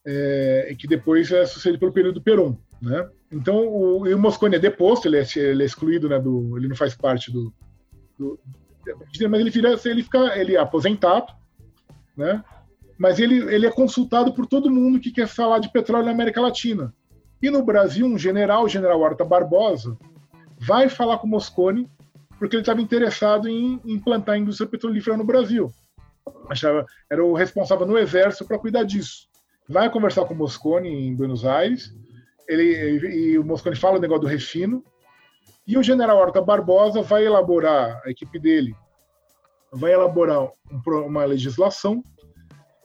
[0.05, 2.55] é, que depois é sucedido pelo período Perón.
[2.81, 3.09] Né?
[3.31, 6.75] Então, o, o Mosconi é deposto, ele é, ele é excluído, né, do, ele não
[6.75, 7.53] faz parte do,
[8.17, 8.39] do
[9.29, 11.33] mas ele, vira, ele fica ele é aposentado,
[12.17, 12.43] né?
[12.97, 16.41] Mas ele, ele é consultado por todo mundo que quer falar de petróleo na América
[16.41, 16.93] Latina.
[17.41, 19.97] E no Brasil, um general, o general Horta Barbosa,
[20.59, 21.89] vai falar com Moscone
[22.39, 25.71] porque ele estava interessado em implantar a indústria petrolífera no Brasil.
[26.49, 29.27] Achava, era o responsável no exército para cuidar disso.
[29.67, 31.93] Vai conversar com Moscone em Buenos Aires,
[32.47, 34.83] ele, e o Moscone fala o negócio do refino,
[35.65, 38.75] e o general Horta Barbosa vai elaborar, a equipe dele,
[39.71, 40.49] vai elaborar
[40.85, 42.03] uma legislação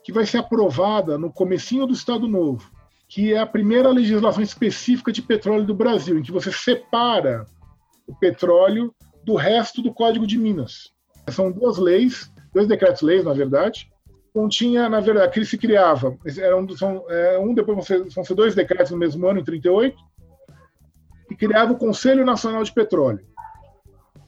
[0.09, 2.71] que vai ser aprovada no comecinho do Estado Novo,
[3.07, 7.45] que é a primeira legislação específica de petróleo do Brasil, em que você separa
[8.07, 8.91] o petróleo
[9.23, 10.91] do resto do Código de Minas.
[11.29, 13.87] São duas leis, dois decretos-leis, na verdade.
[14.33, 18.33] Continha, na verdade, que se criava, eram, são, é, um depois vão ser, vão ser
[18.33, 19.95] dois decretos no mesmo ano, em 38,
[21.29, 23.23] e criava o Conselho Nacional de Petróleo,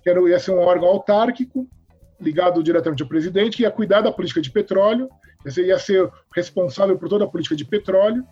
[0.04, 1.68] que era, ia ser um órgão autárquico,
[2.20, 5.10] ligado diretamente ao presidente, que ia cuidar da política de petróleo
[5.46, 8.26] ia ser responsável por toda a política de petróleo.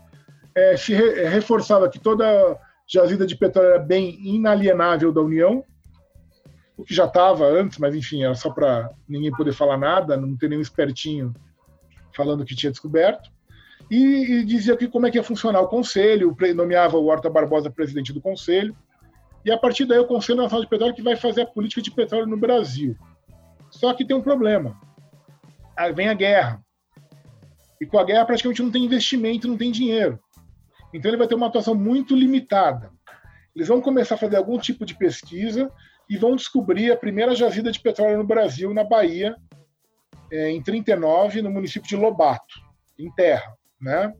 [0.55, 2.57] É, se re, é, reforçava que toda
[2.87, 5.63] jazida de petróleo era bem inalienável da União,
[6.75, 10.35] o que já estava antes, mas enfim, era só para ninguém poder falar nada, não
[10.35, 11.33] ter nenhum espertinho
[12.15, 13.29] falando que tinha descoberto.
[13.91, 17.69] E, e, dizia que como é que ia funcionar o conselho, nomeava o Horta Barbosa
[17.69, 18.75] presidente do conselho,
[19.43, 21.91] e a partir daí o Conselho Nacional de Petróleo que vai fazer a política de
[21.91, 22.95] petróleo no Brasil.
[23.69, 24.79] Só que tem um problema.
[25.77, 26.61] Aí vem a guerra.
[27.79, 30.19] E com a guerra praticamente não tem investimento, não tem dinheiro.
[30.93, 32.91] Então ele vai ter uma atuação muito limitada.
[33.55, 35.71] Eles vão começar a fazer algum tipo de pesquisa
[36.09, 39.35] e vão descobrir a primeira jazida de petróleo no Brasil, na Bahia,
[40.31, 42.55] é, em 39, no município de Lobato,
[42.97, 44.13] em terra, né?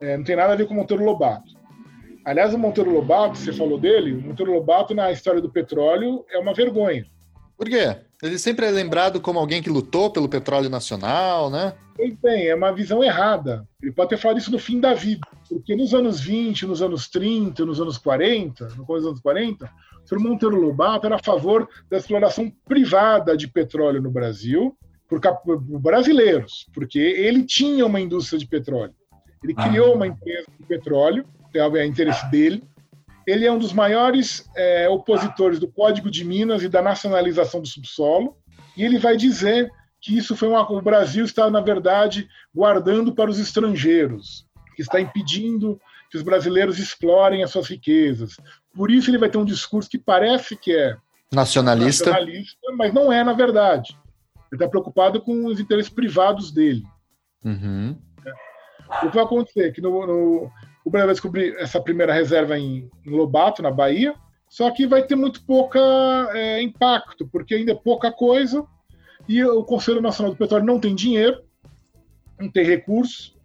[0.00, 1.58] É, não tem nada a ver com Monteiro Lobato.
[2.24, 6.38] Aliás, o Monteiro Lobato, você falou dele, o Monteiro Lobato na história do petróleo é
[6.38, 7.06] uma vergonha.
[7.58, 7.96] Por quê?
[8.22, 11.74] Ele sempre é lembrado como alguém que lutou pelo petróleo nacional, né?
[11.96, 13.66] Pois bem, é uma visão errada.
[13.82, 15.26] Ele pode ter falado isso no fim da vida.
[15.48, 19.64] Porque nos anos 20, nos anos 30, nos anos 40, no começo dos anos 40,
[19.66, 24.76] o senhor Monteiro Lobato era a favor da exploração privada de petróleo no Brasil,
[25.08, 28.94] por, por brasileiros, porque ele tinha uma indústria de petróleo.
[29.42, 29.68] Ele ah.
[29.68, 31.24] criou uma empresa de petróleo,
[31.54, 32.62] é interesse dele.
[33.28, 37.68] Ele é um dos maiores é, opositores do Código de Minas e da nacionalização do
[37.68, 38.38] subsolo.
[38.74, 43.30] E ele vai dizer que isso foi uma, o Brasil está na verdade guardando para
[43.30, 45.78] os estrangeiros, que está impedindo
[46.10, 48.38] que os brasileiros explorem as suas riquezas.
[48.74, 50.96] Por isso ele vai ter um discurso que parece que é
[51.30, 53.94] nacionalista, nacionalista mas não é na verdade.
[54.50, 56.82] Ele está preocupado com os interesses privados dele.
[57.44, 57.94] Uhum.
[59.02, 59.70] O que vai acontecer?
[59.72, 60.50] Que no, no,
[60.88, 64.14] o Brasil vai descobrir essa primeira reserva em, Lobato, na Bahia,
[64.48, 65.78] só que vai ter muito pouca
[66.32, 68.64] é, impacto, porque ainda é pouca coisa,
[69.28, 71.42] e o Conselho Nacional do Petróleo não tem dinheiro,
[72.40, 73.36] não tem recursos.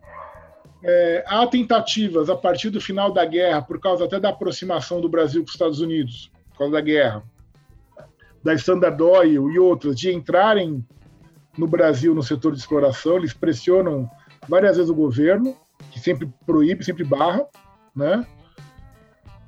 [0.82, 5.10] É, há tentativas a partir do final da guerra, por causa até da aproximação do
[5.10, 7.24] Brasil com os Estados Unidos, por causa da guerra,
[8.42, 10.86] da Standard Oil e outras, de entrarem
[11.58, 13.18] no Brasil no setor de exploração.
[13.18, 14.10] Eles pressionam
[14.48, 15.58] várias vezes o governo,
[16.04, 17.46] sempre proíbe, sempre barra,
[17.96, 18.26] né?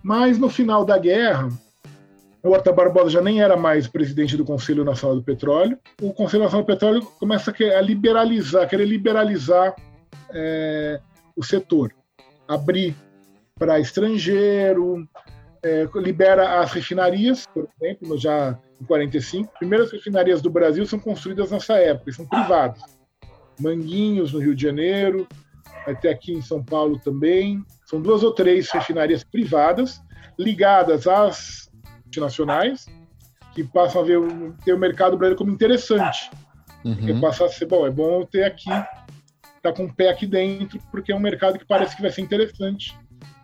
[0.03, 1.49] Mas no final da guerra,
[2.43, 5.79] o Horta Barbosa já nem era mais presidente do Conselho Nacional do Petróleo.
[5.99, 9.75] O Conselho Nacional do Petróleo começa a liberalizar, querer liberalizar
[10.31, 10.99] é,
[11.35, 11.91] o setor,
[12.47, 12.95] abrir
[13.57, 15.07] para estrangeiro,
[15.63, 19.49] é, libera as refinarias, por exemplo, já em 45.
[19.51, 22.79] As primeiras refinarias do Brasil são construídas nessa época, são privadas.
[23.59, 25.27] Manguinhos, no Rio de Janeiro,
[25.85, 27.63] até aqui em São Paulo também.
[27.85, 30.01] São duas ou três refinarias privadas
[30.37, 31.69] ligadas às
[32.03, 32.85] multinacionais
[33.53, 34.19] que passam a ver
[34.63, 36.29] ter o mercado brasileiro como interessante.
[36.83, 37.19] Uhum.
[37.19, 38.69] passar a ser bom, é bom ter aqui,
[39.63, 42.21] tá com o pé aqui dentro, porque é um mercado que parece que vai ser
[42.21, 42.95] interessante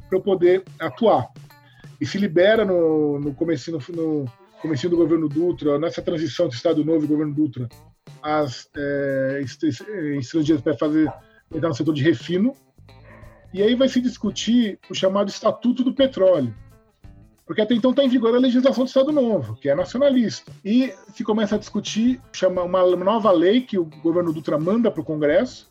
[0.07, 1.27] para eu poder atuar.
[1.99, 4.25] E se libera no, no começo no,
[4.61, 7.67] comecinho do governo Dutra, nessa transição de Estado Novo e governo Dutra,
[8.21, 11.11] as é, estrangeiros para fazer
[11.53, 12.55] entrar no setor de refino.
[13.53, 16.55] E aí vai se discutir o chamado Estatuto do Petróleo,
[17.45, 20.51] porque até então está em vigor a legislação do Estado Novo, que é nacionalista.
[20.63, 25.01] E se começa a discutir chama uma nova lei que o governo Dutra manda para
[25.01, 25.69] o Congresso,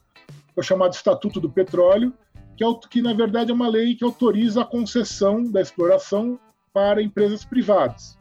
[0.54, 2.12] o chamado Estatuto do Petróleo,
[2.54, 6.38] que, é, que na verdade é uma lei que autoriza a concessão da exploração
[6.72, 8.18] para empresas privadas.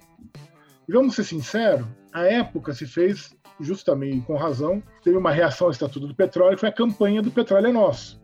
[0.88, 5.72] E vamos ser sinceros, a época se fez justamente com razão, teve uma reação ao
[5.72, 8.20] Estatuto do Petróleo, que foi a campanha do Petróleo é Nosso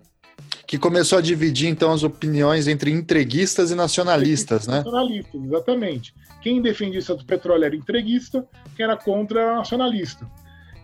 [0.67, 4.77] que começou a dividir então as opiniões entre entreguistas e nacionalistas, né?
[4.77, 6.15] Nacionalistas, exatamente.
[6.41, 8.45] Quem defendia o do petróleo era entreguista,
[8.75, 10.29] quem era contra era nacionalista.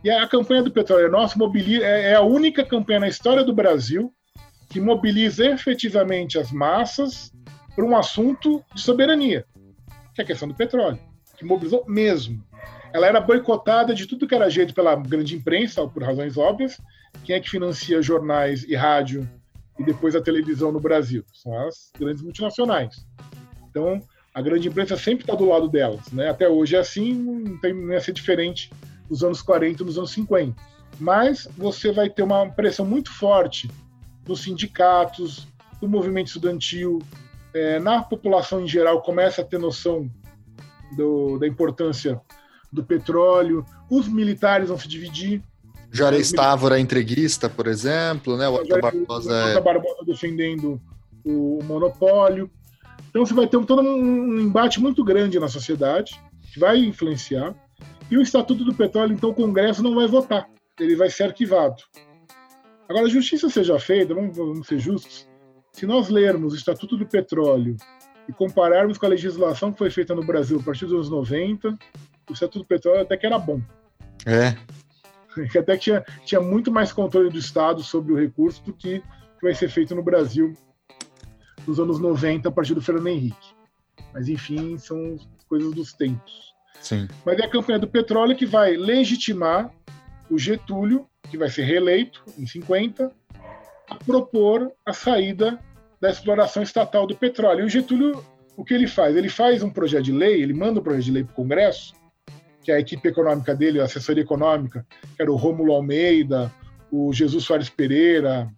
[0.04, 3.44] E a campanha do petróleo é nosso mobiliza, é, é a única campanha na história
[3.44, 4.14] do Brasil
[4.70, 7.32] que mobiliza efetivamente as massas
[7.76, 9.46] para um assunto de soberania,
[10.16, 11.00] que é a questão do petróleo,
[11.38, 12.44] que mobilizou mesmo.
[12.94, 16.80] Ela era boicotada de tudo que era jeito pela grande imprensa, por razões óbvias.
[17.24, 19.28] Quem é que financia jornais e rádio
[19.80, 21.24] e depois a televisão no Brasil.
[21.34, 23.06] São as grandes multinacionais.
[23.70, 24.02] Então,
[24.34, 26.12] a grande imprensa sempre está do lado delas.
[26.12, 26.30] Né?
[26.30, 28.72] Até hoje é assim, não, tem, não ia ser diferente
[29.10, 30.56] nos anos 40 nos anos 50.
[31.00, 33.70] Mas você vai ter uma pressão muito forte
[34.24, 35.48] dos sindicatos,
[35.80, 37.00] do movimento estudantil,
[37.54, 40.10] é, na população em geral começa a ter noção
[40.96, 42.22] do, da importância
[42.72, 45.44] do petróleo, os militares vão se dividir,
[45.92, 48.48] Juarez Távora entreguista, por exemplo, né?
[48.48, 49.60] O Otto Barbosa é...
[49.60, 50.82] Barbosa defendendo
[51.24, 52.50] o monopólio.
[53.10, 56.20] Então você vai ter todo um embate muito grande na sociedade,
[56.54, 57.54] que vai influenciar.
[58.10, 60.48] E o Estatuto do Petróleo, então, o Congresso não vai votar.
[60.80, 61.84] Ele vai ser arquivado.
[62.88, 65.28] Agora, a justiça seja feita, vamos, vamos ser justos,
[65.72, 67.76] se nós lermos o Estatuto do Petróleo
[68.28, 71.78] e compararmos com a legislação que foi feita no Brasil a partir dos anos 90,
[72.32, 73.62] o Estatuto do Petróleo até que era bom.
[74.26, 74.56] É,
[75.52, 79.42] que até tinha, tinha muito mais controle do Estado sobre o recurso do que, que
[79.42, 80.54] vai ser feito no Brasil
[81.66, 83.54] nos anos 90, a partir do Fernando Henrique.
[84.14, 85.18] Mas, enfim, são
[85.48, 86.54] coisas dos tempos.
[86.82, 87.08] Sim.
[87.26, 89.72] Mas é a campanha do petróleo que vai legitimar
[90.30, 93.12] o Getúlio, que vai ser reeleito em 50,
[93.90, 95.60] a propor a saída
[96.00, 97.62] da exploração estatal do petróleo.
[97.62, 98.26] E o Getúlio,
[98.58, 99.16] o que ele faz?
[99.16, 101.94] Ele faz um projeto de lei, ele manda um projeto de lei para o Congresso,
[102.64, 104.86] que é a equipe econômica dele, a assessoria econômica,
[105.16, 106.52] que era o Rômulo Almeida,
[106.92, 108.50] o Jesus Soares Pereira,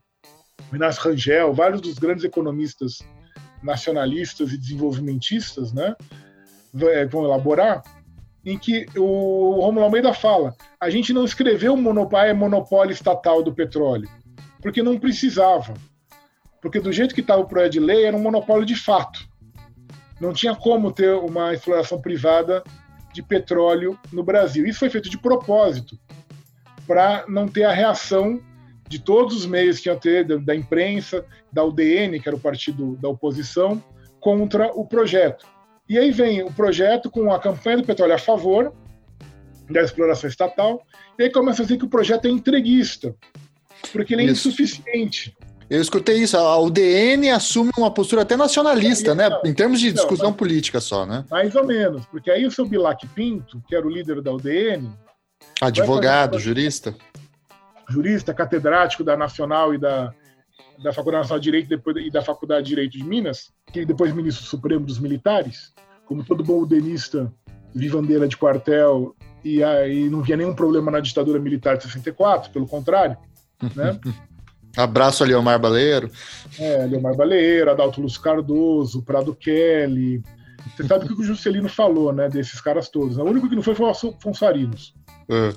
[0.71, 2.99] Minas Rangel, vários dos grandes economistas
[3.61, 5.95] nacionalistas e desenvolvimentistas, né,
[6.81, 7.81] é, vão elaborar,
[8.45, 13.53] em que o Romulo Almeida fala: a gente não escreveu monopólio, é monopólio estatal do
[13.53, 14.09] petróleo,
[14.61, 15.73] porque não precisava.
[16.61, 19.19] Porque do jeito que estava o projeto de lei, era um monopólio de fato.
[20.19, 22.63] Não tinha como ter uma exploração privada
[23.13, 24.65] de petróleo no Brasil.
[24.65, 25.97] Isso foi feito de propósito,
[26.85, 28.41] para não ter a reação
[28.89, 32.39] de todos os meios que iam ter, da, da imprensa, da UDN, que era o
[32.39, 33.81] partido da oposição,
[34.19, 35.45] contra o projeto.
[35.87, 38.73] E aí vem o projeto com a campanha do petróleo a favor
[39.69, 40.85] da exploração estatal,
[41.17, 43.15] e aí começa a dizer que o projeto é entreguista,
[43.91, 44.49] porque ele é isso.
[44.49, 45.35] insuficiente.
[45.69, 49.29] Eu escutei isso, a UDN assume uma postura até nacionalista, aí, né?
[49.29, 51.25] Não, em termos de não, discussão mas, política só, né?
[51.29, 54.91] Mais ou menos, porque aí o seu Bilac Pinto, que era o líder da UDN.
[55.61, 56.95] Advogado, jurista.
[57.89, 60.13] Jurista, catedrático da Nacional e da,
[60.83, 64.13] da Faculdade Nacional de Direito depois, e da Faculdade de Direito de Minas, que depois
[64.13, 65.73] ministro supremo dos militares,
[66.05, 67.31] como todo bom udenista,
[67.73, 72.67] vivandeira de quartel e aí não via nenhum problema na ditadura militar de 64, pelo
[72.67, 73.17] contrário,
[73.75, 73.99] né?
[74.75, 76.09] Abraço a Leomar Baleiro.
[76.59, 80.23] É, Leomar Baleiro, Adalto Lúcio Cardoso, Prado Kelly.
[80.75, 83.17] Você sabe o que o Juscelino falou, né, desses caras todos.
[83.17, 84.95] O único que não foi foi o Afonso Arinos.
[85.29, 85.53] É.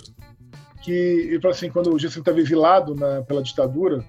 [0.82, 4.04] Que ele falou assim, quando o Juscelino estava exilado na, pela ditadura,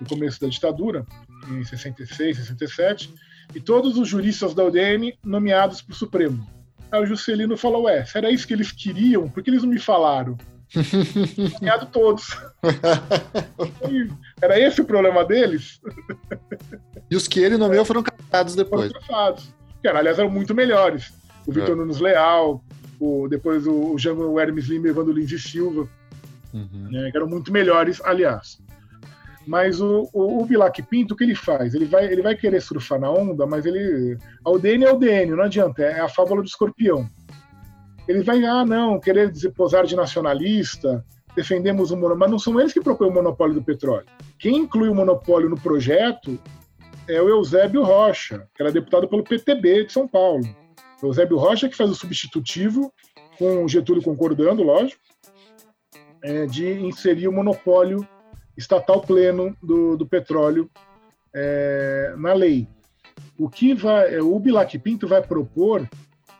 [0.00, 1.04] no começo da ditadura,
[1.50, 3.12] em 66, 67,
[3.54, 6.46] e todos os juristas da UDN nomeados para o Supremo.
[6.90, 9.28] Aí o Juscelino falou, ué, será isso que eles queriam?
[9.28, 10.38] Por que eles não me falaram?
[11.54, 12.36] Nomeado todos.
[14.40, 15.80] Era esse o problema deles?
[17.10, 18.92] E os que ele nomeou foram caçados depois.
[18.92, 19.54] Foram caçados.
[19.80, 21.12] Que, aliás, eram muito melhores.
[21.46, 21.74] O Vitor é.
[21.74, 22.64] Nunes Leal,
[22.98, 25.88] o, depois o, o Jango Hermes Lima e o Evandro Lins Silva,
[26.52, 26.88] uhum.
[26.90, 28.58] né, que eram muito melhores, aliás.
[29.46, 31.74] Mas o, o, o Bilac Pinto, o que ele faz?
[31.74, 34.16] Ele vai, ele vai querer surfar na onda, mas ele.
[34.44, 37.06] A UDN é o DN, não adianta, é a fábula do escorpião.
[38.06, 41.04] Ele vai, ah, não, querer posar de nacionalista,
[41.34, 44.06] defendemos o monopólio, mas não são eles que propõem o monopólio do petróleo.
[44.38, 46.38] Quem inclui o monopólio no projeto
[47.08, 50.44] é o Eusébio Rocha, que era deputado pelo PTB de São Paulo.
[51.02, 52.92] O Eusébio Rocha que faz o substitutivo,
[53.38, 55.02] com o Getúlio concordando, lógico,
[56.22, 58.06] é, de inserir o monopólio
[58.56, 60.70] estatal pleno do, do petróleo
[61.34, 62.68] é, na lei.
[63.38, 65.88] O que vai, é, o Bilac Pinto vai propor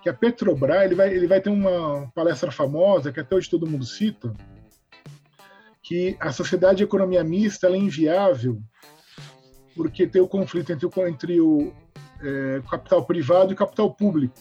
[0.04, 3.66] que a Petrobras ele vai, ele vai ter uma palestra famosa que até hoje todo
[3.66, 4.34] mundo cita,
[5.82, 8.60] que a sociedade de economia mista é inviável
[9.74, 11.72] porque tem o conflito entre o, entre o
[12.22, 14.34] é, capital privado e o capital público.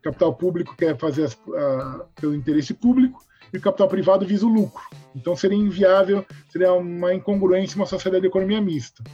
[0.00, 4.44] O capital público quer fazer as, a, pelo interesse público e o capital privado visa
[4.44, 4.82] o lucro.
[5.14, 9.04] Então seria inviável, seria uma incongruência uma sociedade de economia mista.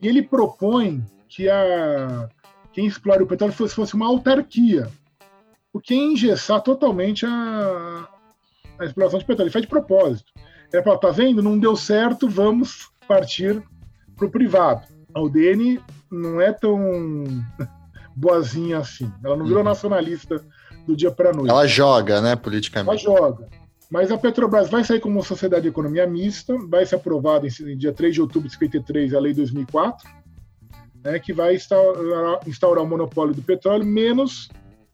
[0.00, 2.28] E ele propõe que a
[2.72, 4.88] quem explora o petróleo fosse, fosse uma autarquia,
[5.72, 8.08] o que é engessar totalmente a,
[8.78, 9.46] a exploração de petróleo.
[9.46, 10.32] Ele faz de propósito.
[10.72, 13.62] É para tá vendo, não deu certo, vamos partir
[14.16, 14.86] para o privado.
[15.14, 15.80] A UDN
[16.10, 17.24] não é tão
[18.16, 19.12] boazinha assim.
[19.22, 19.68] Ela não virou uhum.
[19.68, 20.42] nacionalista
[20.86, 21.50] do dia para a noite.
[21.50, 23.06] Ela joga, né, politicamente.
[23.06, 23.48] Ela joga.
[23.90, 27.92] Mas a Petrobras vai sair como sociedade de economia mista, vai ser aprovada em dia
[27.92, 30.08] 3 de outubro de 53 a Lei 2004,
[31.04, 34.48] né, que vai instaurar, instaurar o monopólio do petróleo, menos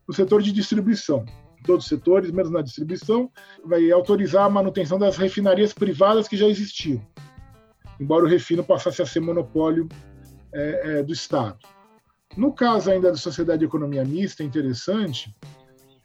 [0.06, 1.24] no setor de distribuição.
[1.58, 3.30] Em todos os setores, menos na distribuição,
[3.64, 7.04] vai autorizar a manutenção das refinarias privadas que já existiam,
[8.00, 9.88] embora o refino passasse a ser monopólio
[10.52, 11.58] é, é, do Estado.
[12.36, 15.34] No caso ainda da sociedade de economia mista, é interessante,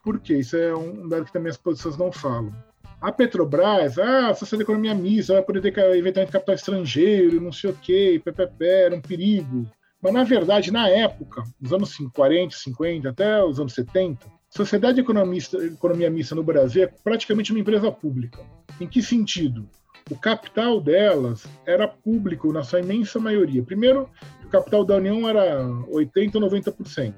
[0.04, 2.54] porque isso é um dado que também as posições não falam.
[3.00, 7.52] A Petrobras, ah, a sociedade de economia mista vai poder ter eventualmente capital estrangeiro, não
[7.52, 9.70] sei o quê, PPP, era um perigo.
[10.04, 14.96] Mas, na verdade, na época, nos anos 40, 50, até os anos 70, a sociedade
[14.96, 18.42] de economia mista no Brasil é praticamente uma empresa pública.
[18.82, 19.68] Em que sentido?
[20.12, 23.64] O capital delas era público na sua imensa maioria.
[23.64, 24.10] Primeiro,
[24.44, 27.14] o capital da União era 80% ou 90%.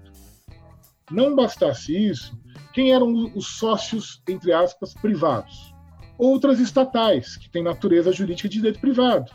[1.09, 2.37] Não bastasse isso,
[2.71, 5.75] quem eram os sócios, entre aspas, privados?
[6.17, 9.31] outras estatais, que têm natureza jurídica de direito privado.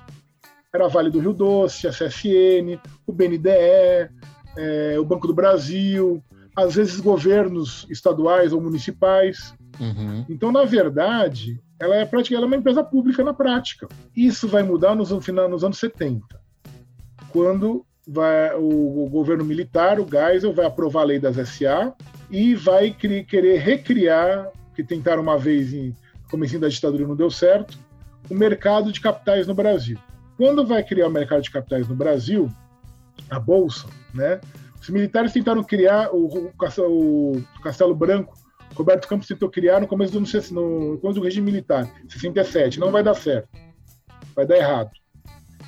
[0.73, 4.11] Era a Vale do Rio Doce, a CSN, o BNDE,
[4.57, 6.23] é, o Banco do Brasil,
[6.55, 9.55] às vezes governos estaduais ou municipais.
[9.81, 10.25] Uhum.
[10.29, 13.89] Então, na verdade, ela é praticamente ela é uma empresa pública na prática.
[14.15, 16.25] Isso vai mudar nos, nos anos 70,
[17.31, 21.95] quando vai, o, o, governo militar, o Geisel, vai aprovar a lei das SA
[22.31, 25.95] e vai querer recriar, que tentaram uma vez em
[26.31, 27.79] comecinho da ditadura não deu certo,
[28.29, 29.99] o mercado de capitais no Brasil.
[30.41, 32.51] Quando vai criar o mercado de capitais no Brasil,
[33.29, 34.41] a bolsa, né?
[34.81, 38.33] Os militares tentaram criar o, o, o Castelo Branco,
[38.75, 40.21] Roberto Campos tentou criar no começo do,
[40.55, 42.81] no, no começo do regime militar, 67.
[42.81, 43.51] Não vai dar certo,
[44.35, 44.89] vai dar errado.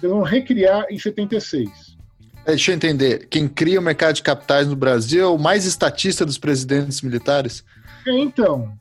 [0.03, 1.99] Eles vão recriar em 76.
[2.47, 3.27] É, deixa eu entender.
[3.29, 7.63] Quem cria o mercado de capitais no Brasil é o mais estatista dos presidentes militares?
[8.07, 8.73] É, então,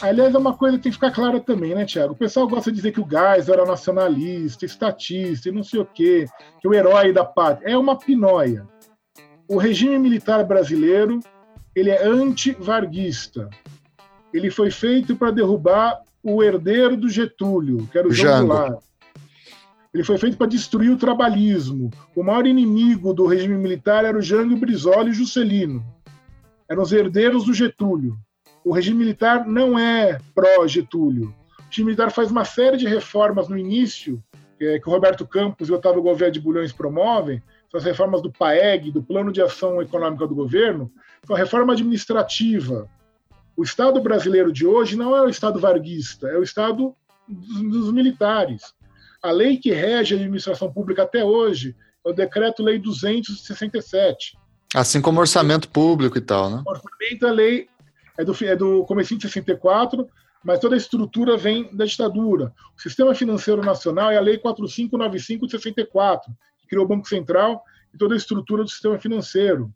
[0.00, 2.12] Aliás, é uma coisa que tem que ficar clara também, né, Tiago?
[2.12, 5.86] O pessoal gosta de dizer que o Gás era nacionalista, estatista e não sei o
[5.86, 6.26] quê,
[6.60, 7.72] que o herói da pátria.
[7.72, 8.66] É uma pinóia.
[9.48, 11.20] O regime militar brasileiro
[11.74, 13.48] ele é anti-varguista.
[14.32, 18.82] Ele foi feito para derrubar o herdeiro do Getúlio, que era o João Goulart.
[19.92, 21.90] Ele foi feito para destruir o trabalhismo.
[22.16, 25.84] O maior inimigo do regime militar era o Jango Brizola e Juscelino.
[26.68, 28.18] Eram os herdeiros do Getúlio
[28.64, 31.34] o regime militar não é pró-Getúlio.
[31.58, 34.22] O regime militar faz uma série de reformas no início,
[34.58, 38.20] que, que o Roberto Campos e o Otávio Gouveia de Bulhões promovem, são as reformas
[38.20, 40.92] do PAEG, do Plano de Ação Econômica do Governo,
[41.26, 42.88] são a reforma administrativa.
[43.56, 46.94] O Estado brasileiro de hoje não é o Estado varguista, é o Estado
[47.26, 48.74] dos, dos militares.
[49.22, 51.74] A lei que rege a administração pública até hoje
[52.04, 54.36] é o Decreto-Lei 267.
[54.74, 56.62] Assim como orçamento público e tal, né?
[56.66, 57.68] O orçamento é lei
[58.18, 60.08] é do, é do comecinho de 64,
[60.44, 62.52] mas toda a estrutura vem da ditadura.
[62.76, 67.62] O Sistema Financeiro Nacional é a Lei 4595 de 64, que criou o Banco Central
[67.94, 69.72] e toda a estrutura do sistema financeiro.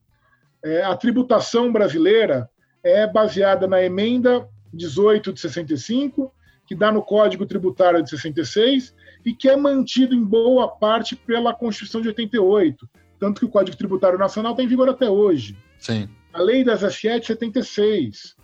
[0.64, 2.50] É, a tributação brasileira
[2.82, 6.32] é baseada na emenda 18 de 65,
[6.66, 8.94] que dá no Código Tributário de 66
[9.24, 12.88] e que é mantido em boa parte pela Constituição de 88,
[13.18, 15.56] tanto que o Código Tributário Nacional está em vigor até hoje.
[15.78, 16.08] Sim.
[16.36, 18.36] A lei das SE de 76.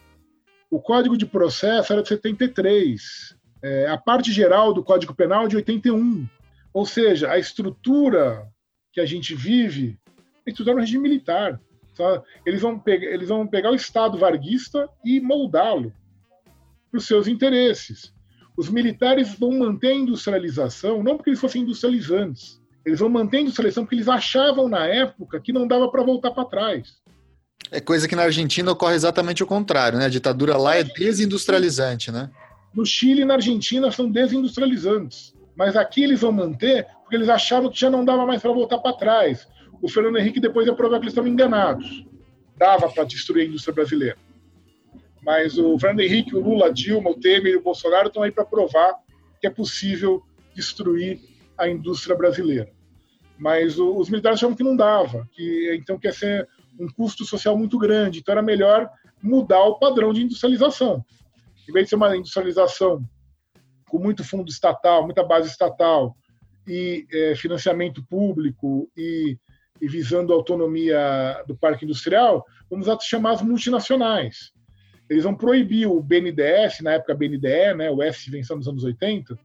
[0.70, 3.36] O Código de Processo era de 73.
[3.62, 6.27] É, a parte geral do Código Penal é de 81.
[6.73, 8.48] Ou seja, a estrutura
[8.94, 9.98] que a gente vive
[10.47, 11.60] é estudar no regime militar.
[11.94, 12.23] Tá?
[12.47, 15.93] Eles, vão pegar, eles vão pegar o Estado varguista e moldá-lo
[16.90, 18.10] para os seus interesses.
[18.56, 23.40] Os militares vão manter a industrialização, não porque eles fossem industrializantes, eles vão manter a
[23.43, 27.01] industrialização porque eles achavam na época que não dava para voltar para trás.
[27.72, 30.04] É coisa que na Argentina ocorre exatamente o contrário, né?
[30.04, 32.30] A ditadura lá é desindustrializante, né?
[32.74, 35.34] No Chile e na Argentina são desindustrializantes.
[35.56, 38.76] Mas aqui eles vão manter porque eles achavam que já não dava mais para voltar
[38.76, 39.48] para trás.
[39.80, 42.04] O Fernando Henrique depois ia provar que eles estavam enganados.
[42.58, 44.18] Dava para destruir a indústria brasileira.
[45.22, 48.30] Mas o Fernando Henrique, o Lula, a Dilma, o Temer e o Bolsonaro estão aí
[48.30, 48.96] para provar
[49.40, 50.22] que é possível
[50.54, 51.20] destruir
[51.56, 52.70] a indústria brasileira.
[53.38, 56.46] Mas os militares achavam que não dava, que então quer ser
[56.78, 58.20] um custo social muito grande.
[58.20, 58.90] Então era melhor
[59.22, 61.04] mudar o padrão de industrialização.
[61.68, 63.04] Em vez de ser uma industrialização
[63.88, 66.16] com muito fundo estatal, muita base estatal
[66.66, 69.36] e é, financiamento público e,
[69.80, 74.52] e, visando a autonomia do parque industrial, vamos chamar as multinacionais.
[75.10, 79.38] Eles vão proibir o BNDES, na época BNDE, né, o S venceu nos anos 80,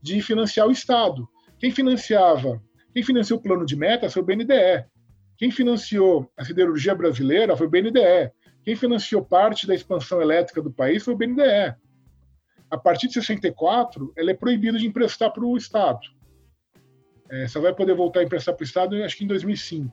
[0.00, 1.28] de financiar o Estado.
[1.58, 2.60] Quem financiava,
[2.94, 4.86] quem financiou o plano de metas foi o BNDE.
[5.40, 8.30] Quem financiou a siderurgia brasileira foi o BNDE.
[8.62, 11.74] Quem financiou parte da expansão elétrica do país foi o BNDE.
[12.70, 16.00] A partir de 64, ela é proibida de emprestar para o Estado.
[17.30, 19.90] É, só vai poder voltar a emprestar para o Estado, acho que em 2005.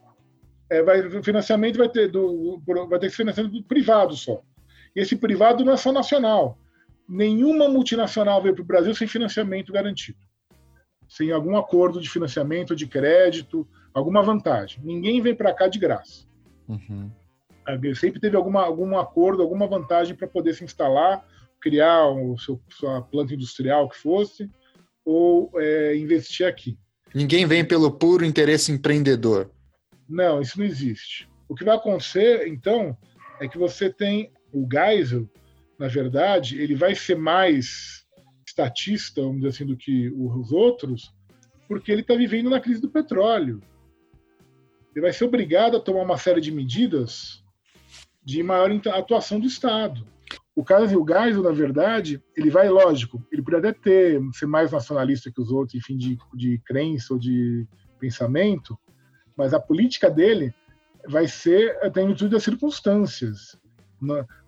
[0.68, 4.42] É, vai, o financiamento vai ter, do, vai ter financiamento privado só.
[4.94, 6.58] E esse privado não é só nacional.
[7.08, 10.18] Nenhuma multinacional veio para o Brasil sem financiamento garantido.
[11.08, 14.80] Sem algum acordo de financiamento, de crédito, alguma vantagem.
[14.82, 16.26] Ninguém vem para cá de graça.
[16.68, 17.10] Uhum.
[17.94, 21.24] Sempre teve alguma, algum acordo, alguma vantagem para poder se instalar,
[21.60, 24.50] criar o seu, sua planta industrial que fosse,
[25.04, 26.78] ou é, investir aqui.
[27.14, 29.50] Ninguém vem pelo puro interesse empreendedor.
[30.08, 31.28] Não, isso não existe.
[31.48, 32.96] O que vai acontecer, então,
[33.40, 35.28] é que você tem o Geisel,
[35.78, 38.06] na verdade, ele vai ser mais
[38.46, 41.14] estatista, vamos dizer assim, do que os outros,
[41.68, 43.60] porque ele está vivendo na crise do petróleo
[44.98, 47.40] ele vai ser obrigado a tomar uma série de medidas
[48.20, 50.04] de maior atuação do Estado.
[50.56, 54.72] O caso o Geisel, na verdade, ele vai, lógico, ele poderia até ter, ser mais
[54.72, 57.64] nacionalista que os outros, enfim, de, de crença ou de
[58.00, 58.76] pensamento,
[59.36, 60.52] mas a política dele
[61.08, 63.56] vai ser tem tudo das circunstâncias.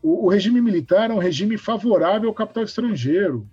[0.03, 3.49] O, o, regime militar é um regime favorável ao capital estrangeiro.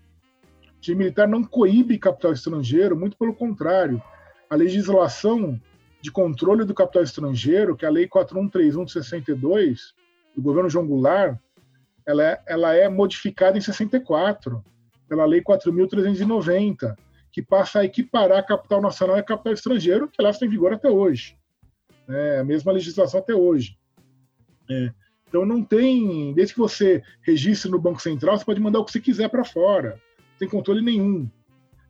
[0.64, 4.02] O regime militar não coíbe capital estrangeiro, muito pelo contrário.
[4.49, 5.61] A legislação
[6.02, 9.94] de controle do capital estrangeiro, que é a Lei 4131 de 62,
[10.36, 11.38] do governo João Goulart,
[12.06, 14.64] ela é, ela é modificada em 64
[15.07, 16.95] pela Lei 4.390,
[17.32, 20.90] que passa a equiparar capital nacional e capital estrangeiro, que aliás está em vigor até
[20.90, 21.38] hoje.
[22.07, 23.78] É a mesma legislação até hoje.
[24.69, 24.91] É.
[25.28, 28.91] Então não tem, desde que você registre no Banco Central, você pode mandar o que
[28.91, 31.30] você quiser para fora, não tem controle nenhum.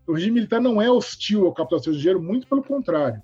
[0.08, 3.22] O regime militar não é hostil ao capital estrangeiro, muito pelo contrário.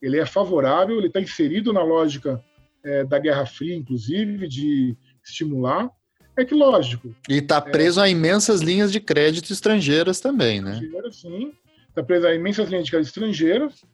[0.00, 2.42] Ele é favorável, ele está inserido na lógica
[2.84, 5.90] é, da Guerra Fria, inclusive, de estimular.
[6.36, 7.14] É que lógico.
[7.28, 10.80] E está preso é, a imensas linhas de crédito estrangeiras também, né?
[11.10, 11.52] Sim,
[11.88, 13.84] está preso a imensas linhas de crédito estrangeiras.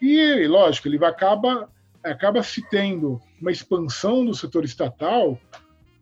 [0.00, 1.70] E, lógico, ele acaba,
[2.02, 5.38] acaba se tendo uma expansão do setor estatal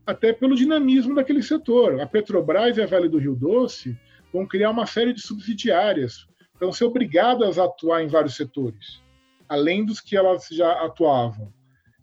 [0.07, 2.01] até pelo dinamismo daquele setor.
[2.01, 3.97] A Petrobras e a Vale do Rio Doce
[4.33, 6.27] vão criar uma série de subsidiárias,
[6.59, 9.03] vão ser obrigadas a atuar em vários setores,
[9.51, 11.53] além dos que elas já atuavam.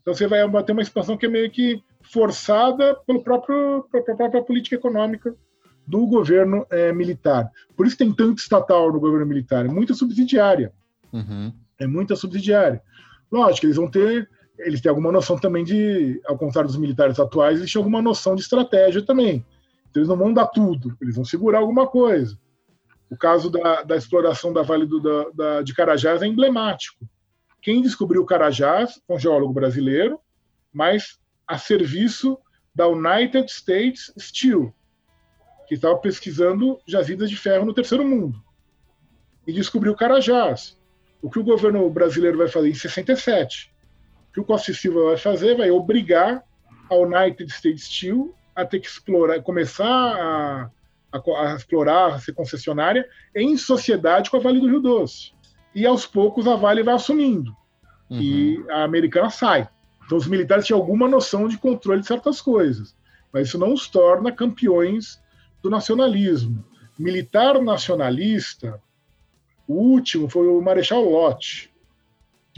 [0.01, 4.43] Então você vai ter uma expansão que é meio que forçada pelo próprio, pela própria
[4.43, 5.33] política econômica
[5.87, 7.49] do governo é, militar.
[7.75, 10.73] Por isso tem tanto estatal no governo militar, é muita subsidiária.
[11.13, 11.53] Uhum.
[11.79, 12.81] É muita subsidiária.
[13.31, 14.29] Lógico, eles vão ter,
[14.59, 18.35] eles têm alguma noção também de, ao contrário dos militares atuais, eles têm alguma noção
[18.35, 19.45] de estratégia também.
[19.89, 22.37] Então, eles não vão dar tudo, eles vão segurar alguma coisa.
[23.09, 27.07] O caso da, da exploração da Vale do, da, da, de Carajás é emblemático.
[27.61, 30.19] Quem descobriu Carajás foi um geólogo brasileiro,
[30.71, 32.37] mas a serviço
[32.73, 34.73] da United States Steel,
[35.67, 38.41] que estava pesquisando jazidas de ferro no terceiro mundo.
[39.45, 40.77] E descobriu Carajás.
[41.21, 43.73] O que o governo brasileiro vai fazer em 67?
[44.29, 45.57] O que o Costa Silva vai fazer?
[45.57, 46.43] Vai obrigar
[46.89, 50.71] a United States Steel a ter que explorar, começar a,
[51.11, 55.31] a, a explorar, a ser concessionária em sociedade com a Vale do Rio Doce.
[55.77, 57.55] E aos poucos a Vale vai assumindo.
[58.09, 58.19] Uhum.
[58.19, 59.69] E a americana sai.
[60.03, 62.95] Então os militares tinham alguma noção de controle de certas coisas.
[63.31, 65.21] Mas isso não os torna campeões
[65.61, 66.65] do nacionalismo.
[66.97, 68.81] Militar nacionalista,
[69.67, 71.71] o último foi o Marechal Lott.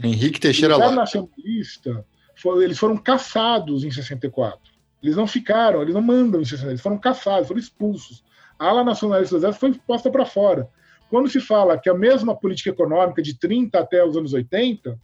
[0.02, 0.86] Henrique Teixeira Lott.
[0.86, 4.58] Militar nacionalista, foi, eles foram caçados em 64.
[5.02, 8.24] Eles não ficaram, eles não mandam em eles foram caçados, foram expulsos.
[8.58, 10.70] A ala nacionalista do Exército foi posta para fora.
[11.10, 14.96] Quando se fala que a mesma política econômica de 30 até os anos 80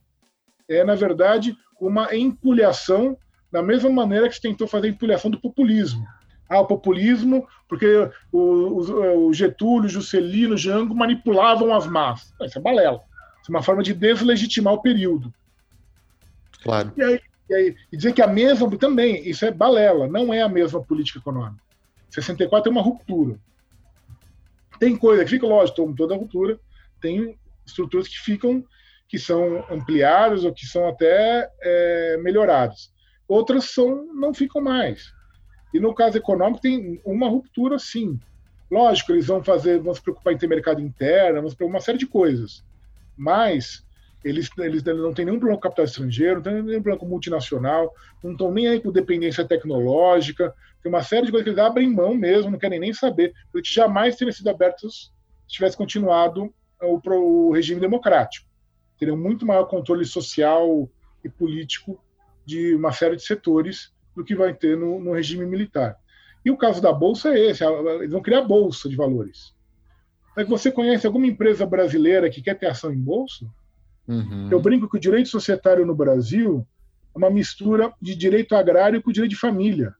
[0.68, 3.18] é, na verdade, uma empulhação
[3.50, 6.06] da mesma maneira que se tentou fazer a empulhação do populismo.
[6.48, 7.86] Ah, o populismo, porque
[8.30, 12.32] o, o, o Getúlio, Juscelino, Jango manipulavam as massas.
[12.40, 13.02] Isso é balela.
[13.42, 15.34] Isso é uma forma de deslegitimar o período.
[16.62, 16.92] Claro.
[16.96, 17.20] E aí,
[17.50, 20.80] e, aí, e dizer que a mesma, também, isso é balela, não é a mesma
[20.80, 21.60] política econômica.
[22.10, 23.38] 64 é uma ruptura.
[24.78, 26.58] Tem coisa que fica, lógico, toda ruptura,
[27.00, 28.64] tem estruturas que ficam,
[29.08, 32.92] que são ampliadas ou que são até é, melhoradas.
[33.28, 35.12] Outras são, não ficam mais.
[35.72, 38.18] E no caso econômico tem uma ruptura, sim.
[38.70, 41.84] Lógico, eles vão fazer, vão se preocupar em ter mercado interno, vão se preocupar uma
[41.84, 42.64] série de coisas.
[43.16, 43.85] Mas
[44.28, 47.94] eles, eles não têm nenhum problema com capital estrangeiro, não têm nenhum problema com multinacional,
[48.24, 51.88] não estão nem aí com dependência tecnológica, tem uma série de coisas que eles abrem
[51.88, 55.12] mão mesmo, não querem nem saber, porque jamais teriam sido abertos
[55.46, 58.48] se tivesse continuado o, o regime democrático.
[58.98, 60.90] Teriam muito maior controle social
[61.22, 62.02] e político
[62.44, 65.96] de uma série de setores do que vai ter no, no regime militar.
[66.44, 69.54] E o caso da Bolsa é esse, eles vão criar Bolsa de Valores.
[70.48, 73.46] Você conhece alguma empresa brasileira que quer ter ação em Bolsa?
[74.06, 74.48] Uhum.
[74.50, 76.66] Eu brinco que o direito societário no Brasil
[77.14, 79.94] é uma mistura de direito agrário com direito de família.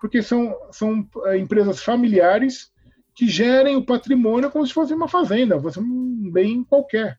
[0.00, 2.72] Porque são, são é, empresas familiares
[3.14, 7.18] que gerem o patrimônio como se fosse uma fazenda, fosse um bem qualquer.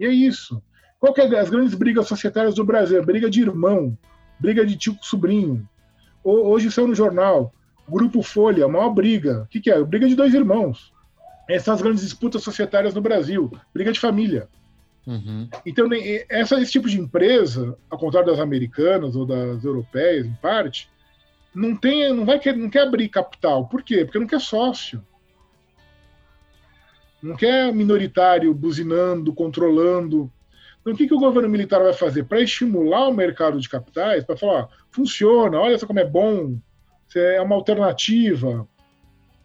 [0.00, 0.60] E é isso.
[0.98, 3.04] Qual é as grandes brigas societárias do Brasil?
[3.04, 3.96] Briga de irmão,
[4.38, 5.68] briga de tio com sobrinho.
[6.24, 7.52] Hoje saiu no jornal,
[7.88, 9.42] Grupo Folha, maior briga.
[9.42, 9.82] O que, que é?
[9.82, 10.92] Briga de dois irmãos.
[11.48, 13.50] Essas são as grandes disputas societárias no Brasil.
[13.74, 14.48] Briga de família.
[15.06, 15.48] Uhum.
[15.66, 15.88] Então,
[16.28, 20.88] essa, esse tipo de empresa, ao contrário das americanas ou das europeias, em parte,
[21.54, 23.66] não, tem, não, vai quer, não quer abrir capital.
[23.66, 24.04] Por quê?
[24.04, 25.04] Porque não quer sócio.
[27.22, 30.30] Não quer minoritário buzinando, controlando.
[30.80, 32.24] Então, o que, que o governo militar vai fazer?
[32.24, 36.58] Para estimular o mercado de capitais, para falar, funciona, olha só como é bom,
[37.14, 38.66] é uma alternativa,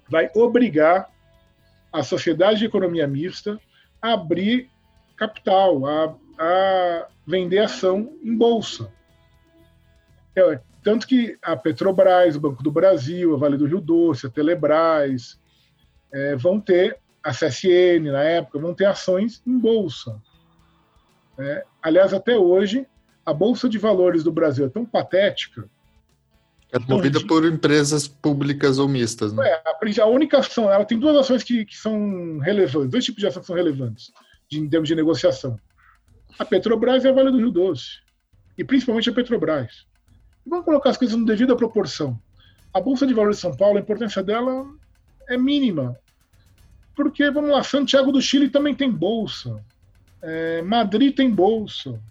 [0.10, 1.10] vai obrigar
[1.92, 3.60] a sociedade de economia mista
[4.02, 4.70] a abrir
[5.18, 8.90] capital, a, a vender ação em bolsa.
[10.36, 14.30] É, tanto que a Petrobras, o Banco do Brasil, a Vale do Rio Doce, a
[14.30, 15.38] Telebrás,
[16.14, 20.22] é, vão ter, a CSN na época, vão ter ações em bolsa.
[21.38, 22.88] É, aliás, até hoje,
[23.26, 25.70] a Bolsa de Valores do Brasil é tão patética
[26.72, 29.46] É movida por empresas públicas ou mistas, né?
[29.46, 33.28] É, a, única ação, ela tem duas ações que, que são relevantes, dois tipos de
[33.28, 34.14] ações que são relevantes
[34.50, 35.60] de, em termos de negociação.
[36.38, 38.00] A Petrobras e a Vale do Rio Doce.
[38.58, 39.86] E principalmente a Petrobras.
[40.46, 42.20] E vamos colocar as coisas no devida proporção.
[42.74, 44.66] A Bolsa de Valores de São Paulo, a importância dela
[45.28, 45.98] é mínima.
[46.96, 49.64] Porque, vamos lá, Santiago do Chile também tem bolsa.
[50.22, 52.02] É, Madrid tem bolsa.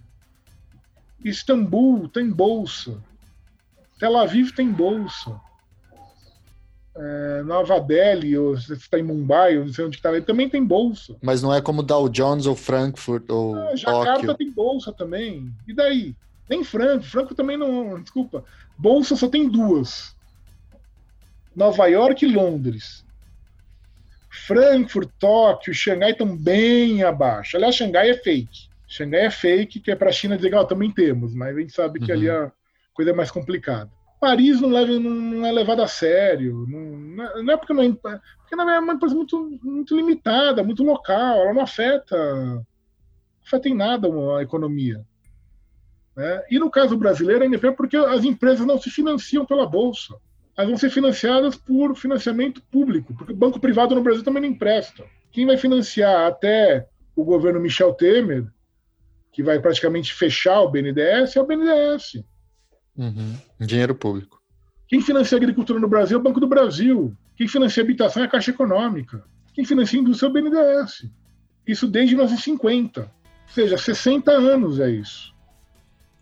[1.24, 3.02] Istambul tem bolsa.
[3.98, 5.40] Tel Aviv tem bolsa.
[6.98, 10.64] É, Nova Delhi, ou se está em Mumbai, ou não sei onde está, também tem
[10.64, 11.14] bolsa.
[11.20, 14.34] Mas não é como Dow Jones ou Frankfurt ou é, Jakarta Tóquio.
[14.34, 15.52] tem bolsa também.
[15.68, 16.16] E daí?
[16.48, 17.10] Nem Frankfurt.
[17.10, 18.00] Frankfurt também não.
[18.00, 18.44] Desculpa.
[18.78, 20.16] Bolsa só tem duas.
[21.54, 23.04] Nova York e Londres.
[24.30, 27.56] Frankfurt, Tóquio, Xangai estão bem abaixo.
[27.56, 28.68] Aliás, Xangai é fake.
[28.86, 31.60] Xangai é fake, que é para a China dizer, ó, oh, também temos, mas a
[31.60, 32.18] gente sabe que uhum.
[32.18, 32.52] ali a
[32.92, 33.90] coisa é mais complicada.
[34.26, 36.66] Paris não, leva, não é levado a sério.
[36.68, 40.82] Não, não é porque não é, porque não é uma empresa muito, muito limitada, muito
[40.82, 42.66] local, ela não afeta, não
[43.46, 45.04] afeta em nada a economia.
[46.16, 46.42] Né?
[46.50, 50.16] E no caso brasileiro, ainda é porque as empresas não se financiam pela Bolsa
[50.56, 54.48] elas vão ser financiadas por financiamento público, porque o banco privado no Brasil também não
[54.48, 55.04] empresta.
[55.30, 58.46] Quem vai financiar até o governo Michel Temer,
[59.30, 62.24] que vai praticamente fechar o BNDES, é o BNDES.
[62.96, 63.34] Uhum.
[63.60, 64.40] Dinheiro público.
[64.88, 67.14] Quem financia a agricultura no Brasil é o Banco do Brasil.
[67.36, 69.24] Quem financia a habitação é a Caixa Econômica.
[69.52, 71.06] Quem financia a indústria é o BNDES.
[71.66, 73.00] Isso desde 1950.
[73.00, 73.08] Ou
[73.48, 75.34] seja, 60 anos é isso.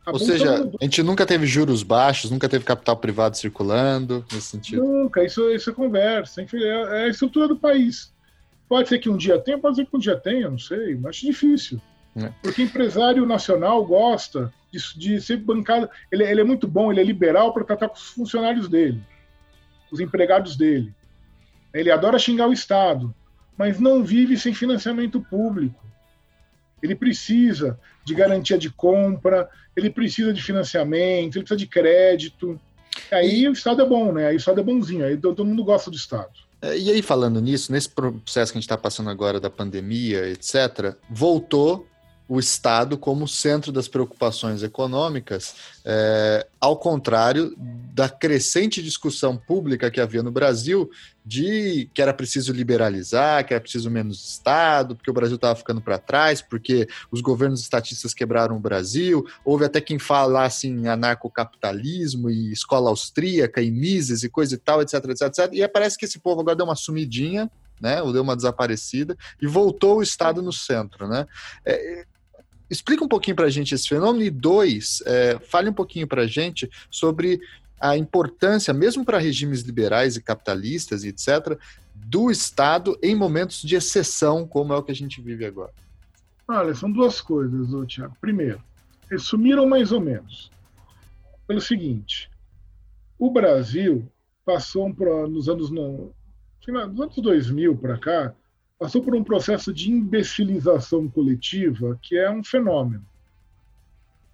[0.06, 4.82] Ou seja, a gente nunca teve juros baixos, nunca teve capital privado circulando, nesse sentido.
[4.82, 6.42] Nunca, isso, isso é conversa.
[6.42, 8.12] É, é a estrutura do país.
[8.68, 11.10] Pode ser que um dia tenha, pode ser que um dia tenha, não sei, mas
[11.10, 11.80] acho difícil.
[12.16, 12.30] É.
[12.42, 15.88] Porque empresário nacional gosta de, de ser bancado.
[16.10, 19.02] Ele, ele, é muito bom, ele é liberal para tratar com os funcionários dele,
[19.90, 20.94] os empregados dele.
[21.72, 23.12] Ele adora xingar o Estado,
[23.56, 25.82] mas não vive sem financiamento público.
[26.82, 32.60] Ele precisa de garantia de compra, ele precisa de financiamento, ele precisa de crédito.
[33.10, 34.28] Aí o Estado é bom, né?
[34.28, 36.30] Aí o Estado é bonzinho, aí todo mundo gosta do Estado.
[36.62, 40.28] É, e aí, falando nisso, nesse processo que a gente está passando agora da pandemia,
[40.28, 41.86] etc., voltou
[42.26, 50.00] o Estado como centro das preocupações econômicas, é, ao contrário da crescente discussão pública que
[50.00, 50.90] havia no Brasil
[51.24, 55.80] de que era preciso liberalizar, que era preciso menos Estado, porque o Brasil estava ficando
[55.80, 59.26] para trás, porque os governos estatistas quebraram o Brasil.
[59.44, 64.80] Houve até quem falasse em anarcocapitalismo e escola austríaca e Mises e coisa e tal,
[64.80, 65.50] etc, etc, etc.
[65.52, 69.46] E parece que esse povo agora deu uma sumidinha né, ou deu uma desaparecida, e
[69.46, 71.06] voltou o Estado no centro.
[71.08, 71.26] Né?
[71.64, 72.06] É,
[72.70, 76.22] explica um pouquinho para a gente esse fenômeno, e dois, é, fale um pouquinho para
[76.22, 77.40] a gente sobre
[77.80, 81.58] a importância, mesmo para regimes liberais e capitalistas e etc.,
[81.94, 85.72] do Estado em momentos de exceção, como é o que a gente vive agora.
[86.48, 88.16] Olha, são duas coisas, Tiago.
[88.20, 88.60] Primeiro,
[89.10, 90.50] eles sumiram mais ou menos.
[91.46, 92.30] Pelo seguinte,
[93.18, 94.06] o Brasil
[94.44, 96.12] passou um, nos anos, no,
[96.66, 98.34] nos anos 2000 para cá,
[98.84, 103.02] passou por um processo de imbecilização coletiva que é um fenômeno.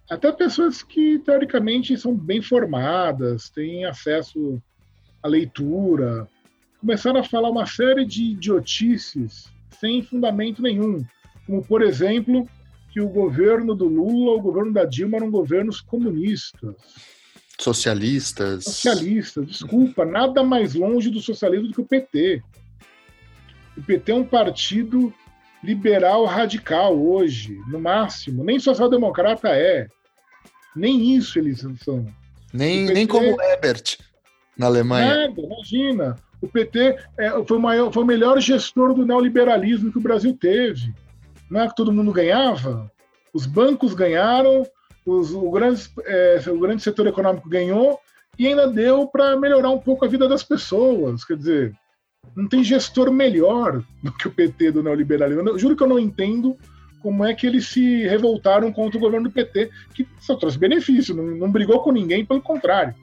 [0.09, 4.61] Até pessoas que, teoricamente, são bem formadas, têm acesso
[5.23, 6.27] à leitura,
[6.81, 9.49] começaram a falar uma série de idiotices
[9.79, 11.01] sem fundamento nenhum.
[11.45, 12.45] Como, por exemplo,
[12.91, 16.75] que o governo do Lula, o governo da Dilma eram governos comunistas.
[17.57, 18.65] Socialistas.
[18.65, 22.43] Socialistas, desculpa, nada mais longe do socialismo do que o PT.
[23.77, 25.13] O PT é um partido
[25.63, 28.43] liberal radical hoje, no máximo.
[28.43, 29.87] Nem social-democrata é.
[30.75, 32.05] Nem isso eles são.
[32.53, 33.97] Nem, PT, nem como Ebert
[34.57, 35.27] na Alemanha.
[35.27, 36.15] Nada, imagina.
[36.41, 40.35] O PT é, foi, o maior, foi o melhor gestor do neoliberalismo que o Brasil
[40.39, 40.93] teve.
[41.49, 42.91] Não é que todo mundo ganhava?
[43.33, 44.65] Os bancos ganharam,
[45.05, 47.99] os, o, grande, é, o grande setor econômico ganhou
[48.39, 51.23] e ainda deu para melhorar um pouco a vida das pessoas.
[51.23, 51.73] Quer dizer,
[52.35, 55.49] não tem gestor melhor do que o PT do neoliberalismo.
[55.49, 56.57] Eu juro que eu não entendo
[57.01, 61.15] como é que eles se revoltaram contra o governo do PT, que só trouxe benefício,
[61.15, 62.93] não, não brigou com ninguém, pelo contrário.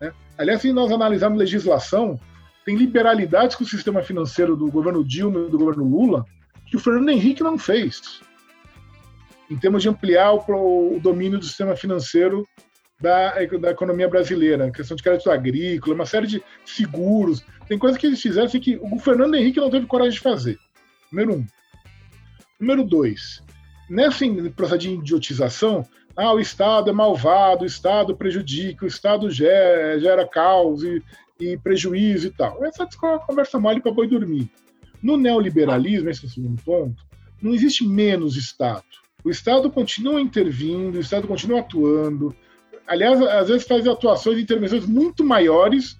[0.00, 0.12] Né?
[0.36, 2.20] Aliás, se nós analisarmos legislação,
[2.64, 6.24] tem liberalidades com o sistema financeiro do governo Dilma e do governo Lula
[6.66, 8.20] que o Fernando Henrique não fez.
[9.50, 12.46] Em termos de ampliar o, o domínio do sistema financeiro
[13.02, 17.44] da, da economia brasileira, questão de crédito agrícola, uma série de seguros.
[17.66, 20.58] Tem coisas que eles fizeram assim, que o Fernando Henrique não teve coragem de fazer.
[21.10, 21.46] Número um.
[22.58, 23.42] Número dois.
[23.90, 25.84] Nesse processo de idiotização,
[26.14, 31.02] Ah, o Estado é malvado, o Estado prejudica, o Estado gera, gera caos e,
[31.40, 32.62] e prejuízo e tal.
[32.64, 34.50] Essa é conversa mole para boi dormir.
[35.02, 37.02] No neoliberalismo, esse é o segundo ponto,
[37.40, 38.84] não existe menos Estado.
[39.24, 42.34] O Estado continua intervindo, o Estado continua atuando.
[42.92, 45.98] Aliás, às vezes faz atuações e intervenções muito maiores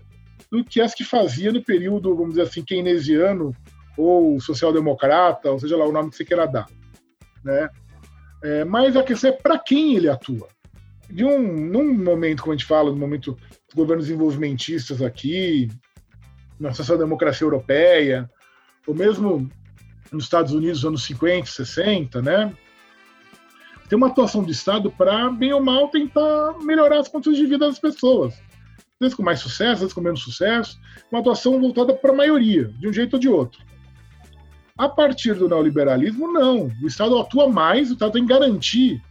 [0.50, 3.56] do que as que fazia no período, vamos dizer assim, keynesiano
[3.96, 6.66] ou social-democrata, ou seja lá o nome que você queira dar.
[7.42, 7.70] Né?
[8.44, 10.46] É, mas a questão é para quem ele atua.
[11.08, 15.70] De um, num momento, como a gente fala, no momento dos governos desenvolvimentistas aqui,
[16.60, 18.30] na social-democracia europeia,
[18.86, 19.50] ou mesmo
[20.12, 22.54] nos Estados Unidos nos anos 50, 60, né?
[23.92, 27.66] Tem uma atuação do Estado para, bem ou mal, tentar melhorar as condições de vida
[27.66, 28.32] das pessoas.
[28.32, 30.80] Às vezes com mais sucesso, às vezes com menos sucesso.
[31.10, 33.60] Uma atuação voltada para a maioria, de um jeito ou de outro.
[34.78, 36.70] A partir do neoliberalismo, não.
[36.82, 39.02] O Estado atua mais, o Estado tem que garantir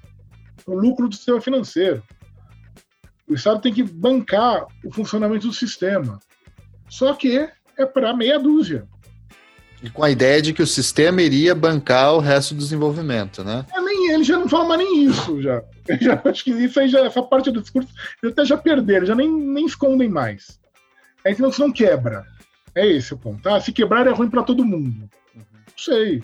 [0.65, 2.01] o lucro do sistema financeiro.
[3.27, 6.19] O Estado tem que bancar o funcionamento do sistema.
[6.89, 7.47] Só que
[7.77, 8.87] é para meia dúzia.
[9.83, 13.65] E com a ideia de que o sistema iria bancar o resto do desenvolvimento, né?
[13.73, 15.63] É, nem, ele já não fala mais nem isso, já.
[15.87, 17.89] Eu já acho que isso aí já, essa parte do discurso,
[18.21, 20.59] eles até já perderam, já nem, nem escondem mais.
[21.25, 22.25] Aí senão você não quebra.
[22.75, 23.47] É esse o ponto.
[23.49, 25.09] Ah, se quebrar é ruim para todo mundo.
[25.35, 26.23] Não sei.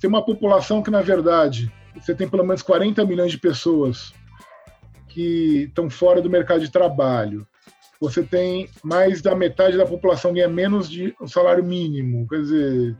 [0.00, 4.12] Tem uma população que, na verdade, você tem pelo menos 40 milhões de pessoas
[5.08, 7.46] que estão fora do mercado de trabalho.
[8.00, 12.28] Você tem mais da metade da população ganha menos de um salário mínimo.
[12.28, 12.96] Quer dizer,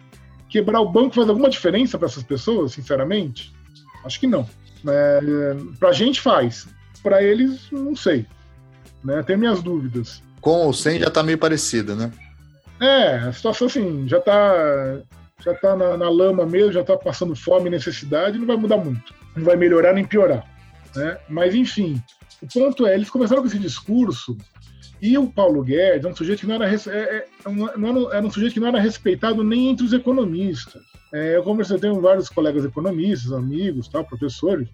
[0.49, 3.53] quebrar o banco faz alguma diferença para essas pessoas, sinceramente?
[4.05, 4.49] Acho que não.
[4.87, 5.20] É,
[5.79, 6.66] para a gente faz.
[7.03, 8.27] Para eles, não sei.
[9.05, 9.23] Né?
[9.23, 10.20] Tenho minhas dúvidas.
[10.41, 12.12] Com ou sem já está meio parecida, né?
[12.81, 15.01] É, a situação assim, já está
[15.45, 18.77] já tá na, na, lama mesmo, já está passando fome e necessidade, não vai mudar
[18.77, 19.15] muito.
[19.37, 20.45] Não vai melhorar nem piorar.
[20.97, 21.16] Né?
[21.29, 22.03] Mas, enfim,
[22.43, 24.37] o ponto é, eles começaram com esse discurso
[25.01, 27.27] e o Paulo Guedes é um sujeito que não era, é, é, é
[27.77, 30.83] não era um sujeito que não era respeitado nem entre os economistas.
[31.12, 34.69] É, eu conversei, tenho vários colegas economistas, amigos, tal, professores.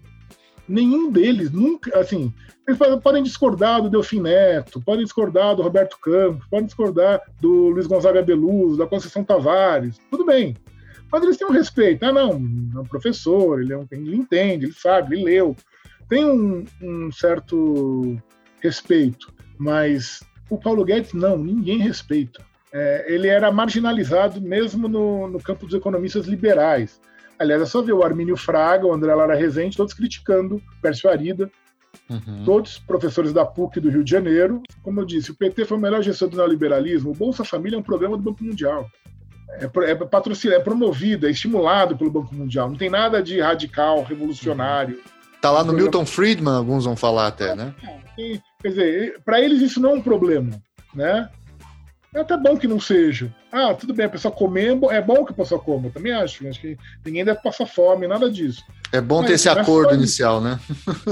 [0.67, 2.33] Nenhum deles nunca, assim,
[2.67, 7.85] eles podem discordar do Delfim Neto, podem discordar do Roberto Campos, podem discordar do Luiz
[7.85, 10.55] Gonzaga Beluso, da Conceição Tavares, tudo bem.
[11.11, 12.03] Mas eles têm um respeito.
[12.03, 15.55] Ah, não, é um professor, ele, é um, ele entende, ele sabe, ele leu.
[16.09, 18.17] Tem um, um certo
[18.59, 19.34] respeito.
[19.57, 22.43] Mas o Paulo Guedes, não, ninguém respeita.
[22.71, 26.99] É, ele era marginalizado mesmo no, no campo dos economistas liberais.
[27.39, 31.49] Aliás, é só ver o Armínio Fraga, o André Lara Rezende, todos criticando Pércio Arida,
[32.09, 32.43] uhum.
[32.45, 34.61] todos professores da PUC do Rio de Janeiro.
[34.83, 37.11] Como eu disse, o PT foi o melhor gestor do neoliberalismo.
[37.11, 38.89] O Bolsa Família é um programa do Banco Mundial.
[39.49, 42.69] É, é patrocinado, é promovido, é estimulado pelo Banco Mundial.
[42.69, 44.99] Não tem nada de radical, revolucionário.
[45.41, 47.73] Tá lá no Milton Friedman, alguns vão falar até, né?
[48.17, 50.59] É, quer dizer, para eles isso não é um problema,
[50.93, 51.29] né?
[52.15, 53.31] É até bom que não seja.
[53.51, 56.47] Ah, tudo bem, a pessoa comer, é bom é que a pessoa coma, também acho.
[56.47, 58.63] Acho que ninguém deve passar fome, nada disso.
[58.91, 60.59] É bom Mas, ter esse acordo inicial, né?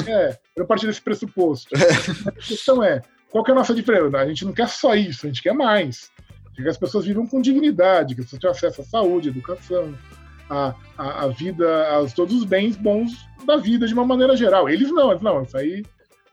[0.08, 1.70] É, eu partir desse pressuposto.
[1.78, 2.30] É.
[2.30, 4.18] A questão é, qual que é a nossa diferença?
[4.18, 6.10] A gente não quer só isso, a gente quer mais.
[6.56, 9.94] Que as pessoas vivam com dignidade, que as pessoas tenham acesso à saúde, à educação,
[10.50, 13.12] à, à, à vida, a todos os bens bons
[13.46, 14.70] da vida de uma maneira geral.
[14.70, 15.84] Eles não, eles não, isso aí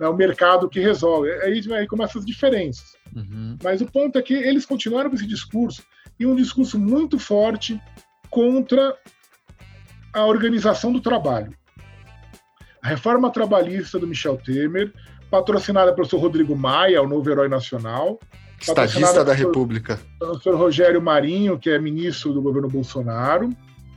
[0.00, 1.30] é o mercado que resolve.
[1.42, 2.96] Aí, aí começam as diferenças.
[3.14, 3.56] Uhum.
[3.62, 5.82] Mas o ponto é que eles continuaram com esse discurso
[6.18, 7.80] e um discurso muito forte
[8.30, 8.96] contra
[10.12, 11.54] a organização do trabalho.
[12.82, 14.92] A reforma trabalhista do Michel Temer,
[15.30, 18.18] patrocinada pelo senhor Rodrigo Maia, o novo herói nacional.
[18.58, 20.00] Estadista da República.
[20.18, 23.50] Pelo senhor Rogério Marinho, que é ministro do governo Bolsonaro.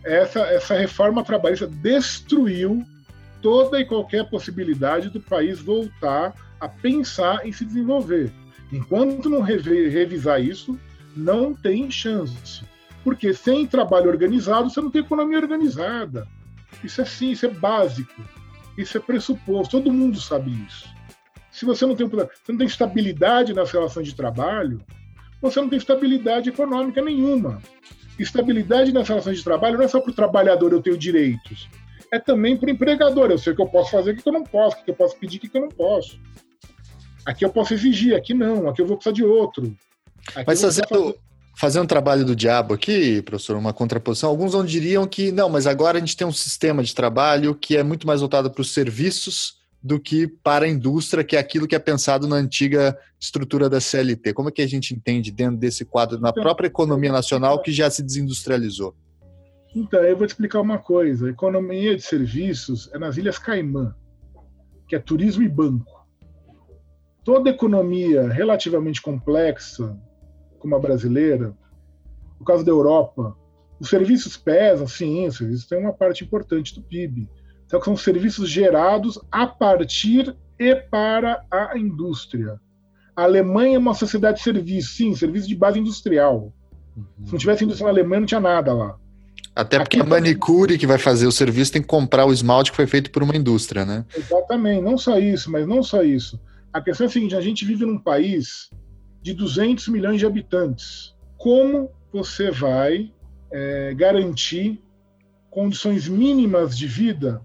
[0.04, 2.84] Essa, essa reforma trabalhista destruiu
[3.44, 8.32] toda e qualquer possibilidade do país voltar a pensar em se desenvolver.
[8.72, 10.80] Enquanto não revisar isso,
[11.16, 12.64] não tem chance.
[13.04, 16.26] Porque sem trabalho organizado, você não tem economia organizada.
[16.84, 18.24] Isso é sim, isso é básico.
[18.78, 19.78] Isso é pressuposto.
[19.78, 20.88] Todo mundo sabe isso.
[21.52, 24.82] Se você não tem, você não tem estabilidade nas relações de trabalho,
[25.42, 27.62] você não tem estabilidade econômica nenhuma.
[28.18, 31.68] Estabilidade nas relações de trabalho não é só para o trabalhador eu tenho direitos
[32.14, 33.32] é também para o empregador.
[33.32, 34.96] Eu sei o que eu posso fazer, o que eu não posso, o que eu
[34.96, 36.20] posso pedir, o que eu não posso.
[37.26, 39.76] Aqui eu posso exigir, aqui não, aqui eu vou precisar de outro.
[40.36, 41.16] Aqui mas fazendo, fazer...
[41.58, 45.66] fazendo um trabalho do diabo aqui, professor, uma contraposição, alguns não diriam que não, mas
[45.66, 48.72] agora a gente tem um sistema de trabalho que é muito mais voltado para os
[48.72, 53.68] serviços do que para a indústria, que é aquilo que é pensado na antiga estrutura
[53.68, 54.34] da CLT.
[54.34, 57.72] Como é que a gente entende dentro desse quadro, na então, própria economia nacional que
[57.72, 58.94] já se desindustrializou?
[59.76, 61.28] Então, eu vou te explicar uma coisa.
[61.28, 63.96] A economia de serviços é nas Ilhas Caimã,
[64.88, 66.06] que é turismo e banco.
[67.24, 69.98] Toda economia relativamente complexa,
[70.60, 71.56] como a brasileira,
[72.40, 73.36] no caso da Europa,
[73.80, 77.28] os serviços pesam, sim, os serviços têm uma parte importante do PIB.
[77.66, 82.60] Então, são serviços gerados a partir e para a indústria.
[83.16, 86.54] A Alemanha é uma sociedade de serviço, sim, serviço de base industrial.
[86.96, 87.26] Uhum.
[87.26, 89.00] Se não tivesse indústria na Alemanha, não tinha nada lá.
[89.56, 92.76] Até porque a manicure que vai fazer o serviço tem que comprar o esmalte que
[92.76, 94.04] foi feito por uma indústria, né?
[94.16, 96.40] Exatamente, não só isso, mas não só isso.
[96.72, 98.72] A questão é a seguinte: a gente vive num país
[99.22, 101.16] de 200 milhões de habitantes.
[101.38, 103.12] Como você vai
[103.52, 104.82] é, garantir
[105.52, 107.40] condições mínimas de vida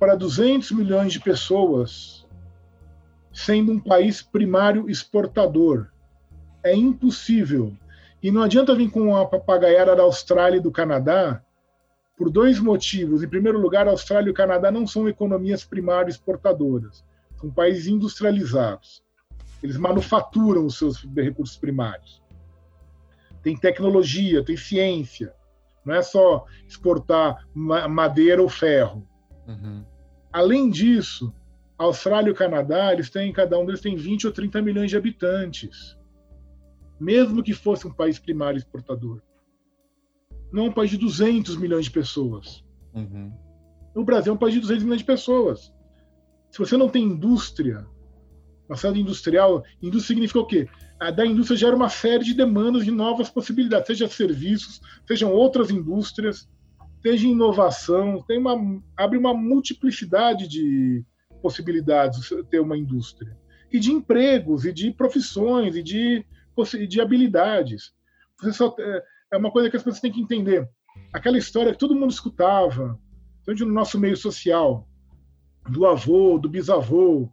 [0.00, 2.26] para 200 milhões de pessoas,
[3.32, 5.86] sendo um país primário exportador?
[6.64, 7.72] É impossível.
[8.20, 11.42] E não adianta vir com a papagaiada da Austrália e do Canadá,
[12.22, 13.24] por dois motivos.
[13.24, 17.04] Em primeiro lugar, a Austrália e o Canadá não são economias primárias exportadoras,
[17.34, 19.02] são países industrializados.
[19.60, 22.22] Eles manufaturam os seus recursos primários.
[23.42, 25.34] Tem tecnologia, tem ciência.
[25.84, 29.04] Não é só exportar madeira ou ferro.
[29.48, 29.84] Uhum.
[30.32, 31.34] Além disso,
[31.76, 34.90] a Austrália e o Canadá, eles têm, cada um deles tem 20 ou 30 milhões
[34.90, 35.98] de habitantes.
[37.00, 39.20] Mesmo que fosse um país primário exportador
[40.52, 42.62] não é um país de 200 milhões de pessoas.
[42.94, 43.32] Uhum.
[43.94, 45.72] O Brasil é um país de 200 milhões de pessoas.
[46.50, 47.86] Se você não tem indústria,
[48.68, 50.68] uma cidade industrial, indústria significa o quê?
[51.00, 55.70] A da indústria gera uma série de demandas de novas possibilidades, seja serviços, sejam outras
[55.70, 56.48] indústrias,
[57.02, 61.04] seja inovação, tem uma, abre uma multiplicidade de
[61.40, 63.36] possibilidades ter uma indústria.
[63.72, 66.24] E de empregos, e de profissões, e de,
[66.88, 67.92] de habilidades.
[68.38, 70.68] Você só, é, é uma coisa que as pessoas têm que entender.
[71.12, 72.98] Aquela história que todo mundo escutava,
[73.44, 74.86] tanto no nosso meio social,
[75.68, 77.28] do avô, do bisavô,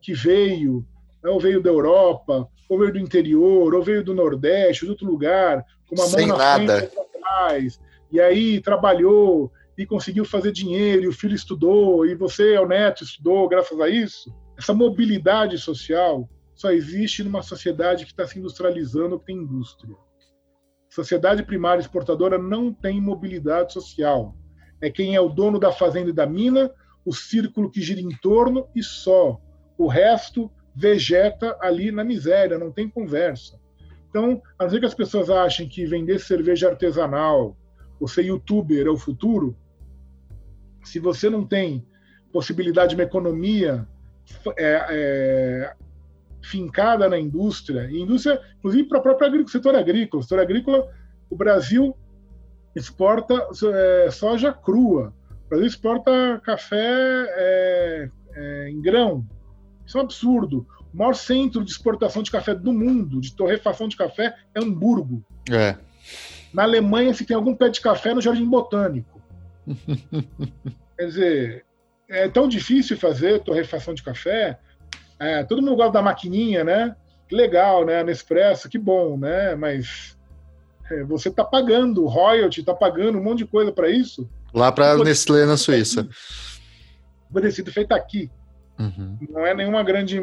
[0.00, 0.86] que veio,
[1.22, 5.06] né, ou veio da Europa, ou veio do interior, ou veio do Nordeste, de outro
[5.06, 6.78] lugar, com uma Sem mão na nada.
[6.78, 7.80] frente e atrás,
[8.12, 12.68] e aí trabalhou e conseguiu fazer dinheiro, e o filho estudou, e você, é o
[12.68, 14.32] neto, estudou graças a isso.
[14.56, 19.96] Essa mobilidade social só existe numa sociedade que está se industrializando, que tem indústria.
[21.00, 24.34] Sociedade primária exportadora não tem mobilidade social.
[24.80, 26.70] É quem é o dono da fazenda e da mina,
[27.04, 29.40] o círculo que gira em torno e só.
[29.78, 33.58] O resto vegeta ali na miséria, não tem conversa.
[34.08, 37.56] Então, às vezes que as pessoas achem que vender cerveja artesanal
[37.98, 39.56] ou ser youtuber é o futuro,
[40.84, 41.86] se você não tem
[42.32, 43.86] possibilidade de uma economia
[44.58, 45.74] é, é,
[46.42, 50.20] fincada na indústria, e indústria, inclusive para o próprio setor agrícola.
[50.20, 50.88] O setor agrícola,
[51.28, 51.96] o Brasil
[52.74, 55.12] exporta é, soja crua,
[55.46, 59.26] o Brasil exporta café é, é, em grão.
[59.86, 60.66] Isso é um absurdo.
[60.92, 65.24] O maior centro de exportação de café do mundo, de torrefação de café, é Hamburgo.
[65.50, 65.76] É.
[66.52, 69.20] Na Alemanha, se tem algum pé de café no Jardim Botânico.
[70.98, 71.64] Quer dizer,
[72.08, 74.58] é tão difícil fazer torrefação de café
[75.20, 76.96] é, todo mundo gosta da maquininha, né?
[77.28, 78.02] Que legal, né?
[78.02, 79.54] Nespresso, que bom, né?
[79.54, 80.16] Mas
[80.90, 84.28] é, você está pagando royalty, está pagando um monte de coisa para isso.
[84.52, 86.08] Lá para Nestlé na Suíça.
[87.30, 88.30] Poderia ser feito aqui.
[88.78, 89.18] Uhum.
[89.28, 90.18] Não é nenhuma grande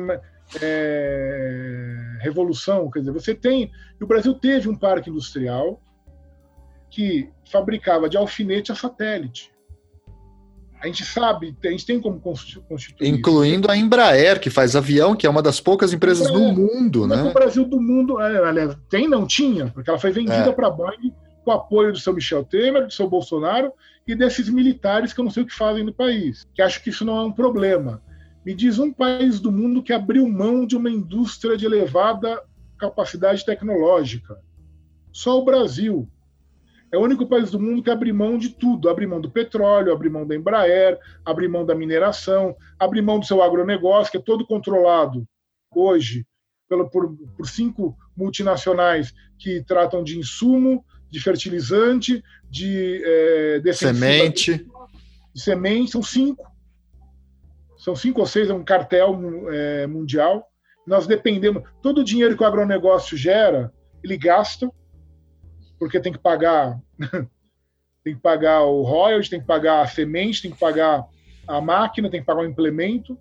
[0.62, 2.90] é, revolução.
[2.90, 3.72] Quer dizer, você tem.
[4.02, 5.80] E o Brasil teve um parque industrial
[6.90, 9.52] que fabricava de alfinete a satélite.
[10.82, 13.08] A gente sabe, a gente tem como constituir.
[13.08, 13.72] Incluindo isso.
[13.72, 17.24] a Embraer, que faz avião, que é uma das poucas empresas Embraer, do mundo, né?
[17.24, 20.52] O Brasil do mundo, é, aliás, tem, não tinha, porque ela foi vendida é.
[20.52, 21.14] para a Boeing
[21.44, 23.72] com o apoio do seu Michel Temer, do seu Bolsonaro
[24.08, 26.90] e desses militares que eu não sei o que fazem no país, que acho que
[26.90, 28.02] isso não é um problema.
[28.46, 32.42] Me diz um país do mundo que abriu mão de uma indústria de elevada
[32.78, 34.38] capacidade tecnológica.
[35.12, 36.08] Só o Brasil.
[36.92, 38.90] É o único país do mundo que abre mão de tudo.
[38.90, 43.26] Abre mão do petróleo, abre mão da Embraer, abre mão da mineração, abre mão do
[43.26, 45.28] seu agronegócio, que é todo controlado
[45.76, 46.26] hoje
[46.68, 54.66] pelo, por, por cinco multinacionais que tratam de insumo, de fertilizante, de é, semente.
[55.34, 56.46] De semente, são cinco.
[57.78, 59.20] São cinco ou seis, é um cartel
[59.50, 60.48] é, mundial.
[60.86, 61.64] Nós dependemos.
[61.82, 63.72] Todo o dinheiro que o agronegócio gera,
[64.04, 64.72] ele gasta
[65.80, 66.80] porque tem que pagar
[68.08, 71.06] tem que pagar o royalty, tem que pagar a semente, tem que pagar
[71.46, 73.18] a máquina, tem que pagar o implemento.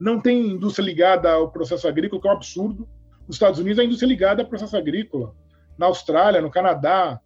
[0.00, 2.88] Não tem indústria ligada ao processo agrícola, que é um absurdo.
[3.26, 5.34] Nos Estados Unidos, a indústria é ligada ao processo agrícola.
[5.76, 7.20] Na Austrália, no Canadá.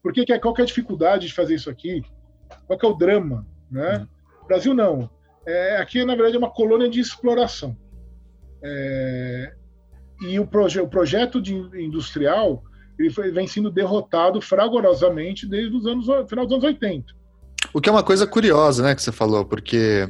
[0.00, 2.02] Por que, qual que é a dificuldade de fazer isso aqui?
[2.68, 3.44] Qual que é o drama?
[3.68, 3.98] Né?
[3.98, 4.46] Uhum.
[4.46, 5.10] Brasil, não.
[5.44, 7.76] É, aqui, na verdade, é uma colônia de exploração.
[8.62, 9.54] É,
[10.22, 12.62] e o, proje o projeto de industrial
[12.98, 17.04] ele foi, vem sendo derrotado fragorosamente desde os anos final dos anos 80.
[17.72, 20.08] O que é uma coisa curiosa, né, que você falou, porque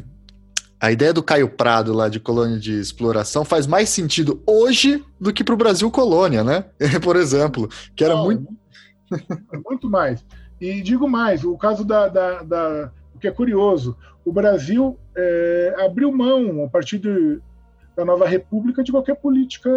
[0.81, 5.33] a ideia do Caio Prado lá de colônia de exploração faz mais sentido hoje do
[5.33, 6.67] que para o Brasil colônia, né?
[7.03, 8.47] Por exemplo, que era Não, muito
[9.65, 10.25] muito mais.
[10.61, 15.75] E digo mais, o caso da, da, da o que é curioso, o Brasil é,
[15.79, 17.41] abriu mão a partir de,
[17.97, 19.71] da nova república de qualquer política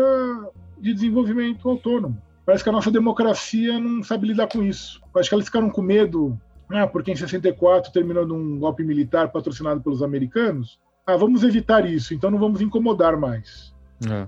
[0.78, 2.22] de desenvolvimento autônomo.
[2.46, 5.02] Parece que a nossa democracia não sabe lidar com isso.
[5.16, 6.40] Acho que eles ficaram com medo,
[6.70, 10.80] ah, porque em 64 terminou num golpe militar patrocinado pelos americanos.
[11.06, 13.74] Ah, vamos evitar isso, então não vamos incomodar mais.
[14.10, 14.28] É.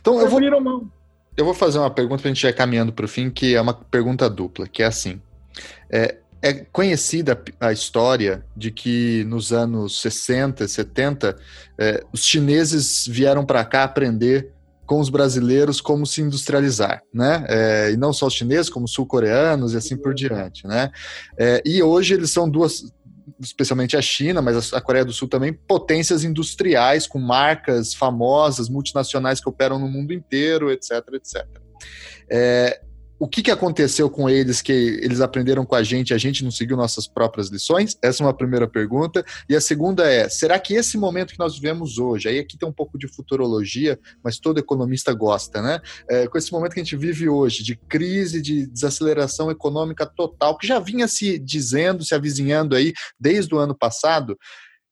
[0.00, 0.40] Então eu vou,
[1.36, 3.60] eu vou fazer uma pergunta para a gente ir caminhando para o fim, que é
[3.60, 5.20] uma pergunta dupla, que é assim.
[5.90, 11.36] É, é conhecida a história de que nos anos 60, 70,
[11.78, 14.52] é, os chineses vieram para cá aprender
[14.86, 17.44] com os brasileiros como se industrializar, né?
[17.48, 20.90] É, e não só os chineses, como os sul-coreanos e assim por diante, né?
[21.38, 22.84] É, e hoje eles são duas,
[23.40, 29.40] especialmente a China, mas a Coreia do Sul também, potências industriais com marcas famosas, multinacionais
[29.40, 31.46] que operam no mundo inteiro, etc, etc.
[32.30, 32.80] É,
[33.18, 36.50] o que, que aconteceu com eles que eles aprenderam com a gente a gente não
[36.50, 37.96] seguiu nossas próprias lições?
[38.02, 39.24] Essa é uma primeira pergunta.
[39.48, 42.68] E a segunda é: será que esse momento que nós vivemos hoje, aí aqui tem
[42.68, 45.80] um pouco de futurologia, mas todo economista gosta, né?
[46.08, 50.58] É, com esse momento que a gente vive hoje, de crise, de desaceleração econômica total,
[50.58, 54.36] que já vinha se dizendo, se avizinhando aí desde o ano passado,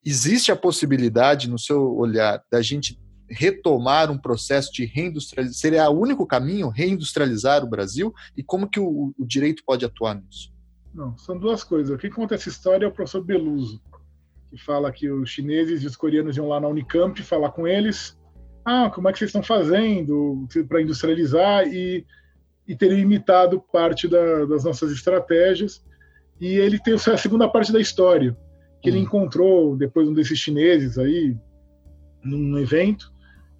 [0.05, 2.99] existe a possibilidade, no seu olhar, da gente
[3.35, 5.61] retomar um processo de reindustrialização?
[5.61, 8.15] Seria o único caminho reindustrializar o Brasil?
[8.37, 10.53] E como que o, o direito pode atuar nisso?
[10.95, 12.01] Não, são duas coisas.
[12.01, 13.83] Quem conta essa história é o professor Beluso,
[14.49, 18.17] que fala que os chineses e os coreanos iam lá na Unicamp falar com eles.
[18.65, 21.67] Ah, como é que vocês estão fazendo para industrializar?
[21.67, 22.07] E,
[22.67, 25.85] e teriam imitado parte da, das nossas estratégias.
[26.41, 28.37] E ele tem a segunda parte da história,
[28.81, 28.95] que hum.
[28.95, 31.37] ele encontrou depois um desses chineses aí,
[32.25, 33.13] num evento,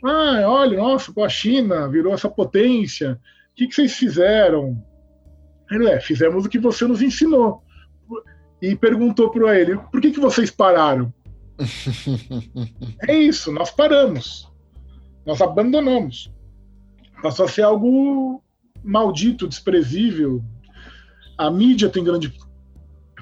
[0.07, 3.19] ah, olha, nossa, a China virou essa potência.
[3.53, 4.85] O que, que vocês fizeram?
[5.71, 7.63] Ele é, fizemos o que você nos ensinou.
[8.61, 11.13] E perguntou para ele, por que, que vocês pararam?
[13.09, 14.53] é isso, nós paramos.
[15.25, 16.31] Nós abandonamos.
[17.23, 18.43] Passou a ser algo
[18.83, 20.45] maldito, desprezível.
[21.39, 22.33] A mídia tem grande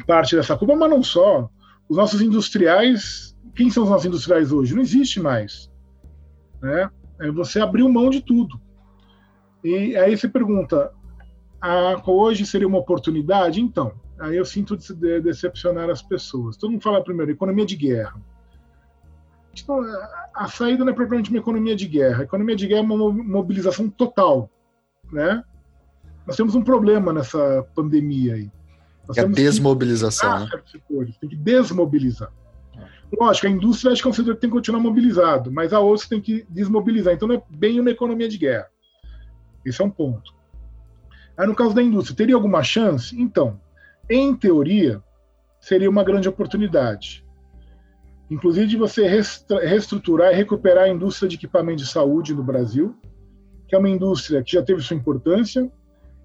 [0.04, 1.48] parte dessa culpa, mas não só.
[1.88, 4.74] Os nossos industriais, quem são os nossos industriais hoje?
[4.74, 5.71] Não existe mais
[6.62, 6.88] né?
[7.18, 8.60] É você abriu mão de tudo.
[9.62, 10.92] E aí você pergunta,
[11.60, 13.60] ah, hoje seria uma oportunidade?
[13.60, 16.56] Então, aí eu sinto de decepcionar as pessoas.
[16.56, 18.14] Todo mundo fala primeiro, economia de guerra.
[19.52, 19.80] Então,
[20.34, 22.20] a saída não é propriamente uma economia de guerra.
[22.20, 24.50] A economia de guerra é uma mobilização total,
[25.12, 25.44] né?
[26.26, 28.50] Nós temos um problema nessa pandemia aí.
[29.06, 30.40] Nós é a desmobilização.
[30.40, 30.48] Né?
[31.20, 32.32] Tem que desmobilizar.
[33.18, 35.80] Lógico, a indústria acho que é um setor que tem que continuar mobilizado, mas a
[35.80, 37.12] outra tem que desmobilizar.
[37.12, 38.68] Então não é bem uma economia de guerra.
[39.64, 40.34] Esse é um ponto.
[41.36, 43.14] Aí no caso da indústria, teria alguma chance?
[43.20, 43.60] Então,
[44.08, 45.02] em teoria,
[45.60, 47.24] seria uma grande oportunidade.
[48.30, 52.96] Inclusive de você reestruturar e recuperar a indústria de equipamento de saúde no Brasil,
[53.68, 55.70] que é uma indústria que já teve sua importância,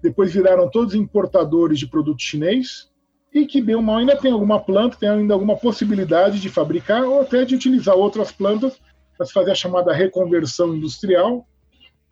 [0.02, 2.90] depois viraram todos importadores de produto chinês,
[3.32, 7.02] e que bem ou mal ainda tem alguma planta, tem ainda alguma possibilidade de fabricar
[7.04, 8.80] ou até de utilizar outras plantas
[9.16, 11.46] para se fazer a chamada reconversão industrial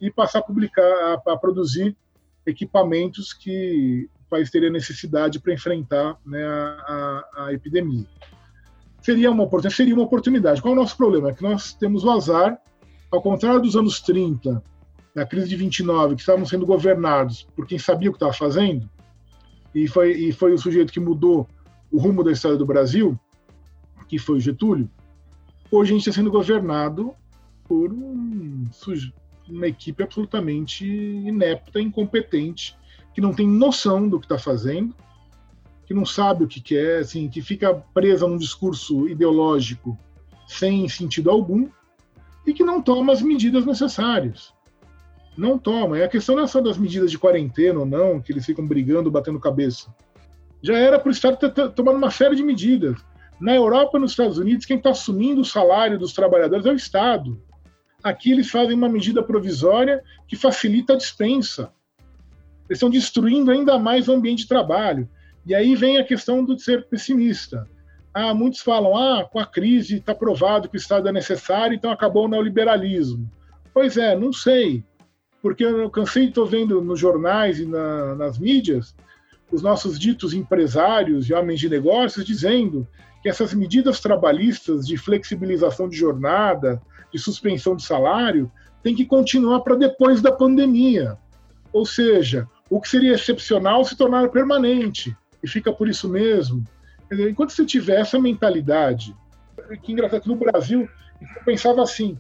[0.01, 1.97] e passar a publicar, a, a produzir
[2.45, 8.07] equipamentos que o país teria necessidade para enfrentar né, a, a, a, epidemia.
[9.01, 10.61] Seria uma, oportunidade, seria uma oportunidade.
[10.61, 11.31] Qual é o nosso problema?
[11.31, 12.59] É que nós temos o azar,
[13.11, 14.63] ao contrário dos anos 30,
[15.15, 18.89] da crise de 29, que estavam sendo governados por quem sabia o que estava fazendo,
[19.77, 21.47] e foi, e foi o sujeito que mudou
[21.93, 23.19] o rumo da história do Brasil,
[24.09, 24.91] que foi o Getúlio,
[25.71, 27.13] hoje a gente está sendo governado
[27.65, 28.65] por um,
[29.47, 32.75] uma equipe absolutamente inepta, incompetente,
[33.13, 34.95] que não tem noção do que está fazendo,
[35.85, 39.99] que não sabe o que quer, assim, que fica presa num discurso ideológico
[40.47, 41.69] sem sentido algum
[42.47, 44.56] e que não toma as medidas necessárias
[45.37, 45.99] não toma.
[45.99, 48.67] E a questão não é só das medidas de quarentena ou não, que eles ficam
[48.67, 49.95] brigando, batendo cabeça.
[50.63, 52.99] Já era para o Estado ter tomado uma série de medidas.
[53.41, 56.77] Na Europa e nos Estados Unidos, quem está assumindo o salário dos trabalhadores é o
[56.77, 57.41] Estado.
[58.03, 61.71] Aqui eles fazem uma medida provisória que facilita a dispensa.
[62.69, 65.09] Eles estão destruindo ainda mais o ambiente de trabalho.
[65.45, 67.69] E aí vem a questão do ser pessimista.
[68.13, 71.91] Ah, muitos falam, ah, com a crise está provado que o Estado é necessário, então
[71.91, 73.31] acabou o neoliberalismo.
[73.75, 74.83] Pois é, não sei,
[75.47, 78.97] porque eu cansei de estar vendo nos jornais e na, nas mídias
[79.49, 82.85] os nossos ditos empresários e homens de negócios dizendo
[83.23, 86.83] que essas medidas trabalhistas de flexibilização de jornada,
[87.13, 88.51] de suspensão de salário,
[88.83, 91.17] têm que continuar para depois da pandemia.
[91.73, 96.65] Ou seja, o que seria excepcional se tornar permanente e fica por isso mesmo.
[97.13, 99.15] Enquanto você tiver essa mentalidade,
[99.81, 100.89] que engraçado que no Brasil,
[101.21, 102.19] eu pensava assim,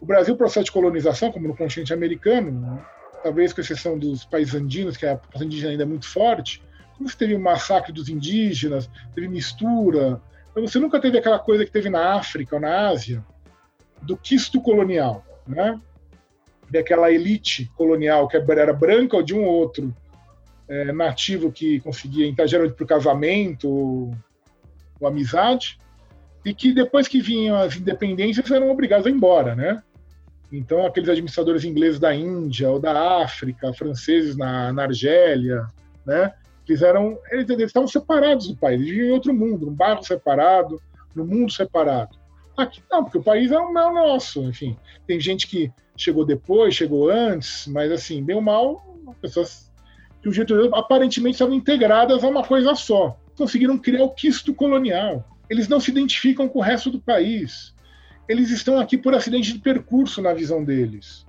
[0.00, 2.82] o Brasil, processo de colonização, como no continente americano,
[3.22, 6.62] talvez com exceção dos países andinos, que a população indígena ainda é muito forte,
[6.96, 10.20] como você teve o massacre dos indígenas, teve mistura,
[10.50, 13.24] então você nunca teve aquela coisa que teve na África ou na Ásia,
[14.02, 15.78] do quisto colonial, né?
[16.70, 19.94] Daquela elite colonial que era branca ou de um ou outro
[20.68, 24.14] é, nativo que conseguia entrar geralmente por casamento ou,
[25.00, 25.78] ou amizade,
[26.44, 29.82] e que depois que vinham as independências eram obrigados a ir embora, né?
[30.52, 35.66] Então, aqueles administradores ingleses da Índia ou da África, franceses na, na Argélia,
[36.04, 36.32] né?
[36.66, 40.80] Fizeram, eles, eles estavam separados do país, eles viviam em outro mundo, num bairro separado,
[41.14, 42.16] num mundo separado.
[42.56, 44.76] Aqui não, porque o país é o, é o nosso, enfim.
[45.06, 48.84] Tem gente que chegou depois, chegou antes, mas assim, bem ou mal,
[49.20, 49.70] pessoas
[50.22, 53.18] que o Getúlio aparentemente estavam integradas a uma coisa só.
[53.36, 55.24] Conseguiram criar o quisto colonial.
[55.48, 57.74] Eles não se identificam com o resto do país.
[58.30, 61.26] Eles estão aqui por acidente de percurso na visão deles.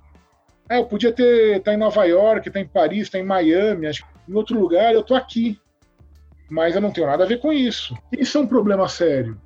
[0.70, 3.24] É, eu podia ter estar tá em Nova York, estar tá em Paris, estar tá
[3.24, 5.60] em Miami, acho em outro lugar, eu estou aqui.
[6.48, 7.98] Mas eu não tenho nada a ver com isso.
[8.12, 9.42] Isso é um problema sério.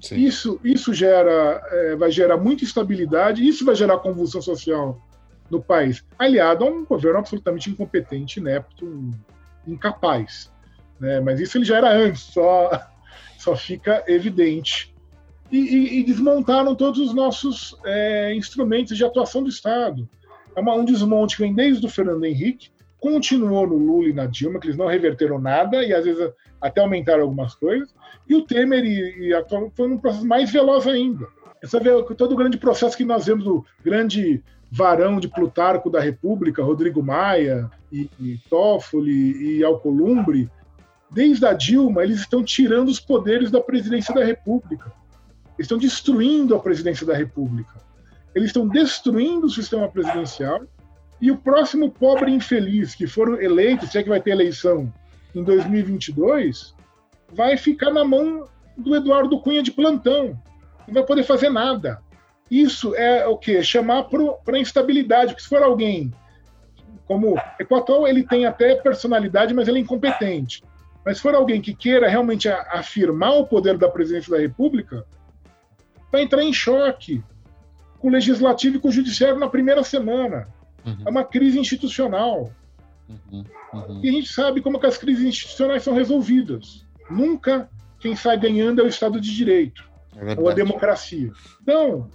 [0.00, 0.16] Sim.
[0.16, 5.00] Isso, isso gera, é, vai gerar muita instabilidade, isso vai gerar convulsão social
[5.48, 9.12] no país, aliado a um governo absolutamente incompetente, inepto,
[9.64, 10.52] incapaz.
[10.98, 11.20] Né?
[11.20, 12.70] Mas isso ele já era antes, só,
[13.38, 14.92] só fica evidente.
[15.50, 20.08] E, e, e desmontaram todos os nossos é, instrumentos de atuação do Estado.
[20.54, 22.70] É uma, um desmonte que vem desde o Fernando Henrique,
[23.00, 26.30] continuou no Lula e na Dilma, que eles não reverteram nada e às vezes
[26.60, 27.94] até aumentaram algumas coisas,
[28.28, 29.44] e o Temer e, e a,
[29.74, 31.26] foi um processo mais veloz ainda.
[31.62, 36.00] Você vê todo o grande processo que nós vemos, o grande varão de Plutarco da
[36.00, 40.48] República, Rodrigo Maia e, e Toffoli e Alcolumbre,
[41.10, 44.92] desde a Dilma, eles estão tirando os poderes da presidência da República.
[45.58, 47.74] Eles estão destruindo a presidência da República.
[48.34, 50.62] Eles estão destruindo o sistema presidencial.
[51.20, 54.92] E o próximo pobre infeliz que for eleito, se é que vai ter eleição
[55.34, 56.74] em 2022,
[57.32, 60.40] vai ficar na mão do Eduardo Cunha de plantão.
[60.86, 62.00] Não vai poder fazer nada.
[62.48, 63.60] Isso é o que?
[63.64, 64.04] Chamar
[64.44, 65.32] para instabilidade.
[65.32, 66.12] Porque se for alguém
[67.04, 70.62] como Equator, ele tem até personalidade, mas ele é incompetente.
[71.04, 75.04] Mas se for alguém que queira realmente afirmar o poder da presidência da República,
[76.10, 77.22] vai entrar em choque
[77.98, 80.48] com o legislativo e com o judiciário na primeira semana.
[80.84, 81.02] Uhum.
[81.06, 82.52] É uma crise institucional.
[83.08, 83.44] Uhum.
[83.72, 84.00] Uhum.
[84.02, 86.86] E a gente sabe como que as crises institucionais são resolvidas.
[87.10, 87.68] Nunca
[88.00, 91.30] quem sai ganhando é o Estado de Direito é ou a democracia.
[91.62, 92.08] Então,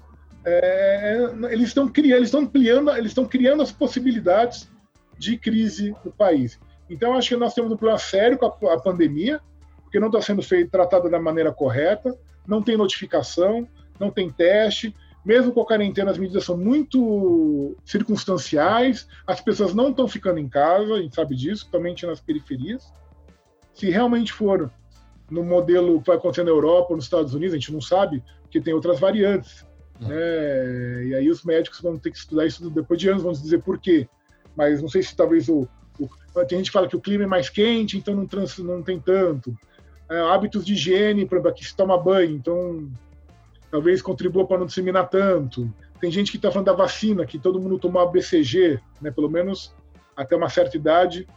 [0.45, 4.69] é, eles estão criando, eles estão ampliando, eles estão criando as possibilidades
[5.17, 6.59] de crise no país.
[6.89, 9.39] Então, acho que nós temos um problema sério com a, a pandemia,
[9.83, 12.17] porque não está sendo feito, tratada da maneira correta,
[12.47, 13.67] não tem notificação,
[13.99, 14.93] não tem teste.
[15.25, 20.49] Mesmo com a quarentena, as medidas são muito circunstanciais, as pessoas não estão ficando em
[20.49, 22.91] casa, a gente sabe disso, principalmente nas periferias.
[23.73, 24.69] Se realmente for
[25.31, 28.21] no modelo que vai acontecer na Europa ou nos Estados Unidos, a gente não sabe,
[28.41, 29.65] porque tem outras variantes.
[29.99, 31.05] Né?
[31.05, 33.79] E aí os médicos vão ter que estudar isso depois de anos, vão dizer por
[33.79, 34.07] quê.
[34.55, 35.67] Mas não sei se talvez o,
[35.99, 36.09] o
[36.45, 38.99] tem gente que fala que o clima é mais quente, então não, trans, não tem
[38.99, 39.55] tanto.
[40.09, 42.91] É, hábitos de higiene, para aqui se toma banho, então
[43.73, 45.67] talvez contribua para não disseminar tanto.
[45.99, 49.09] Tem gente que está falando da vacina, que todo mundo tomou a BCG, né?
[49.09, 49.75] pelo menos
[50.15, 51.27] até uma certa idade,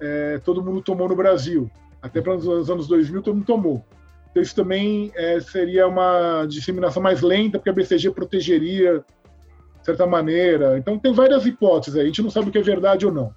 [0.00, 1.70] é, todo mundo tomou no Brasil.
[2.02, 3.84] Até para os anos 2000, todo mundo tomou.
[4.28, 9.04] Então, isso também é, seria uma disseminação mais lenta, porque a BCG protegeria
[9.78, 10.76] de certa maneira.
[10.76, 12.02] Então, tem várias hipóteses aí.
[12.02, 13.32] A gente não sabe o que é verdade ou não.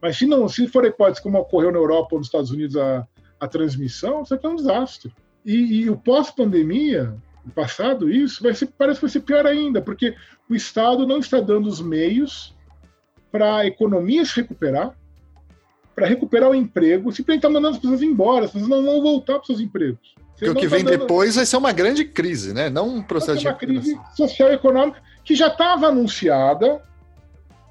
[0.00, 3.06] Mas se não, se for hipótese como ocorreu na Europa ou nos Estados Unidos a,
[3.38, 5.12] a transmissão, isso aqui é um desastre.
[5.48, 7.14] E, e o pós-pandemia,
[7.54, 10.14] passado isso, vai ser, parece que vai ser pior ainda, porque
[10.46, 12.54] o Estado não está dando os meios
[13.32, 14.92] para a economia se recuperar,
[15.94, 19.34] para recuperar o emprego, simplesmente está mandando as pessoas embora, as pessoas não vão voltar
[19.34, 20.14] para os seus empregos.
[20.32, 20.98] Porque o que tá vem dando...
[20.98, 22.68] depois vai ser uma grande crise, né?
[22.68, 23.46] Não um processo de.
[23.46, 26.82] Uma crise social e econômica que já estava anunciada.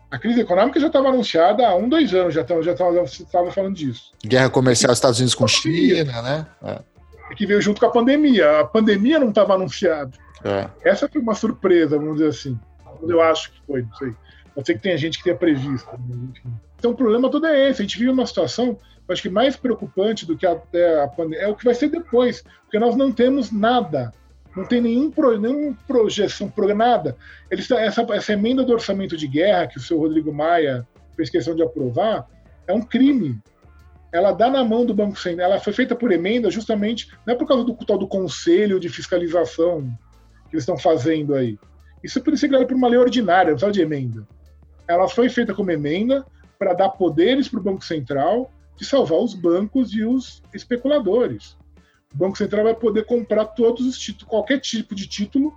[0.09, 4.11] A crise econômica já estava anunciada há um, dois anos, já estava já falando disso.
[4.25, 6.47] Guerra comercial Estados Unidos com China, né?
[6.63, 6.96] É.
[7.29, 8.59] é que veio junto com a pandemia.
[8.59, 10.11] A pandemia não estava anunciada.
[10.43, 10.69] É.
[10.89, 12.59] Essa foi uma surpresa, vamos dizer assim.
[13.07, 14.13] Eu acho que foi, não sei.
[14.53, 15.89] Pode ser que tenha gente que tenha previsto.
[15.95, 16.53] Enfim.
[16.77, 17.81] Então o problema todo é esse.
[17.81, 18.77] A gente vive uma situação,
[19.09, 22.43] acho que mais preocupante do que até a pandemia é o que vai ser depois,
[22.63, 24.11] porque nós não temos nada.
[24.55, 27.15] Não tem nenhum, pro, nenhum projeção, nada.
[27.51, 31.55] Eles, essa, essa emenda do orçamento de guerra que o senhor Rodrigo Maia fez questão
[31.55, 32.27] de aprovar
[32.67, 33.39] é um crime.
[34.11, 35.51] Ela dá na mão do Banco Central.
[35.51, 38.89] Ela foi feita por emenda justamente, não é por causa do tal do conselho de
[38.89, 39.81] fiscalização
[40.49, 41.57] que eles estão fazendo aí.
[42.03, 44.27] Isso poderia ser criado por uma lei ordinária, não de emenda.
[44.87, 46.25] Ela foi feita como emenda
[46.57, 51.57] para dar poderes para o Banco Central de salvar os bancos e os especuladores.
[52.13, 55.53] O Banco Central vai poder comprar todos os títulos, qualquer tipo de título,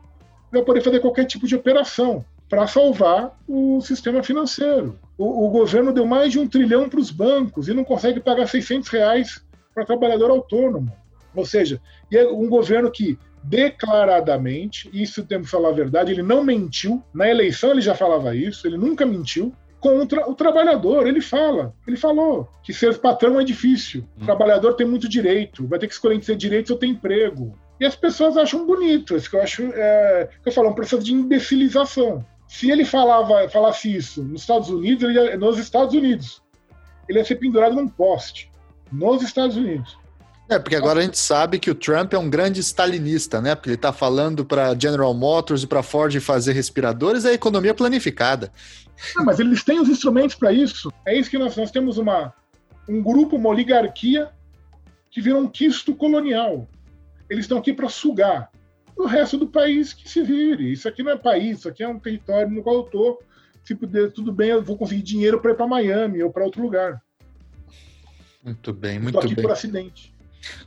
[0.50, 4.98] vai poder fazer qualquer tipo de operação para salvar o sistema financeiro.
[5.20, 8.48] O, o, governo deu mais de um trilhão para os bancos e não consegue pagar
[8.48, 9.44] 600 reais
[9.74, 10.90] para trabalhador autônomo.
[11.36, 11.78] Ou seja,
[12.10, 17.04] é um governo que declaradamente, isso temos que falar a verdade, ele não mentiu.
[17.12, 21.06] Na eleição ele já falava isso, ele nunca mentiu contra o trabalhador.
[21.06, 24.06] Ele fala, ele falou que ser patrão é difícil.
[24.16, 24.24] O hum.
[24.24, 27.54] trabalhador tem muito direito, vai ter que escolher entre ser direito ou ter emprego.
[27.78, 31.12] E as pessoas acham bonito, isso que eu acho, é, eu falo, um processo de
[31.12, 32.24] imbecilização.
[32.50, 36.42] Se ele falava, falasse isso nos Estados Unidos, ele ia, nos Estados Unidos,
[37.08, 38.50] ele ia ser pendurado num poste.
[38.90, 39.96] Nos Estados Unidos.
[40.48, 43.54] É, porque agora a gente sabe que o Trump é um grande stalinista, né?
[43.54, 48.52] Porque ele está falando para General Motors e para Ford fazer respiradores, é economia planificada.
[49.16, 50.92] Ah, mas eles têm os instrumentos para isso.
[51.06, 52.34] É isso que nós, nós temos uma,
[52.88, 54.28] um grupo, uma oligarquia
[55.08, 56.66] que vira um quisto colonial.
[57.30, 58.50] Eles estão aqui para sugar
[59.02, 60.72] o resto do país que se vire.
[60.72, 63.22] Isso aqui não é país, isso aqui é um território no qual eu estou.
[63.64, 66.62] Se puder, tudo bem, eu vou conseguir dinheiro para ir para Miami ou para outro
[66.62, 67.02] lugar.
[68.42, 69.20] Muito bem, muito bem.
[69.20, 69.42] Estou aqui bem.
[69.42, 70.19] por acidente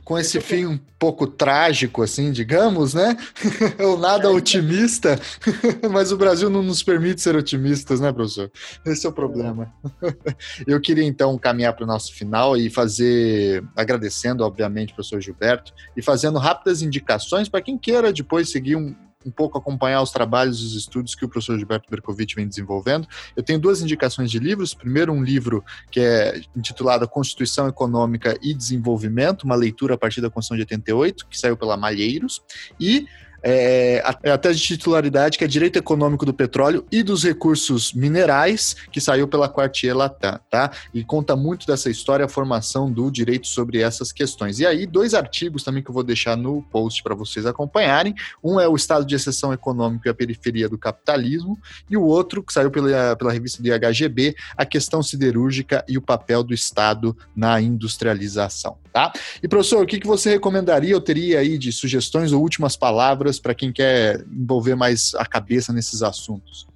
[0.04, 3.16] com esse fim um pouco trágico, assim, digamos, né?
[3.80, 5.18] Ou nada otimista,
[5.90, 8.50] mas o Brasil não nos permite ser otimistas, né, professor?
[8.86, 9.72] Esse é o problema.
[10.66, 16.02] Eu queria então caminhar para o nosso final e fazer, agradecendo, obviamente, professor Gilberto, e
[16.02, 18.94] fazendo rápidas indicações para quem queira depois seguir um,
[19.24, 23.08] um pouco acompanhar os trabalhos e os estudos que o professor Gilberto Bercovitch vem desenvolvendo.
[23.34, 24.74] Eu tenho duas indicações de livros.
[24.74, 30.28] Primeiro, um livro que é intitulado Constituição Econômica e Desenvolvimento, uma leitura a partir da
[30.28, 32.42] Constituição de 88, que saiu pela Malheiros,
[32.78, 33.06] e
[33.44, 39.02] é, até de titularidade, que é Direito Econômico do Petróleo e dos Recursos Minerais, que
[39.02, 40.70] saiu pela Quartier Latam, tá?
[40.94, 44.60] E conta muito dessa história, a formação do direito sobre essas questões.
[44.60, 48.14] E aí, dois artigos também que eu vou deixar no post para vocês acompanharem.
[48.42, 51.58] Um é o Estado de Exceção Econômico e a Periferia do Capitalismo,
[51.90, 56.02] e o outro, que saiu pela, pela revista do IHGB, a questão siderúrgica e o
[56.02, 59.12] papel do Estado na industrialização, tá?
[59.42, 63.33] E, professor, o que, que você recomendaria, ou teria aí de sugestões ou últimas palavras
[63.38, 66.66] para quem quer envolver mais a cabeça nesses assuntos?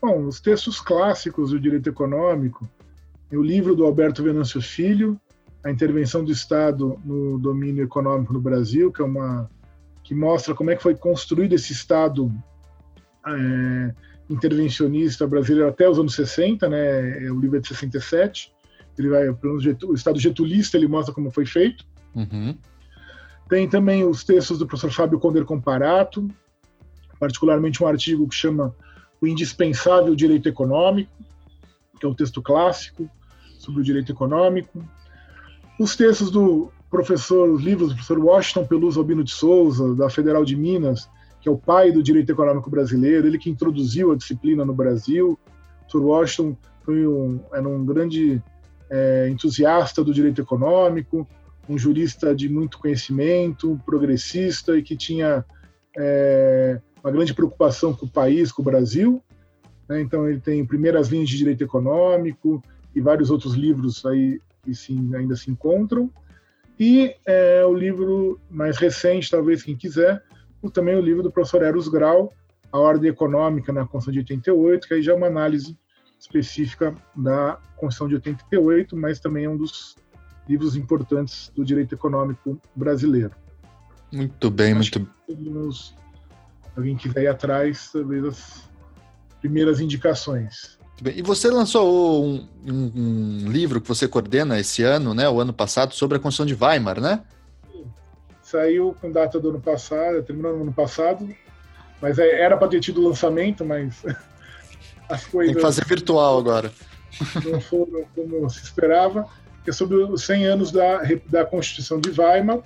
[0.00, 2.68] Bom, os textos clássicos do direito econômico,
[3.30, 5.18] o livro do Alberto Venâncio Filho,
[5.64, 9.48] A Intervenção do Estado no Domínio Econômico no Brasil, que é uma
[10.02, 12.30] que mostra como é que foi construído esse Estado
[13.26, 13.94] é,
[14.28, 17.30] intervencionista brasileiro até os anos 60, né?
[17.30, 18.52] O livro é de 67.
[18.98, 21.84] Ele vai, o Estado getulista, ele mostra como foi feito.
[22.14, 22.56] Uhum.
[23.52, 26.26] Tem também os textos do professor Fábio Conder Comparato,
[27.20, 28.74] particularmente um artigo que chama
[29.20, 31.12] O Indispensável Direito Econômico,
[32.00, 33.10] que é um texto clássico
[33.58, 34.82] sobre o direito econômico.
[35.78, 40.46] Os textos do professor, os livros do professor Washington Peluso Albino de Souza, da Federal
[40.46, 41.06] de Minas,
[41.38, 45.32] que é o pai do direito econômico brasileiro, ele que introduziu a disciplina no Brasil.
[45.32, 46.56] O professor Washington
[46.86, 48.42] foi um, era um grande
[48.88, 51.28] é, entusiasta do direito econômico,
[51.68, 55.44] um jurista de muito conhecimento, progressista e que tinha
[55.96, 59.22] é, uma grande preocupação com o país, com o Brasil.
[59.88, 60.00] Né?
[60.00, 62.62] Então ele tem primeiras linhas de direito econômico
[62.94, 66.10] e vários outros livros aí que sim, ainda se encontram.
[66.78, 70.22] E é, o livro mais recente, talvez quem quiser,
[70.60, 72.32] o, também o livro do professor Eros Grau,
[72.70, 75.76] A Ordem Econômica na Constituição de 88, que aí já é uma análise
[76.18, 79.96] específica da Constituição de 88, mas também é um dos
[80.48, 83.32] livros importantes do direito econômico brasileiro.
[84.10, 85.92] Muito bem, Acho muito bem.
[86.76, 88.62] Alguém quiser ir atrás, talvez as
[89.40, 90.78] primeiras indicações.
[91.04, 95.52] E você lançou um, um, um, livro que você coordena esse ano, né, o ano
[95.52, 97.22] passado, sobre a Constituição de Weimar, né?
[98.40, 101.28] Saiu com data do ano passado, terminou no ano passado,
[102.00, 104.04] mas é, era para ter tido o lançamento, mas
[105.08, 105.52] as coisas.
[105.52, 106.72] Tem que fazer virtual agora.
[107.44, 112.10] Não foram como se esperava que é sobre os 100 anos da, da Constituição de
[112.10, 112.62] Weimar.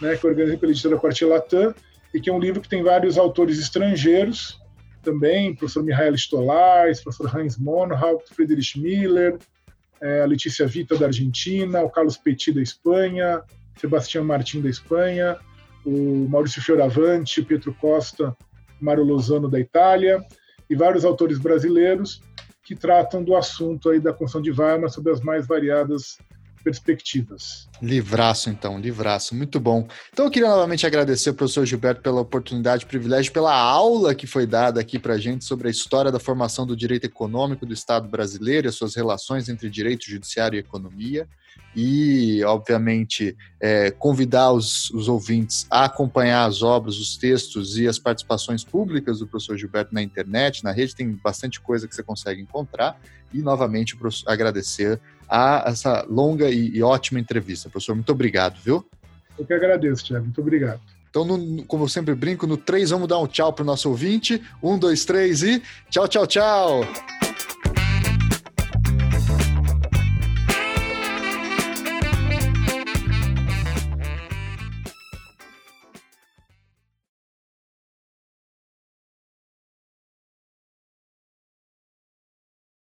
[0.00, 1.74] né, que organiza pela editora Quartier Latam,
[2.14, 4.60] e que é um livro que tem vários autores estrangeiros
[5.02, 9.38] também, professor Mihail Stolars, professor Heinz Monhaupt, Friedrich Miller,
[10.00, 13.42] é, a Letícia Vita da Argentina, o Carlos Petit da Espanha,
[13.76, 15.36] Sebastião Martin da Espanha,
[15.84, 18.36] o Maurício Fioravante, Pietro Costa,
[18.80, 20.22] Mário Lozano da Itália,
[20.68, 22.20] e vários autores brasileiros
[22.68, 26.18] que tratam do assunto aí da construção de Weimar sob as mais variadas
[26.62, 27.68] perspectivas.
[27.80, 29.86] Livraço, então, livraço, muito bom.
[30.12, 34.46] Então eu queria novamente agradecer ao professor Gilberto pela oportunidade, privilégio, pela aula que foi
[34.46, 38.08] dada aqui para a gente sobre a história da formação do direito econômico do Estado
[38.08, 41.28] brasileiro e as suas relações entre direito judiciário e economia.
[41.76, 47.98] E, obviamente, é, convidar os, os ouvintes a acompanhar as obras, os textos e as
[47.98, 52.40] participações públicas do professor Gilberto na internet, na rede, tem bastante coisa que você consegue
[52.40, 52.98] encontrar.
[53.32, 57.68] E, novamente, agradecer a essa longa e, e ótima entrevista.
[57.68, 58.84] Professor, muito obrigado, viu?
[59.38, 60.24] Eu que agradeço, Tiago.
[60.24, 60.80] Muito obrigado.
[61.10, 63.88] Então, no, como eu sempre brinco, no 3 vamos dar um tchau para o nosso
[63.88, 64.42] ouvinte.
[64.62, 67.17] Um, dois, três e tchau, tchau, tchau!